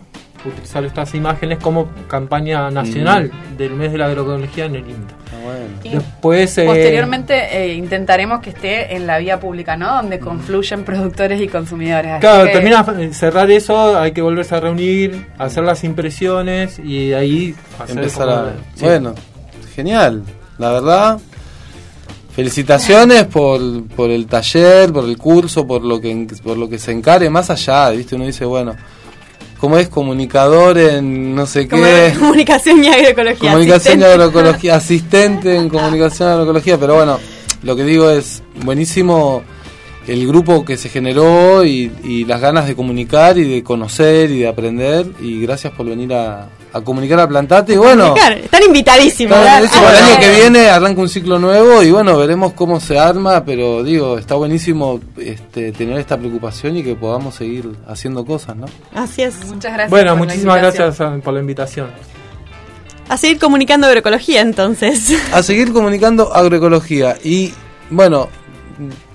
utilizar 0.48 0.84
estas 0.84 1.14
imágenes 1.14 1.58
como 1.58 1.88
campaña 2.08 2.70
nacional 2.70 3.30
del 3.56 3.70
mes 3.74 3.92
de 3.92 3.98
la 3.98 4.06
agroecología 4.06 4.66
en 4.66 4.76
el 4.76 4.88
INTA. 4.88 5.14
Después, 5.82 6.56
eh, 6.58 6.64
Posteriormente 6.64 7.34
eh, 7.64 7.74
intentaremos 7.74 8.40
que 8.40 8.50
esté 8.50 8.96
en 8.96 9.06
la 9.06 9.18
vía 9.18 9.38
pública, 9.38 9.76
¿no? 9.76 9.96
Donde 9.96 10.18
confluyen 10.18 10.84
productores 10.84 11.40
y 11.40 11.48
consumidores. 11.48 12.12
Así 12.12 12.20
Claro, 12.20 12.44
que- 12.46 12.52
termina 12.52 12.84
cerrar 13.12 13.50
eso, 13.50 13.98
hay 13.98 14.12
que 14.12 14.22
volverse 14.22 14.54
a 14.54 14.60
reunir, 14.60 15.26
hacer 15.38 15.64
las 15.64 15.84
impresiones 15.84 16.78
y 16.78 17.08
de 17.10 17.16
ahí 17.16 17.54
Empezar 17.88 18.28
a... 18.30 18.52
sí. 18.74 18.84
Bueno, 18.84 19.14
genial. 19.74 20.22
La 20.58 20.72
verdad, 20.72 21.18
felicitaciones 22.34 23.24
por, 23.24 23.86
por 23.88 24.10
el 24.10 24.26
taller, 24.26 24.92
por 24.92 25.04
el 25.04 25.16
curso, 25.18 25.66
por 25.66 25.82
lo 25.84 26.00
que 26.00 26.26
por 26.42 26.56
lo 26.56 26.68
que 26.68 26.78
se 26.78 26.92
encare 26.92 27.28
más 27.30 27.50
allá, 27.50 27.90
¿viste? 27.90 28.14
Uno 28.16 28.24
dice, 28.24 28.44
bueno, 28.44 28.74
como 29.64 29.78
es 29.78 29.88
comunicador 29.88 30.76
en 30.76 31.34
no 31.34 31.46
sé 31.46 31.66
Como 31.66 31.84
qué... 31.84 32.12
comunicación 32.18 32.84
y 32.84 32.88
agroecología. 32.88 33.50
Comunicación 33.50 33.98
y 33.98 34.02
asistente. 34.02 34.12
agroecología, 34.12 34.76
asistente 34.76 35.56
en 35.56 35.68
comunicación 35.70 36.28
y 36.28 36.32
agroecología, 36.32 36.78
pero 36.78 36.96
bueno, 36.96 37.18
lo 37.62 37.74
que 37.74 37.82
digo 37.84 38.10
es 38.10 38.42
buenísimo 38.62 39.42
el 40.06 40.26
grupo 40.26 40.66
que 40.66 40.76
se 40.76 40.90
generó 40.90 41.64
y, 41.64 41.90
y 42.04 42.26
las 42.26 42.42
ganas 42.42 42.66
de 42.66 42.76
comunicar 42.76 43.38
y 43.38 43.48
de 43.48 43.62
conocer 43.64 44.30
y 44.30 44.40
de 44.40 44.48
aprender 44.48 45.06
y 45.18 45.40
gracias 45.40 45.72
por 45.72 45.86
venir 45.86 46.12
a, 46.12 46.46
a 46.74 46.80
comunicar 46.80 47.20
a 47.20 47.28
Plantate 47.28 47.74
y 47.74 47.76
bueno, 47.76 48.14
están 48.16 48.62
invitadísimos. 48.64 49.38
claro, 49.38 49.64
eso, 49.64 49.74
Ah, 49.78 49.90
el 49.92 49.96
año 50.04 50.20
que 50.20 50.30
viene 50.40 50.68
arranca 50.68 51.00
un 51.00 51.08
ciclo 51.08 51.38
nuevo 51.38 51.82
y 51.84 51.92
bueno, 51.92 52.16
veremos 52.18 52.52
cómo 52.54 52.80
se 52.80 52.98
arma, 52.98 53.44
pero 53.44 53.84
digo, 53.84 54.18
está 54.18 54.34
buenísimo 54.34 55.00
este, 55.16 55.70
tener 55.70 55.98
esta 55.98 56.18
preocupación 56.18 56.76
y 56.76 56.82
que 56.82 56.96
podamos 56.96 57.36
seguir 57.36 57.70
haciendo 57.86 58.24
cosas, 58.26 58.56
¿no? 58.56 58.66
Así 58.92 59.22
es. 59.22 59.36
Muchas 59.46 59.72
gracias. 59.72 59.90
Bueno, 59.90 60.16
muchísimas 60.16 60.56
gracias 60.58 60.96
por 61.22 61.32
la 61.32 61.40
invitación. 61.40 61.90
A 63.08 63.16
seguir 63.18 63.38
comunicando 63.38 63.86
agroecología 63.86 64.40
entonces. 64.40 65.12
a 65.32 65.42
seguir 65.42 65.72
comunicando 65.72 66.34
agroecología. 66.34 67.16
Y 67.22 67.52
bueno, 67.90 68.28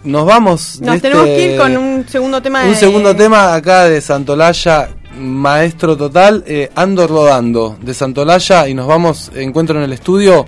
nos 0.03 0.25
vamos. 0.25 0.79
de 0.79 0.85
Nos 0.85 1.01
tenemos 1.01 1.27
este- 1.27 1.37
que 1.37 1.51
ir 1.53 1.59
con 1.59 1.75
un 1.75 2.05
segundo 2.07 2.41
tema 2.41 2.63
un 2.63 2.69
de- 2.69 2.75
segundo 2.75 3.15
tema 3.15 3.53
acá 3.55 3.85
de 3.85 3.99
Santolaya, 3.99 4.89
maestro 5.19 5.95
total, 5.97 6.43
eh, 6.47 6.69
Ando 6.75 7.07
Rodando 7.07 7.77
de 7.81 7.93
Santolaya. 7.93 8.67
Y 8.67 8.73
nos 8.73 8.87
vamos, 8.87 9.31
encuentro 9.35 9.77
en 9.77 9.83
el 9.83 9.93
estudio. 9.93 10.47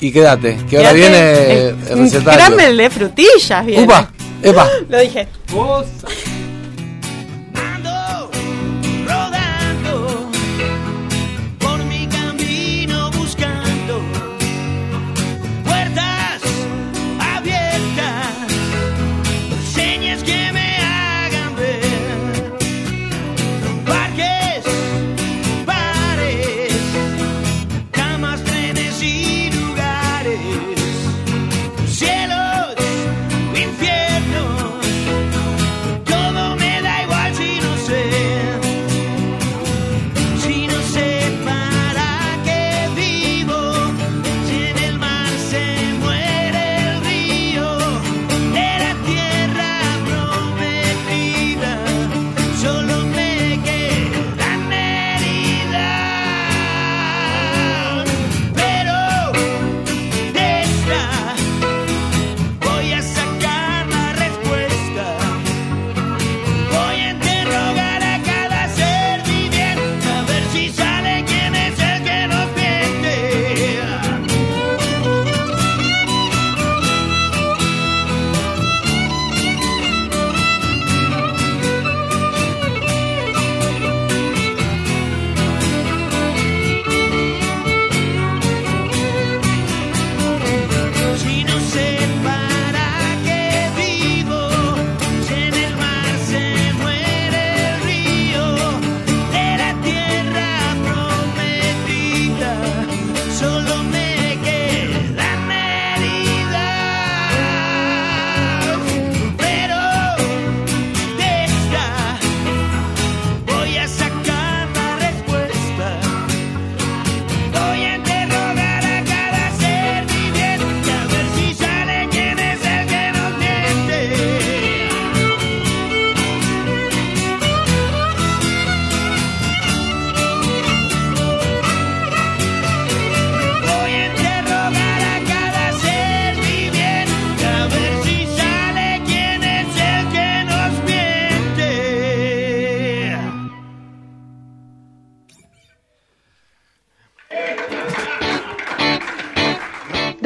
Y 0.00 0.12
quédate, 0.12 0.56
que 0.70 0.76
ahora 0.78 0.92
viene 0.92 1.32
El- 1.68 1.76
el 1.90 1.98
recetario. 1.98 2.38
De 2.76 2.90
frutillas, 2.90 3.66
bien. 3.66 3.84
¡Upa! 3.84 4.10
¡Epa! 4.42 4.68
Lo 4.88 4.98
dije. 5.00 5.26
rodando 5.52 5.84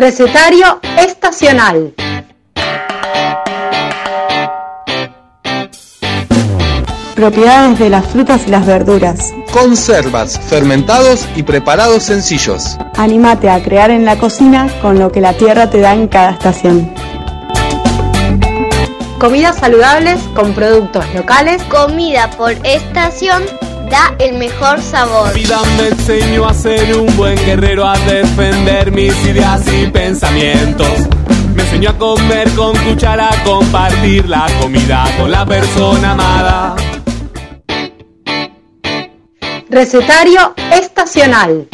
Recetario 0.03 0.81
estacional. 0.99 1.95
Propiedades 7.15 7.79
de 7.79 7.89
las 7.89 8.07
frutas 8.07 8.43
y 8.49 8.51
las 8.51 8.67
verduras. 8.67 9.33
Conservas, 9.53 10.41
fermentados 10.41 11.29
y 11.37 11.45
preparados 11.45 12.03
sencillos. 12.03 12.77
Anímate 12.97 13.49
a 13.49 13.63
crear 13.63 13.93
en 13.93 14.05
la 14.05 14.19
cocina 14.19 14.67
con 14.83 14.99
lo 14.99 15.13
que 15.13 15.21
la 15.21 15.35
tierra 15.35 15.71
te 15.71 15.79
da 15.79 15.93
en 15.95 16.09
cada 16.09 16.31
estación. 16.31 16.93
Comidas 19.21 19.55
saludables 19.55 20.19
con 20.35 20.53
productos 20.53 21.05
locales. 21.15 21.63
Comida 21.71 22.29
por 22.31 22.51
estación 22.67 23.45
da 23.93 24.15
el 24.19 24.39
mejor 24.39 24.81
sabor. 24.81 25.29
La 25.29 25.33
vida 25.35 25.61
me 25.77 25.89
enseñó 25.89 26.49
a 26.49 26.55
ser 26.55 26.97
un 26.97 27.15
buen 27.15 27.37
guerrero, 27.45 27.87
a 27.87 27.99
defender 27.99 28.91
mis 28.91 29.15
ideas 29.27 29.63
y 29.71 29.87
pensamientos. 29.89 30.89
Me 31.55 31.63
enseñó 31.63 31.91
a 31.91 31.99
comer 31.99 32.51
con 32.55 32.75
cuchara, 32.85 33.29
a 33.29 33.45
compartir 33.45 34.27
la 34.29 34.47
comida 34.61 35.05
con 35.19 35.31
la 35.31 35.45
persona 35.45 36.13
amada. 36.13 36.75
Recetario 39.69 40.55
estacional. 40.73 41.69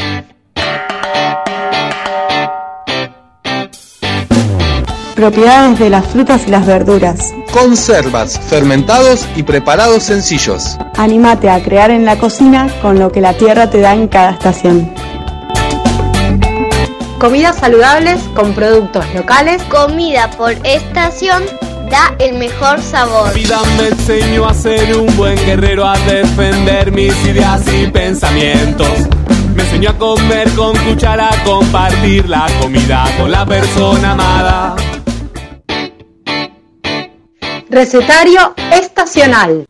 Propiedades 5.19 5.81
de 5.81 5.91
las 5.91 6.07
frutas 6.07 6.47
y 6.47 6.51
las 6.53 6.65
verduras. 6.65 7.35
Conservas, 7.53 8.39
fermentados 8.39 9.27
y 9.35 9.43
preparados 9.43 10.05
sencillos. 10.05 10.79
Anímate 10.97 11.51
a 11.51 11.61
crear 11.61 11.91
en 11.91 12.05
la 12.05 12.17
cocina 12.17 12.69
con 12.81 13.01
lo 13.01 13.11
que 13.11 13.21
la 13.21 13.35
tierra 13.35 13.69
te 13.69 13.81
da 13.81 13.95
en 13.95 14.07
cada 14.07 14.31
estación. 14.31 14.89
Comidas 17.19 17.57
saludables 17.57 18.21
con 18.37 18.55
productos 18.55 19.13
locales. 19.13 19.61
Comida 19.65 20.31
por 20.31 20.53
estación 20.63 21.43
da 21.91 22.15
el 22.21 22.39
mejor 22.39 22.81
sabor. 22.81 23.27
La 23.27 23.33
vida 23.33 23.61
me 23.77 23.89
enseñó 23.89 24.47
a 24.47 24.55
ser 24.55 24.97
un 24.97 25.17
buen 25.17 25.35
guerrero, 25.45 25.85
a 25.85 25.99
defender 25.99 26.93
mis 26.93 27.13
ideas 27.25 27.63
y 27.73 27.89
pensamientos. 27.89 29.09
Me 29.53 29.65
enseñó 29.65 29.91
a 29.91 29.99
comer 29.99 30.49
con 30.51 30.77
cuchara, 30.77 31.31
a 31.31 31.43
compartir 31.43 32.29
la 32.29 32.47
comida 32.61 33.05
con 33.19 33.33
la 33.33 33.45
persona 33.45 34.13
amada. 34.13 34.77
Recetario 37.71 38.55
estacional. 38.73 39.67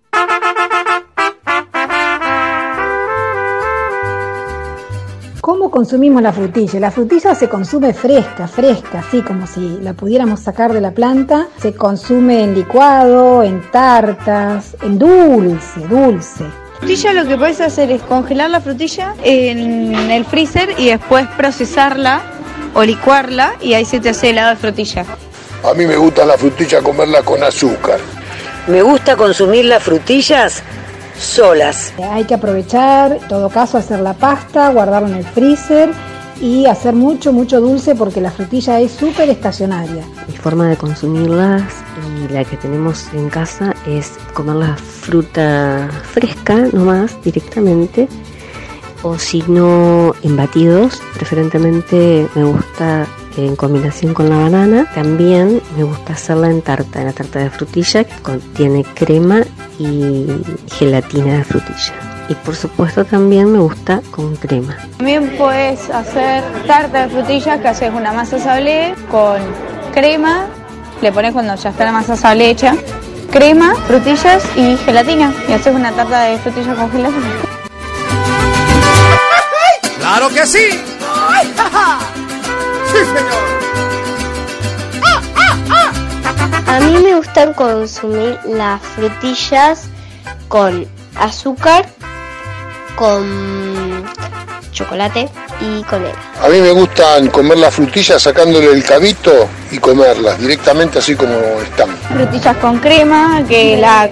¿Cómo 5.41 5.69
consumimos 5.71 6.23
la 6.23 6.33
frutilla? 6.33 6.79
La 6.79 6.93
frutilla 6.93 7.35
se 7.35 7.49
consume 7.49 7.93
fresca, 7.93 8.47
fresca, 8.47 9.01
así 9.01 9.23
como 9.23 9.49
si 9.49 9.79
la 9.83 9.95
pudiéramos 9.95 10.39
sacar 10.39 10.73
de 10.73 10.81
la 10.81 10.93
planta. 10.93 11.49
Se 11.61 11.75
consume 11.75 12.45
en 12.45 12.55
licuado, 12.55 13.43
en 13.43 13.69
tartas, 13.73 14.77
en 14.83 14.97
dulce, 14.97 15.81
dulce. 15.89 16.45
Frutilla 16.79 17.13
lo 17.15 17.27
que 17.27 17.37
puedes 17.37 17.61
hacer 17.61 17.91
es 17.91 18.03
congelar 18.03 18.51
la 18.51 18.61
frutilla 18.61 19.15
en 19.25 19.93
el 19.93 20.25
freezer 20.25 20.73
y 20.79 20.87
después 20.87 21.27
procesarla 21.37 22.23
o 22.75 22.85
licuarla 22.85 23.55
y 23.61 23.75
ahí 23.75 23.85
se 23.85 23.99
te 23.99 24.11
hace 24.11 24.31
helado 24.31 24.51
de 24.51 24.57
frutilla. 24.57 25.05
A 25.65 25.75
mí 25.75 25.87
me 25.87 25.97
gusta 25.97 26.25
la 26.25 26.39
frutilla 26.39 26.81
comerla 26.83 27.23
con 27.23 27.43
azúcar. 27.43 27.99
Me 28.67 28.83
gusta 28.83 29.17
consumir 29.17 29.65
las 29.65 29.83
frutillas 29.83 30.63
solas. 31.19 31.93
Hay 32.11 32.25
que 32.25 32.35
aprovechar, 32.35 33.13
en 33.13 33.29
todo 33.29 33.49
caso, 33.49 33.79
hacer 33.79 34.01
la 34.01 34.15
pasta, 34.15 34.71
guardarla 34.71 35.09
en 35.09 35.15
el 35.17 35.25
freezer 35.25 35.91
y 36.41 36.67
hacer 36.67 36.95
mucho, 36.95 37.33
mucho 37.33 37.61
dulce 37.61 37.95
porque 37.95 38.21
la 38.21 38.31
frutilla 38.31 38.79
es 38.79 38.93
súper 38.93 39.29
estacionaria. 39.31 40.05
Mi 40.29 40.37
forma 40.37 40.69
de 40.69 40.77
consumirlas 40.77 41.63
y 42.25 42.33
la 42.33 42.45
que 42.45 42.57
tenemos 42.57 43.09
en 43.13 43.29
casa 43.29 43.75
es 43.87 44.13
comer 44.35 44.57
la 44.57 44.77
fruta 44.77 45.89
fresca 46.13 46.69
nomás 46.73 47.21
directamente 47.25 48.09
o 49.03 49.19
si 49.19 49.43
no 49.47 50.15
en 50.23 50.37
batidos, 50.37 51.01
preferentemente 51.15 52.29
me 52.35 52.45
gusta 52.45 53.07
en 53.47 53.57
combinación 53.57 54.15
con 54.15 54.29
la 54.29 54.37
banana. 54.37 54.87
También 54.95 55.63
me 55.77 55.85
gusta 55.85 56.15
hacerla 56.15 56.51
en 56.51 56.63
tarta, 56.63 57.01
en 57.01 57.07
la 57.07 57.13
tarta 57.13 57.39
de 57.39 57.51
frutilla 57.51 58.05
que 58.05 58.23
contiene 58.23 58.85
crema 58.85 59.43
y 59.79 60.27
gelatina 60.73 61.39
de 61.39 61.45
frutilla. 61.45 61.95
Y 62.29 62.35
por 62.35 62.55
supuesto 62.55 63.05
también 63.05 63.51
me 63.51 63.59
gusta 63.59 64.03
con 64.11 64.37
crema. 64.37 64.77
También 64.99 65.35
puedes 65.39 65.89
hacer 65.91 66.45
tarta 66.67 67.07
de 67.07 67.09
frutillas 67.09 67.61
que 67.61 67.69
haces 67.69 67.93
una 67.95 68.13
masa 68.13 68.39
sablé 68.39 68.95
con 69.11 69.41
crema, 69.93 70.47
le 71.01 71.11
pones 71.13 71.33
cuando 71.33 71.55
ya 71.55 71.71
está 71.71 71.85
la 71.85 71.93
masa 71.93 72.17
sablé 72.17 72.51
hecha, 72.51 72.77
crema, 73.31 73.75
frutillas 73.87 74.45
y 74.57 74.77
gelatina 74.79 75.33
y 75.49 75.53
haces 75.53 75.75
una 75.75 75.93
tarta 75.93 76.23
de 76.25 76.39
frutillas 76.39 76.77
con 76.77 76.91
gelatina. 76.91 77.27
¡Claro 79.99 80.29
que 80.29 80.47
sí! 80.47 80.69
¡Sí, 82.91 82.99
señor! 82.99 83.59
A 86.67 86.81
mí 86.81 86.93
me 87.03 87.15
gustan 87.17 87.55
consumir 87.55 88.39
las 88.45 88.81
frutillas 88.83 89.85
con 90.49 90.87
azúcar, 91.17 91.87
con 92.97 94.05
chocolate 94.73 95.29
y 95.61 95.83
con. 95.85 96.03
A 96.43 96.49
mí 96.49 96.61
me 96.61 96.71
gustan 96.71 97.29
comer 97.29 97.59
las 97.59 97.75
frutillas 97.75 98.23
sacándole 98.23 98.73
el 98.73 98.85
cabito 98.85 99.49
y 99.71 99.79
comerlas 99.79 100.39
directamente 100.39 100.99
así 100.99 101.17
como 101.17 101.35
están. 101.63 101.89
Frutillas 102.09 102.57
con 102.59 102.79
crema, 102.79 103.43
que 103.49 103.77
la 103.77 104.09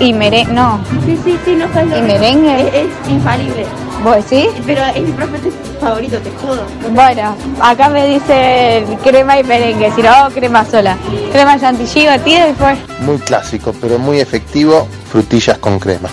y 0.00 0.12
merengue, 0.12 0.52
no. 0.52 0.82
Sí, 1.04 1.18
sí, 1.24 1.38
sí, 1.44 1.54
no 1.54 1.66
¿Y 1.96 2.02
merengue? 2.02 2.68
Es, 2.68 2.86
es 2.86 3.10
infalible. 3.10 3.66
¿Vos 4.06 4.24
sí? 4.28 4.48
Pero 4.64 4.84
es 4.94 5.02
mi 5.02 5.10
profe 5.10 5.50
favorito, 5.80 6.16
te 6.18 6.30
jodo. 6.30 6.64
Bueno, 6.92 7.36
acá 7.60 7.88
me 7.88 8.06
dice 8.06 8.86
crema 9.02 9.40
y 9.40 9.42
merengue, 9.42 9.90
si 9.96 10.00
no, 10.00 10.30
crema 10.32 10.64
sola. 10.64 10.96
Crema 11.32 11.58
chantilly 11.58 12.06
batida 12.06 12.50
y 12.50 12.54
fue. 12.54 12.76
Muy 13.00 13.18
clásico, 13.18 13.74
pero 13.80 13.98
muy 13.98 14.20
efectivo, 14.20 14.86
frutillas 15.10 15.58
con 15.58 15.80
crema. 15.80 16.08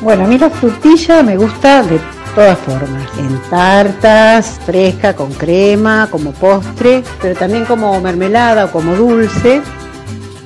Bueno, 0.00 0.24
a 0.24 0.28
mí 0.28 0.38
la 0.38 0.48
frutilla 0.48 1.22
me 1.22 1.36
gusta 1.36 1.82
de 1.82 2.00
todas 2.34 2.56
formas, 2.60 3.06
en 3.18 3.38
tartas, 3.50 4.58
fresca, 4.64 5.14
con 5.14 5.30
crema, 5.34 6.08
como 6.10 6.32
postre, 6.32 7.04
pero 7.20 7.38
también 7.38 7.66
como 7.66 8.00
mermelada 8.00 8.64
o 8.64 8.70
como 8.70 8.94
dulce. 8.94 9.60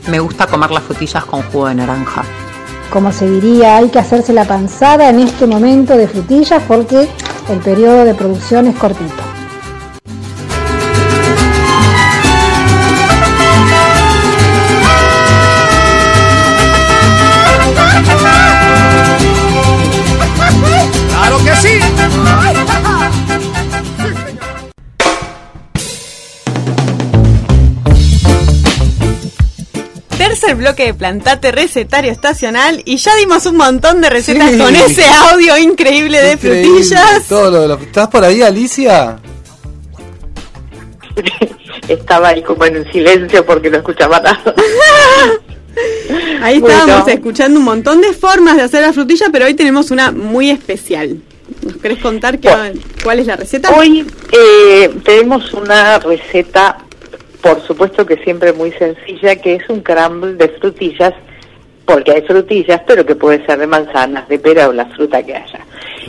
Me 0.09 0.19
gusta 0.19 0.49
comer 0.49 0.73
las 0.73 0.83
frutillas 0.83 1.25
con 1.25 1.41
jugo 1.45 1.69
de 1.69 1.77
naranja. 1.77 2.25
Como 2.95 3.11
se 3.11 3.29
diría, 3.29 3.79
hay 3.79 3.89
que 3.89 3.99
hacerse 3.99 4.33
la 4.33 4.45
panzada 4.45 5.11
en 5.11 5.19
este 5.19 5.49
momento 5.49 5.97
de 5.97 6.07
frutillas 6.07 6.63
porque 6.69 7.09
el 7.49 7.59
periodo 7.59 8.05
de 8.05 8.15
producción 8.15 8.69
es 8.69 8.77
cortito. 8.77 9.24
Bloque 30.65 30.85
de 30.87 30.95
Plantate 30.95 31.53
Recetario 31.53 32.11
Estacional 32.11 32.81
y 32.87 32.97
ya 32.97 33.15
dimos 33.17 33.45
un 33.45 33.57
montón 33.59 34.01
de 34.01 34.09
recetas 34.09 34.51
Sí. 34.51 34.57
con 34.59 34.75
ese 34.75 35.05
audio 35.05 35.59
increíble 35.59 36.23
de 36.23 36.33
Increíble, 36.33 36.63
frutillas. 36.65 37.29
Todo 37.29 37.51
lo 37.51 37.61
de 37.61 37.69
la- 37.69 37.75
¿Estás 37.75 38.09
por 38.09 38.25
ahí, 38.25 38.41
Alicia? 38.41 39.19
Estaba 41.89 42.29
ahí 42.29 42.43
como 42.43 42.65
en 42.65 42.79
un 42.79 42.91
silencio 42.93 43.45
porque 43.45 43.69
no 43.69 43.77
escuchaba 43.79 44.21
nada. 44.21 44.43
Ahí 46.43 46.61
Bueno. 46.61 46.79
estábamos 46.79 47.09
escuchando 47.09 47.59
un 47.59 47.65
montón 47.67 48.01
de 48.01 48.15
formas 48.15 48.57
de 48.57 48.63
hacer 48.63 48.81
la 48.81 48.93
frutilla, 48.95 49.27
pero 49.31 49.45
hoy 49.45 49.53
tenemos 49.55 49.91
una 49.91 50.13
muy 50.13 50.49
especial. 50.49 51.19
¿Nos 51.63 51.77
querés 51.77 51.99
contar 51.99 52.39
qué, 52.39 52.49
cuál 53.03 53.19
es 53.19 53.27
la 53.27 53.37
receta? 53.37 53.71
Hoy 53.77 54.07
eh, 54.33 54.91
tenemos 55.05 55.53
una 55.53 55.99
receta, 55.99 56.79
por 57.45 57.61
supuesto 57.61 58.07
que 58.07 58.17
siempre 58.25 58.55
muy 58.55 58.73
sencilla, 58.73 59.37
que 59.37 59.57
es 59.57 59.69
un 59.69 59.83
crumble 59.83 60.33
de 60.33 60.49
frutillas, 60.49 61.13
porque 61.85 62.13
hay 62.13 62.23
frutillas, 62.23 62.81
pero 62.87 63.05
que 63.05 63.15
puede 63.15 63.45
ser 63.45 63.59
de 63.59 63.67
manzanas, 63.67 64.27
de 64.31 64.39
pera 64.39 64.67
o 64.67 64.73
la 64.73 64.87
fruta 64.87 65.23
que 65.23 65.37
haya. 65.37 65.61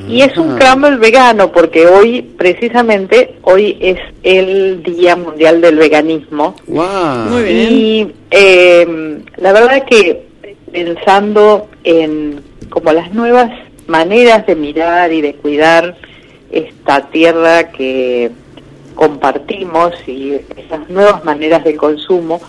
Y 0.07 0.21
es 0.21 0.37
un 0.37 0.57
crumble 0.57 0.95
vegano, 0.95 1.51
porque 1.51 1.87
hoy, 1.87 2.21
precisamente, 2.21 3.35
hoy 3.41 3.77
es 3.81 3.99
el 4.23 4.81
Día 4.81 5.17
Mundial 5.17 5.59
del 5.59 5.75
Veganismo. 5.75 6.55
Muy 6.67 7.43
bien. 7.43 7.67
Y 7.69 8.13
eh, 8.31 9.19
la 9.35 9.51
verdad 9.51 9.83
que 9.83 10.23
pensando 10.71 11.67
en 11.83 12.41
como 12.69 12.93
las 12.93 13.13
nuevas 13.13 13.51
maneras 13.87 14.47
de 14.47 14.55
mirar 14.55 15.11
y 15.11 15.19
de 15.19 15.35
cuidar 15.35 15.97
esta 16.49 17.09
tierra 17.09 17.71
que 17.73 18.31
compartimos 18.95 19.93
y 20.07 20.33
esas 20.57 20.89
nuevas 20.89 21.23
maneras 21.23 21.63
de 21.63 21.75
consumo, 21.75 22.41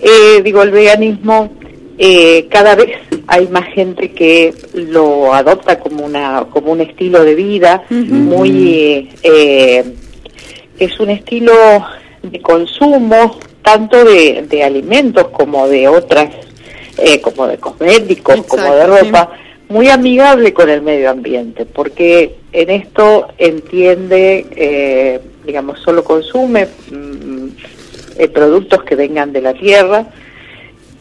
eh, 0.00 0.40
digo, 0.42 0.62
el 0.62 0.70
veganismo 0.70 1.50
eh, 1.98 2.48
cada 2.50 2.74
vez 2.74 2.98
hay 3.26 3.48
más 3.48 3.66
gente 3.74 4.12
que 4.12 4.54
lo 4.72 5.32
adopta 5.34 5.78
como 5.78 6.04
una 6.04 6.46
como 6.50 6.72
un 6.72 6.80
estilo 6.80 7.22
de 7.22 7.34
vida 7.34 7.84
muy 7.90 9.10
eh, 9.22 9.84
es 10.78 10.98
un 11.00 11.10
estilo 11.10 11.52
de 12.22 12.40
consumo 12.40 13.38
tanto 13.62 14.04
de, 14.04 14.46
de 14.48 14.64
alimentos 14.64 15.28
como 15.28 15.68
de 15.68 15.86
otras 15.86 16.30
eh, 16.96 17.20
como 17.20 17.46
de 17.46 17.58
cosméticos 17.58 18.42
como 18.46 18.74
de 18.74 18.82
sí. 18.82 18.88
ropa 18.88 19.30
muy 19.68 19.88
amigable 19.88 20.52
con 20.52 20.70
el 20.70 20.82
medio 20.82 21.10
ambiente 21.10 21.66
porque 21.66 22.36
en 22.52 22.70
esto 22.70 23.28
entiende 23.38 24.46
eh, 24.56 25.20
digamos 25.44 25.80
solo 25.80 26.02
consume 26.04 26.66
mm, 26.90 27.46
eh, 28.18 28.28
productos 28.28 28.82
que 28.84 28.94
vengan 28.96 29.32
de 29.32 29.40
la 29.40 29.54
tierra 29.54 30.06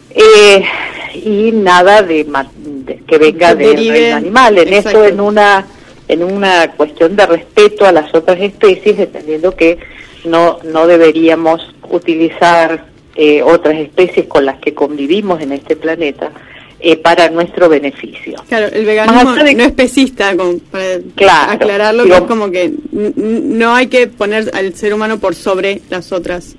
eh, 0.10 0.64
y 1.14 1.52
nada 1.52 2.02
de, 2.02 2.26
de- 2.26 2.98
que 3.08 3.18
venga 3.18 3.56
del 3.56 3.78
reino 3.78 4.16
animal. 4.18 4.58
En 4.58 4.68
exacto. 4.74 4.89
esto, 5.04 5.06
en 5.06 5.20
una 5.22 5.66
en 6.08 6.24
una 6.24 6.72
cuestión 6.74 7.16
de 7.16 7.26
respeto 7.26 7.86
a 7.86 7.92
las 7.94 8.14
otras 8.14 8.39
especies, 8.42 9.00
entendiendo 9.00 9.56
que 9.56 9.78
no 10.26 10.60
no 10.64 10.88
deberíamos 10.88 11.74
utilizar 11.89 12.86
eh, 13.16 13.42
otras 13.44 13.76
especies 13.76 14.28
con 14.28 14.46
las 14.46 14.60
que 14.60 14.74
convivimos 14.74 15.42
en 15.42 15.52
este 15.54 15.76
planeta 15.76 16.32
eh, 16.84 16.98
para 16.98 17.30
nuestro 17.30 17.70
beneficio. 17.70 18.36
Claro, 18.50 18.68
el 18.74 18.86
veganismo 18.86 19.34
de- 19.36 19.54
no 19.56 19.64
es 19.64 19.72
pesista, 19.74 20.36
como 20.36 20.58
para 20.72 20.98
Claro, 21.16 21.52
aclararlo, 21.54 22.04
digo- 22.04 22.16
que 22.16 22.22
es 22.24 22.28
como 22.28 22.50
que 22.52 22.74
no 22.92 23.76
hay 23.76 23.88
que 23.88 24.08
poner 24.08 24.50
al 24.54 24.74
ser 24.76 24.94
humano 24.94 25.20
por 25.20 25.36
sobre 25.36 25.82
las 25.90 26.12
otras. 26.12 26.56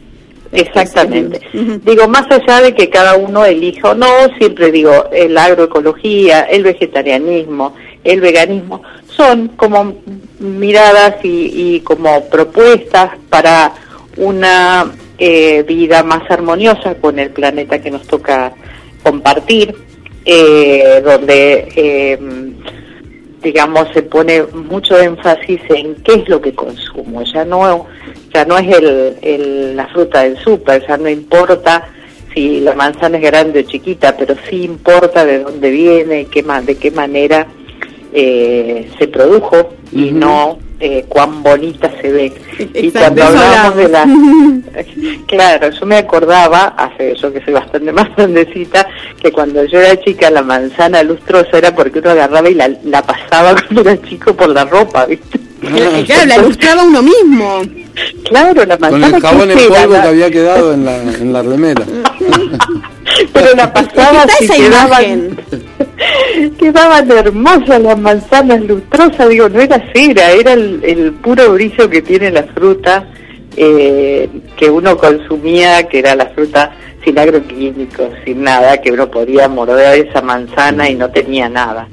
Exactamente. 0.53 1.41
Digo, 1.85 2.09
más 2.09 2.27
allá 2.31 2.61
de 2.61 2.75
que 2.75 2.91
cada 2.91 3.17
uno 3.17 3.45
elija 3.45 3.91
o 3.91 3.95
no, 3.95 4.07
siempre 4.39 4.71
digo, 4.71 5.07
el 5.11 5.37
agroecología, 5.39 6.43
el 6.43 6.63
vegetarianismo, 6.63 7.75
el 8.05 8.21
veganismo, 8.21 8.83
son 9.09 9.49
como 9.49 9.95
miradas 10.39 11.17
y, 11.25 11.75
y 11.77 11.81
como 11.81 12.29
propuestas 12.29 13.13
para 13.31 13.73
una 14.19 14.93
eh, 15.19 15.63
vida 15.67 16.03
más 16.03 16.31
armoniosa 16.31 16.97
con 16.97 17.19
el 17.19 17.31
planeta 17.31 17.81
que 17.81 17.91
nos 17.91 18.07
toca 18.07 18.53
compartir, 19.03 19.75
eh, 20.25 21.01
donde 21.05 21.69
eh, 21.77 22.19
digamos 23.43 23.89
se 23.93 24.03
pone 24.03 24.43
mucho 24.45 24.99
énfasis 25.01 25.61
en 25.71 25.97
qué 25.97 26.15
es 26.15 26.29
lo 26.29 26.41
que 26.41 26.55
consumo. 26.55 27.23
Ya 27.25 27.45
no 27.45 27.87
ya 28.33 28.45
no 28.45 28.57
es 28.59 28.69
el, 28.77 29.17
el- 29.23 29.77
la 29.77 29.87
fruta 29.89 30.23
del 30.23 30.39
súper 30.39 30.87
ya 30.87 30.97
no 30.97 31.09
importa 31.09 31.89
si 32.33 32.61
la 32.61 32.75
manzana 32.75 33.19
es 33.19 33.23
grande 33.25 33.61
o 33.61 33.63
chiquita 33.63 34.17
pero 34.17 34.35
sí 34.49 34.63
importa 34.65 35.25
de 35.27 35.41
dónde 35.41 35.71
viene 35.71 36.27
qué 36.31 36.43
de 36.65 36.77
qué 36.77 36.91
manera 36.91 37.47
eh, 38.15 38.89
se 38.99 39.09
produjo 39.09 39.75
y 39.93 40.13
no 40.13 40.59
eh, 40.85 41.05
cuán 41.09 41.45
bonita 41.45 41.89
se 42.01 42.11
ve 42.11 42.33
y 42.75 42.91
cuando 42.91 43.23
hablamos 43.23 43.77
de 43.77 43.89
la. 43.89 44.05
Claro, 45.29 45.71
yo 45.71 45.87
me 45.87 45.97
acordaba, 45.97 46.75
hace 46.77 47.15
yo 47.15 47.33
que 47.33 47.43
soy 47.45 47.55
bastante 47.55 47.93
más 47.93 48.09
grandecita, 48.17 48.87
que 49.21 49.31
cuando 49.31 49.65
yo 49.65 49.79
era 49.79 50.01
chica 50.03 50.29
la 50.31 50.43
manzana 50.43 51.03
lustrosa 51.05 51.57
era 51.59 51.73
porque 51.75 52.01
uno 52.01 52.11
agarraba 52.11 52.51
y 52.51 52.55
la, 52.55 52.69
la 52.85 53.03
pasaba 53.03 53.55
cuando 53.55 53.83
era 53.83 54.03
chico 54.03 54.35
por 54.35 54.49
la 54.49 54.65
ropa, 54.65 55.07
¿viste? 55.07 55.39
Claro, 55.61 56.27
la 56.27 56.37
ilustraba 56.37 56.83
uno 56.83 57.03
mismo. 57.03 57.63
Claro, 58.25 58.65
la 58.65 58.77
Con 58.77 58.91
manzana 58.91 59.17
el 59.17 59.23
jabón 59.23 59.51
en 59.53 59.59
polvo 59.69 59.93
que 59.93 60.09
había 60.09 60.31
quedado 60.31 60.75
en 60.75 60.85
la, 60.85 60.97
en 60.97 61.33
la 61.33 61.43
remera. 61.43 61.85
Pero 63.33 63.55
la 63.55 63.73
y 64.41 64.45
esa 64.45 64.55
quedaban, 64.55 65.37
quedaban 66.59 67.11
hermosas 67.19 67.81
las 67.81 67.99
manzanas 67.99 68.61
lustrosas, 68.63 69.29
digo, 69.29 69.49
no 69.49 69.61
era 69.61 69.83
cera, 69.93 70.31
era 70.31 70.53
el, 70.53 70.81
el 70.85 71.13
puro 71.13 71.53
brillo 71.53 71.89
que 71.89 72.03
tiene 72.03 72.31
la 72.31 72.45
fruta 72.45 73.07
eh, 73.57 74.29
que 74.57 74.71
uno 74.71 74.97
consumía, 74.97 75.83
que 75.89 75.99
era 76.01 76.15
la 76.15 76.27
fruta 76.27 76.73
sin 77.05 77.19
agroquímicos, 77.19 78.11
sin 78.25 78.43
nada, 78.45 78.81
que 78.81 78.93
uno 78.93 79.11
podía 79.11 79.49
morder 79.49 80.07
esa 80.07 80.23
manzana 80.23 80.89
y 80.89 80.95
no 80.95 81.11
tenía 81.11 81.49
nada. 81.49 81.89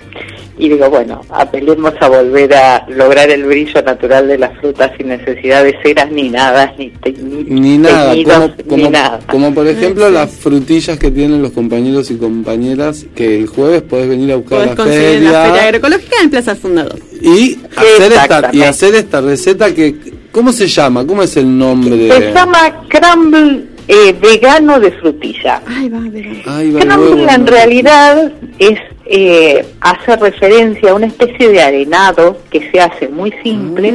Y 0.62 0.68
digo, 0.68 0.90
bueno, 0.90 1.22
apelemos 1.30 1.94
a 2.02 2.10
volver 2.10 2.54
a 2.54 2.86
lograr 2.90 3.30
el 3.32 3.46
brillo 3.46 3.82
natural 3.82 4.28
de 4.28 4.38
las 4.38 4.58
frutas 4.60 4.92
sin 4.98 5.08
necesidad 5.08 5.64
de 5.64 5.74
ceras 5.82 6.12
ni 6.12 6.30
nada, 6.30 6.74
ni, 6.78 6.90
te- 6.90 7.14
ni, 7.14 7.44
Ni 7.46 7.78
nada, 7.78 8.12
teñidos, 8.12 8.52
como, 8.68 8.84
ni 8.84 8.90
nada. 8.90 9.20
como 9.32 9.54
por 9.54 9.66
ejemplo 9.68 10.10
las 10.12 10.30
frutillas 10.32 11.00
que 11.00 11.12
tienen 11.12 11.42
los 11.42 11.54
compañeros 11.54 12.12
y 12.12 12.18
compañeras 12.18 13.06
que 13.16 13.40
el 13.40 13.48
jueves 13.48 13.84
podés 13.84 14.10
venir 14.10 14.34
a 14.34 14.36
buscar 14.36 14.68
a 14.68 14.76
Podés 14.76 15.24
la 15.24 15.32
la 15.32 15.44
feria, 15.46 15.64
Agroecológica 15.64 16.16
en 16.24 16.30
Plaza 16.30 16.56
Fundador. 16.58 17.00
y 17.22 17.58
hacer 17.78 18.12
esta 18.12 18.50
y 18.52 18.62
hacer 18.64 18.96
esta 18.96 19.22
receta 19.22 19.74
que 19.74 19.96
¿cómo 20.32 20.52
se 20.52 20.68
llama? 20.68 21.06
¿Cómo 21.06 21.24
es 21.24 21.36
el 21.38 21.58
nombre? 21.58 22.10
Se 22.12 22.34
llama 22.34 22.72
crumble 22.88 23.64
eh, 23.88 24.16
vegano 24.22 24.80
de 24.80 24.92
frutilla. 24.92 25.62
Ay, 25.68 25.90
va, 25.90 26.00
vegano. 26.00 26.42
Va 26.46 26.96
Crumble 26.96 27.32
en 27.34 27.46
¿no? 27.46 27.52
realidad 27.52 28.32
es 28.60 28.80
eh, 29.12 29.66
hace 29.82 30.16
referencia 30.18 30.92
a 30.92 30.94
una 30.94 31.08
especie 31.08 31.50
de 31.50 31.62
arenado 31.62 32.38
que 32.52 32.70
se 32.72 32.80
hace 32.80 33.08
muy 33.08 33.34
simple 33.44 33.92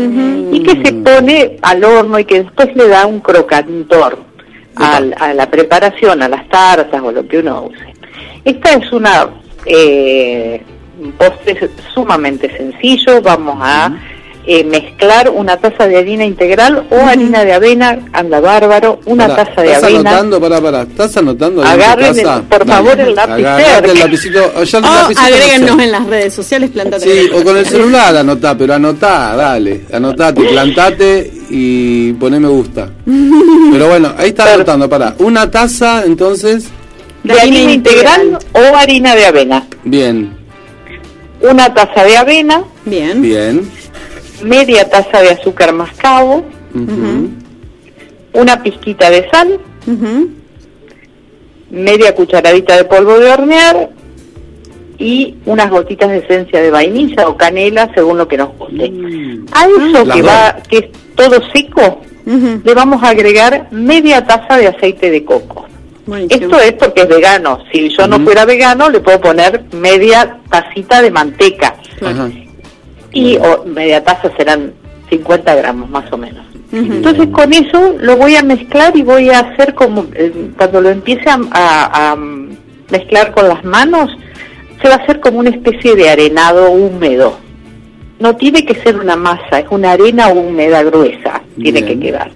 y 0.53 0.61
que 0.65 0.83
se 0.85 0.93
pone 0.95 1.57
al 1.63 1.85
horno 1.85 2.19
y 2.19 2.25
que 2.25 2.43
después 2.43 2.75
le 2.75 2.89
da 2.89 3.07
un 3.07 3.21
crocantor 3.21 4.19
al- 4.75 5.15
a 5.21 5.33
la 5.33 5.49
preparación, 5.49 6.21
a 6.23 6.29
las 6.29 6.49
tartas 6.49 7.01
o 7.01 7.13
lo 7.13 7.27
que 7.29 7.39
uno 7.39 7.67
use. 7.71 7.95
Esta 8.45 8.73
es 8.73 8.91
una 8.93 9.29
eh, 9.67 10.61
un 11.01 11.13
postre 11.13 11.71
sumamente 11.95 12.51
sencillo. 12.57 13.23
Vamos 13.23 13.57
a 13.61 13.97
eh, 14.47 14.63
mezclar 14.65 15.31
una 15.31 15.57
taza 15.57 15.87
de 15.89 15.97
harina 15.97 16.25
integral 16.25 16.87
o 16.91 16.97
harina 16.97 17.45
de 17.45 17.53
avena, 17.55 17.99
anda 18.13 18.41
bárbaro, 18.41 19.01
una 19.07 19.27
Pará, 19.29 19.45
taza 19.47 19.63
de 19.63 19.69
¿Estás 19.73 19.85
avena. 19.85 20.11
anotando? 20.11 20.41
Pará, 20.41 20.61
pará. 20.61 20.83
¿Estás 20.83 21.17
anotando? 21.17 21.63
Agarren, 21.65 22.19
el- 22.19 22.43
por 22.43 22.67
favor, 22.67 23.01
el 23.01 23.15
cerca. 23.15 23.79
el 23.79 23.99
lapicito. 23.99 24.53
o 24.57 24.63
ya 24.65 24.79
el 24.79 24.85
O 24.85 24.89
lapicito 24.89 25.21
no 25.21 25.27
agréguennos 25.35 25.77
sé. 25.77 25.83
en 25.85 25.93
las 25.93 26.07
redes 26.07 26.35
sociales, 26.35 26.71
plantate. 26.71 27.05
Sí, 27.27 27.31
o 27.35 27.43
con 27.43 27.57
el 27.57 27.67
celular 27.67 28.17
anotá, 28.17 28.57
pero 28.59 28.75
anotá, 28.75 29.35
dale, 29.37 29.85
anotate, 29.93 30.43
plantate 30.43 31.33
y 31.51 32.13
poné 32.15 32.39
me 32.41 32.49
gusta. 32.49 32.89
Pero 33.73 33.89
bueno, 33.89 34.13
ahí 34.17 34.29
está 34.29 34.55
anotando, 34.55 34.89
pará. 34.89 35.15
Una 35.19 35.51
taza, 35.51 36.05
entonces, 36.05 36.67
de 37.23 37.33
harina 37.41 37.73
integral 37.73 38.39
o 38.53 38.77
harina 38.77 39.15
de 39.15 39.27
avena. 39.27 39.67
bien, 39.85 40.37
Una 41.41 41.73
taza 41.75 42.05
de 42.05 42.17
avena, 42.17 42.63
Bien. 42.85 43.21
bien. 43.21 43.71
Media 44.45 44.89
taza 44.89 45.21
de 45.23 45.31
azúcar 45.31 45.73
mascabo, 45.73 46.45
una 48.33 48.63
pizquita 48.63 49.11
de 49.11 49.29
sal, 49.31 49.59
media 51.71 52.15
cucharadita 52.15 52.77
de 52.77 52.85
polvo 52.85 53.19
de 53.19 53.31
hornear 53.31 53.91
y 54.99 55.35
unas 55.47 55.71
gotitas 55.71 56.09
de 56.09 56.19
esencia 56.19 56.63
de 56.63 56.71
vainilla 56.71 57.29
o 57.29 57.37
canela 57.37 57.91
según 57.95 58.19
lo 58.19 58.29
que 58.29 58.37
nos 58.37 58.57
guste. 58.57 58.93
A 59.53 59.67
eso 59.67 60.05
que 60.13 60.23
va, 60.23 60.57
que 60.69 60.79
es 60.79 60.87
todo 61.17 61.41
seco, 61.53 62.01
le 62.27 62.75
vamos 62.75 63.03
a 63.03 63.09
agregar 63.09 63.69
media 63.71 64.25
taza 64.25 64.57
de 64.57 64.69
aceite 64.69 65.11
de 65.11 65.25
coco. 65.25 65.67
Esto 66.29 66.61
es 66.61 66.73
porque 66.75 67.03
es 67.03 67.09
vegano. 67.09 67.59
Si 67.73 67.89
yo 67.89 68.07
no 68.07 68.21
fuera 68.21 68.45
vegano, 68.45 68.91
le 68.91 69.01
puedo 69.01 69.21
poner 69.21 69.65
media 69.73 70.39
tacita 70.51 71.01
de 71.03 71.11
manteca. 71.11 71.77
Y 73.15 73.37
o 73.37 73.65
media 73.65 74.03
taza 74.05 74.31
serán 74.37 74.73
50 75.11 75.55
gramos 75.55 75.89
más 75.91 76.11
o 76.13 76.17
menos. 76.19 76.45
Entonces 76.73 77.29
con 77.29 77.53
eso 77.53 77.95
lo 78.01 78.17
voy 78.17 78.35
a 78.37 78.43
mezclar 78.43 78.97
y 78.97 79.03
voy 79.03 79.31
a 79.31 79.39
hacer 79.41 79.75
como, 79.75 80.07
eh, 80.15 80.51
cuando 80.57 80.81
lo 80.81 80.91
empiece 80.91 81.29
a, 81.31 81.39
a- 81.53 82.13
a 82.13 82.17
mezclar 82.91 83.33
con 83.33 83.49
las 83.49 83.65
manos, 83.65 84.11
se 84.83 84.89
va 84.89 84.95
a 84.95 84.99
hacer 84.99 85.21
como 85.21 85.39
una 85.39 85.51
especie 85.51 85.95
de 85.95 86.11
arenado 86.11 86.71
húmedo. 86.73 87.39
No 88.19 88.35
tiene 88.37 88.65
que 88.65 88.75
ser 88.77 88.97
una 88.99 89.15
masa, 89.17 89.61
es 89.61 89.67
una 89.71 89.93
arena 89.93 90.29
húmeda 90.29 90.83
gruesa, 90.83 91.43
tiene 91.61 91.85
que 91.85 91.99
quedar. 91.99 92.31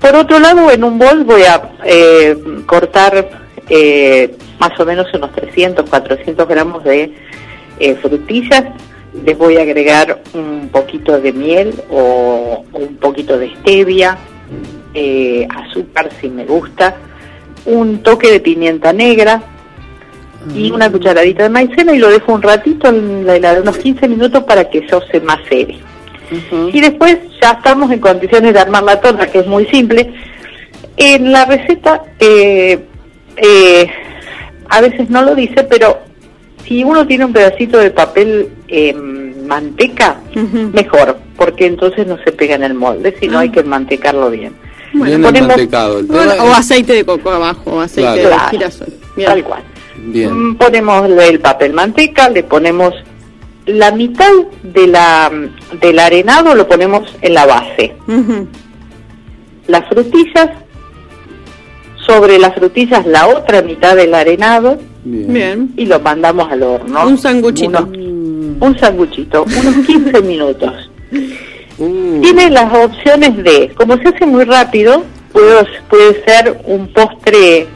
Por 0.00 0.16
otro 0.16 0.38
lado, 0.40 0.70
en 0.70 0.82
un 0.82 0.98
bol 0.98 1.22
voy 1.24 1.42
a 1.42 1.62
eh, 1.84 2.36
cortar 2.66 3.28
eh, 3.68 4.34
más 4.58 4.78
o 4.80 4.84
menos 4.84 5.06
unos 5.14 5.32
300, 5.32 5.88
400 5.88 6.48
gramos 6.48 6.82
de 6.84 7.12
eh, 7.78 7.94
frutillas. 8.02 8.64
Les 9.24 9.36
voy 9.36 9.56
a 9.58 9.62
agregar 9.62 10.22
un 10.32 10.70
poquito 10.72 11.20
de 11.20 11.32
miel 11.32 11.74
o 11.90 12.64
un 12.72 12.96
poquito 12.96 13.38
de 13.38 13.54
stevia, 13.56 14.16
eh, 14.94 15.46
azúcar 15.48 16.08
si 16.20 16.28
me 16.28 16.44
gusta, 16.44 16.96
un 17.66 18.02
toque 18.02 18.30
de 18.30 18.40
pimienta 18.40 18.92
negra 18.92 19.42
y 20.54 20.70
una 20.70 20.90
cucharadita 20.90 21.44
de 21.44 21.48
maicena 21.50 21.92
y 21.92 21.98
lo 21.98 22.08
dejo 22.08 22.32
un 22.32 22.42
ratito 22.42 22.88
en 22.88 23.26
la 23.26 23.36
heladera, 23.36 23.62
unos 23.62 23.78
15 23.78 24.08
minutos 24.08 24.44
para 24.44 24.68
que 24.68 24.78
eso 24.78 25.00
se 25.10 25.20
macere. 25.20 25.78
Y 26.72 26.80
después 26.80 27.18
ya 27.40 27.52
estamos 27.52 27.90
en 27.90 28.00
condiciones 28.00 28.54
de 28.54 28.60
armar 28.60 28.82
la 28.82 29.00
torta, 29.00 29.30
que 29.30 29.40
es 29.40 29.46
muy 29.46 29.66
simple. 29.66 30.12
En 30.96 31.30
la 31.30 31.44
receta, 31.44 32.02
eh, 32.18 32.78
eh, 33.36 33.90
a 34.68 34.80
veces 34.80 35.10
no 35.10 35.22
lo 35.22 35.34
dice, 35.34 35.64
pero 35.64 36.00
si 36.64 36.84
uno 36.84 37.06
tiene 37.06 37.26
un 37.26 37.32
pedacito 37.32 37.78
de 37.78 37.90
papel 37.90 38.50
eh, 38.74 38.94
manteca, 38.94 40.20
mejor, 40.72 41.18
porque 41.36 41.66
entonces 41.66 42.06
no 42.06 42.16
se 42.24 42.32
pega 42.32 42.54
en 42.54 42.62
el 42.64 42.74
molde, 42.74 43.14
sino 43.20 43.38
hay 43.38 43.50
que 43.50 43.62
mantecarlo 43.62 44.30
bien. 44.30 44.54
Bien 44.94 45.22
ponemos- 45.22 45.48
mantecado. 45.48 45.98
El 46.00 46.06
Bueno, 46.06 46.32
o 46.44 46.52
aceite 46.54 46.92
de 46.94 47.04
coco 47.04 47.30
abajo, 47.30 47.62
o 47.70 47.80
aceite 47.80 48.22
Claro. 48.22 48.44
de 48.44 48.50
girasol. 48.50 48.88
Bien. 49.16 49.28
Tal 49.28 49.44
cual. 49.44 49.62
Bien. 50.06 50.32
Mm, 50.50 50.56
Ponemos 50.56 51.08
el 51.10 51.38
papel 51.40 51.72
manteca, 51.74 52.28
le 52.30 52.42
ponemos 52.44 52.94
la 53.66 53.92
mitad 53.92 54.30
de 54.62 54.86
la 54.88 55.30
del 55.80 55.98
arenado 55.98 56.54
lo 56.54 56.66
ponemos 56.66 57.02
en 57.20 57.34
la 57.34 57.46
base. 57.46 57.94
Las 59.68 59.86
frutillas 59.88 60.48
sobre 62.06 62.38
las 62.38 62.54
frutillas 62.54 63.06
la 63.06 63.28
otra 63.28 63.62
mitad 63.62 63.94
del 63.96 64.12
arenado 64.14 64.78
Bien. 65.04 65.72
y 65.76 65.86
lo 65.86 66.00
mandamos 66.00 66.50
al 66.50 66.62
horno. 66.64 67.06
Un 67.06 67.16
sanguchito. 67.18 67.68
Unos- 67.68 68.11
un 68.60 68.78
sanguchito, 68.78 69.44
unos 69.44 69.86
15 69.86 70.22
minutos. 70.22 70.90
Uh, 71.78 72.20
Tiene 72.20 72.50
las 72.50 72.72
opciones 72.72 73.36
de, 73.42 73.72
como 73.74 73.96
se 73.98 74.08
hace 74.08 74.26
muy 74.26 74.44
rápido, 74.44 75.04
puede, 75.32 75.66
puede 75.88 76.24
ser 76.24 76.60
un 76.64 76.88
postre 76.88 77.66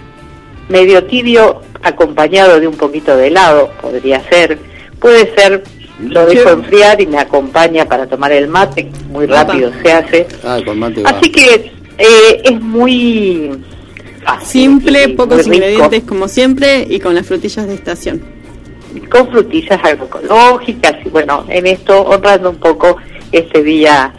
medio 0.69 1.05
tibio 1.05 1.63
acompañado 1.83 2.61
de 2.61 2.67
un 2.67 2.77
poquito 2.77 3.17
de 3.17 3.29
helado, 3.29 3.71
podría 3.81 4.21
ser. 4.29 4.59
Puede 5.01 5.35
ser, 5.35 5.63
lo 6.01 6.27
dejo 6.27 6.51
enfriar 6.51 7.01
y 7.01 7.07
me 7.07 7.19
acompaña 7.19 7.87
para 7.87 8.07
tomar 8.07 8.33
el 8.33 8.49
mate, 8.49 8.91
muy 9.11 9.27
rápido 9.27 9.71
se 9.83 9.93
hace. 9.93 10.27
Ah, 10.45 10.59
con 10.65 10.79
mate 10.79 11.03
va. 11.03 11.11
Así 11.11 11.31
que 11.31 11.73
eh, 11.99 12.43
es 12.45 12.61
muy 12.61 13.51
fácil 14.25 14.63
Simple, 14.63 15.05
y 15.05 15.09
pocos 15.15 15.47
muy 15.47 15.57
ingredientes 15.57 16.03
como 16.05 16.29
siempre 16.29 16.87
y 16.89 16.99
con 16.99 17.15
las 17.15 17.27
frutillas 17.27 17.67
de 17.67 17.75
estación. 17.75 18.36
Con 19.11 19.29
frutillas 19.31 19.83
agroecológicas 19.85 20.95
y 21.05 21.09
bueno, 21.09 21.45
en 21.49 21.67
esto 21.67 22.03
honrando 22.03 22.51
un 22.51 22.57
poco 22.57 22.97
este 23.33 23.63
Día 23.63 24.13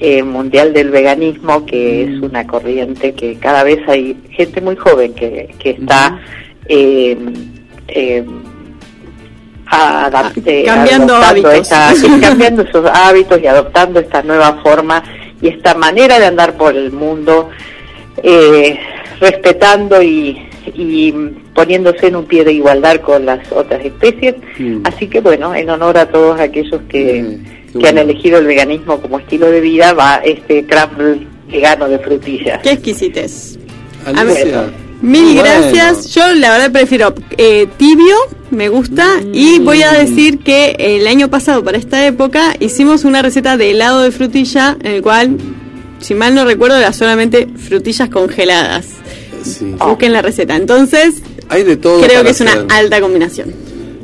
eh, 0.00 0.22
Mundial 0.22 0.72
del 0.72 0.90
Veganismo, 0.90 1.64
que 1.66 2.04
es 2.04 2.22
una 2.22 2.46
corriente 2.46 3.12
que 3.14 3.36
cada 3.38 3.62
vez 3.64 3.80
hay 3.88 4.16
gente 4.30 4.60
muy 4.60 4.76
joven 4.76 5.14
que, 5.14 5.54
que 5.58 5.70
está 5.70 6.18
eh, 6.68 7.16
eh, 7.88 8.24
adap- 9.70 10.42
eh, 10.44 10.64
cambiando 10.64 11.14
hábitos. 11.16 11.54
esta- 11.54 11.92
cambiando 12.20 12.62
esos 12.62 12.86
hábitos 12.92 13.40
y 13.42 13.46
adoptando 13.46 14.00
esta 14.00 14.22
nueva 14.22 14.60
forma 14.62 15.02
y 15.40 15.48
esta 15.48 15.74
manera 15.74 16.18
de 16.18 16.26
andar 16.26 16.56
por 16.56 16.76
el 16.76 16.92
mundo, 16.92 17.50
eh, 18.22 18.78
respetando 19.20 20.02
y, 20.02 20.40
y 20.74 21.12
poniéndose 21.54 22.08
en 22.08 22.16
un 22.16 22.24
pie 22.26 22.44
de 22.44 22.52
igualdad 22.52 23.00
con 23.00 23.26
las 23.26 23.50
otras 23.52 23.84
especies. 23.84 24.36
Mm. 24.58 24.78
Así 24.84 25.06
que 25.06 25.20
bueno, 25.20 25.54
en 25.54 25.68
honor 25.70 25.98
a 25.98 26.06
todos 26.06 26.40
aquellos 26.40 26.80
que, 26.88 27.38
qué 27.72 27.78
que 27.78 27.88
han 27.88 27.98
elegido 27.98 28.38
el 28.38 28.46
veganismo 28.46 29.00
como 29.00 29.18
estilo 29.18 29.50
de 29.50 29.60
vida, 29.60 29.92
va 29.92 30.16
este 30.24 30.66
crumble 30.66 31.26
vegano 31.50 31.88
de 31.88 31.98
frutillas. 31.98 32.60
Qué 32.62 32.72
exquisitez. 32.72 33.58
Alicia. 34.04 34.70
Mil 35.02 35.34
Bueno. 35.34 35.42
gracias. 35.42 36.14
Yo 36.14 36.32
la 36.34 36.52
verdad 36.52 36.70
prefiero 36.70 37.12
eh, 37.36 37.66
tibio, 37.76 38.14
me 38.50 38.68
gusta. 38.68 39.20
Y 39.32 39.58
voy 39.58 39.82
a 39.82 39.92
decir 39.92 40.38
que 40.38 40.76
el 40.78 41.08
año 41.08 41.28
pasado, 41.28 41.64
para 41.64 41.76
esta 41.76 42.06
época, 42.06 42.54
hicimos 42.60 43.04
una 43.04 43.20
receta 43.20 43.56
de 43.56 43.72
helado 43.72 44.02
de 44.02 44.12
frutilla, 44.12 44.76
en 44.80 44.92
el 44.92 45.02
cual, 45.02 45.38
si 45.98 46.14
mal 46.14 46.36
no 46.36 46.44
recuerdo, 46.44 46.76
era 46.76 46.92
solamente 46.92 47.48
frutillas 47.56 48.10
congeladas. 48.10 49.01
Sí. 49.44 49.74
Busquen 49.78 50.12
la 50.12 50.22
receta. 50.22 50.56
Entonces, 50.56 51.22
Hay 51.48 51.62
de 51.64 51.76
todo. 51.76 52.00
creo 52.02 52.22
que 52.24 52.30
es 52.30 52.40
una 52.40 52.52
hacer. 52.52 52.66
alta 52.70 53.00
combinación. 53.00 53.52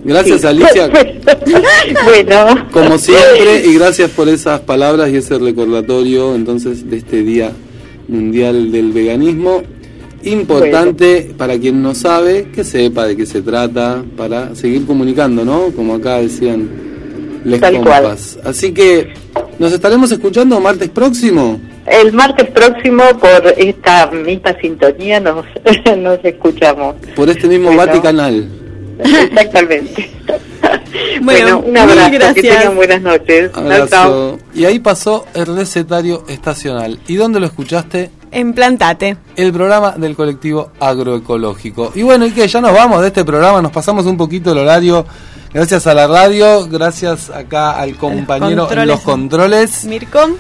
Gracias, 0.05 0.45
Alicia. 0.45 0.89
bueno. 2.05 2.69
Como 2.73 2.99
siempre, 2.99 3.65
y 3.67 3.75
gracias 3.79 4.11
por 4.11 4.29
esas 4.29 4.61
palabras 4.61 5.11
y 5.11 5.17
ese 5.17 5.39
recordatorio 5.39 6.35
entonces 6.35 6.89
de 6.89 6.97
este 6.99 7.23
Día 7.23 7.53
Mundial 8.09 8.71
del 8.73 8.93
Veganismo. 8.93 9.63
Importante 10.25 11.33
para 11.37 11.59
quien 11.59 11.81
no 11.83 11.95
sabe 11.95 12.49
que 12.53 12.65
sepa 12.65 13.07
de 13.07 13.17
qué 13.17 13.25
se 13.27 13.41
trata 13.43 14.05
para 14.17 14.55
seguir 14.55 14.85
comunicando, 14.85 15.45
¿no? 15.45 15.71
Como 15.75 15.95
acá 15.95 16.19
decían 16.21 16.69
les 17.45 17.61
Tal 17.61 17.75
cual. 17.83 18.03
compas. 18.03 18.39
Así 18.45 18.73
que 18.73 19.13
nos 19.59 19.73
estaremos 19.73 20.11
escuchando 20.11 20.59
martes 20.61 20.89
próximo. 20.91 21.61
El 21.91 22.13
martes 22.13 22.49
próximo, 22.51 23.03
por 23.19 23.55
esta 23.57 24.07
misma 24.11 24.55
sintonía, 24.61 25.21
nos, 25.21 25.45
nos 25.99 26.25
escuchamos. 26.25 26.97
Por 27.17 27.29
este 27.31 27.47
mismo 27.47 27.67
Bueno. 27.69 27.87
Vaticanal. 27.87 28.49
Exactamente. 28.99 30.11
Bueno, 31.23 31.59
un 31.59 31.73
mil 31.73 31.79
abrazo, 31.79 32.11
que 32.11 32.19
gracias. 32.19 32.59
tengan 32.59 32.77
buenas 32.77 33.03
noches. 33.03 33.51
Abrazo. 33.55 34.39
Y 34.55 34.65
ahí 34.65 34.79
pasó 34.79 35.27
el 35.35 35.47
recetario 35.47 36.25
estacional. 36.29 36.99
¿Y 37.07 37.17
dónde 37.17 37.41
lo 37.41 37.47
escuchaste? 37.47 38.11
En 38.31 38.53
Plantate. 38.53 39.17
el 39.37 39.53
programa 39.53 39.93
del 39.93 40.17
colectivo 40.17 40.73
agroecológico. 40.81 41.93
Y 41.95 42.03
bueno, 42.03 42.27
y 42.27 42.31
que 42.33 42.49
ya 42.49 42.61
nos 42.61 42.73
vamos 42.73 43.03
de 43.03 43.09
este 43.09 43.25
programa, 43.25 43.61
nos 43.63 43.73
pasamos 43.73 44.07
un 44.07 44.17
poquito 44.17 44.53
el 44.53 44.59
horario. 44.59 45.05
Gracias 45.53 45.87
a 45.87 45.95
la 45.95 46.07
radio, 46.07 46.67
gracias 46.69 47.31
acá 47.31 47.73
al 47.79 47.97
compañero 47.97 48.71
en 48.71 48.87
los 48.89 49.01
controles. 49.01 49.85
Mirko. 49.85 50.37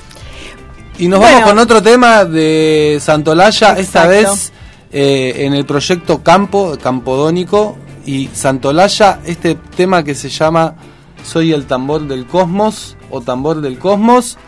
Y 0.99 1.09
nos 1.09 1.21
Bueno. 1.21 1.37
vamos 1.37 1.51
con 1.51 1.59
otro 1.61 1.83
tema 1.83 2.25
de 2.25 2.99
Santolaya, 3.01 3.75
esta 3.79 4.07
vez 4.07 4.53
eh, 4.93 5.35
en 5.39 5.55
el 5.55 5.65
proyecto 5.65 6.23
Campo, 6.23 6.77
Campodónico. 6.83 7.79
Y 8.05 8.29
Santolaya, 8.33 9.21
este 9.27 9.55
tema 9.55 10.03
que 10.03 10.15
se 10.15 10.29
llama 10.31 10.75
Soy 11.23 11.53
el 11.53 11.67
tambor 11.67 12.09
del 12.09 12.27
cosmos 12.27 12.97
o 13.11 13.21
tambor 13.21 13.61
del 13.61 13.79
cosmos. 13.79 14.39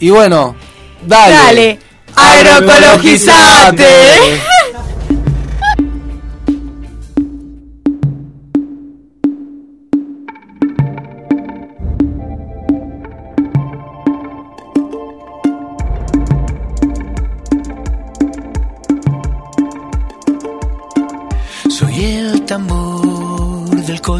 Y 0.00 0.08
bueno, 0.10 0.56
dale. 1.06 1.34
Dale, 1.34 1.78
agroecologizate. 2.16 4.42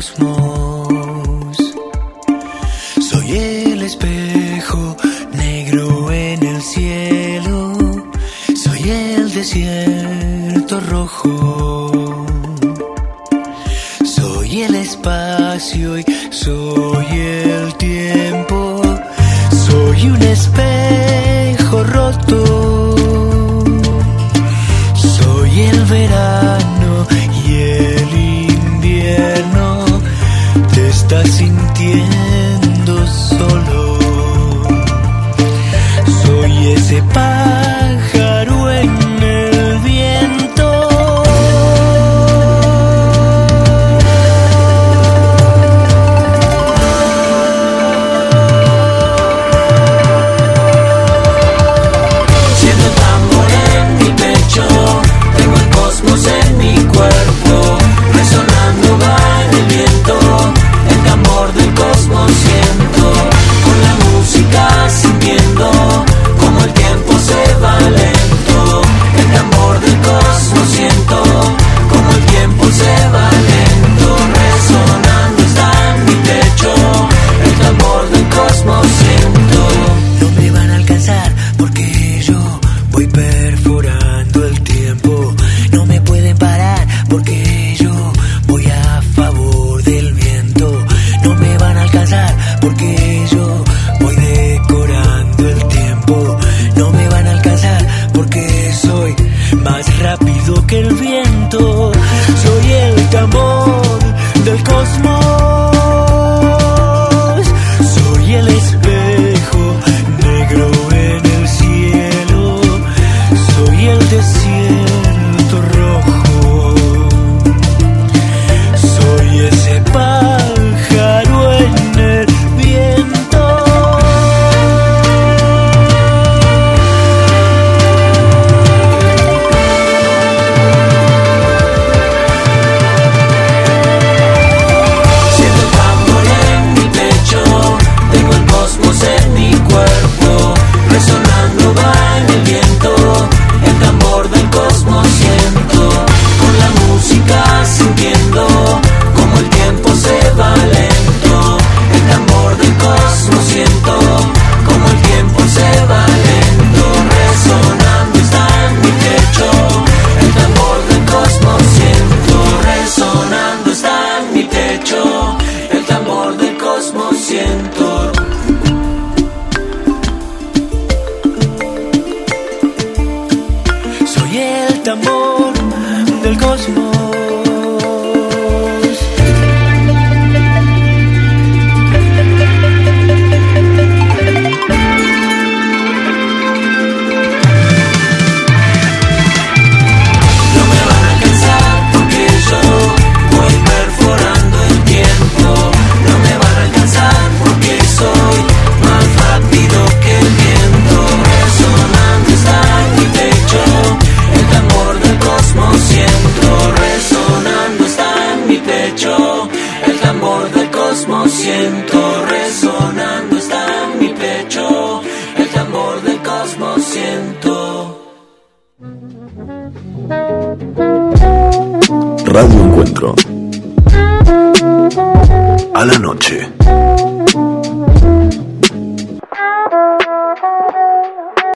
Del 0.03 0.19
cosmos. 0.19 0.42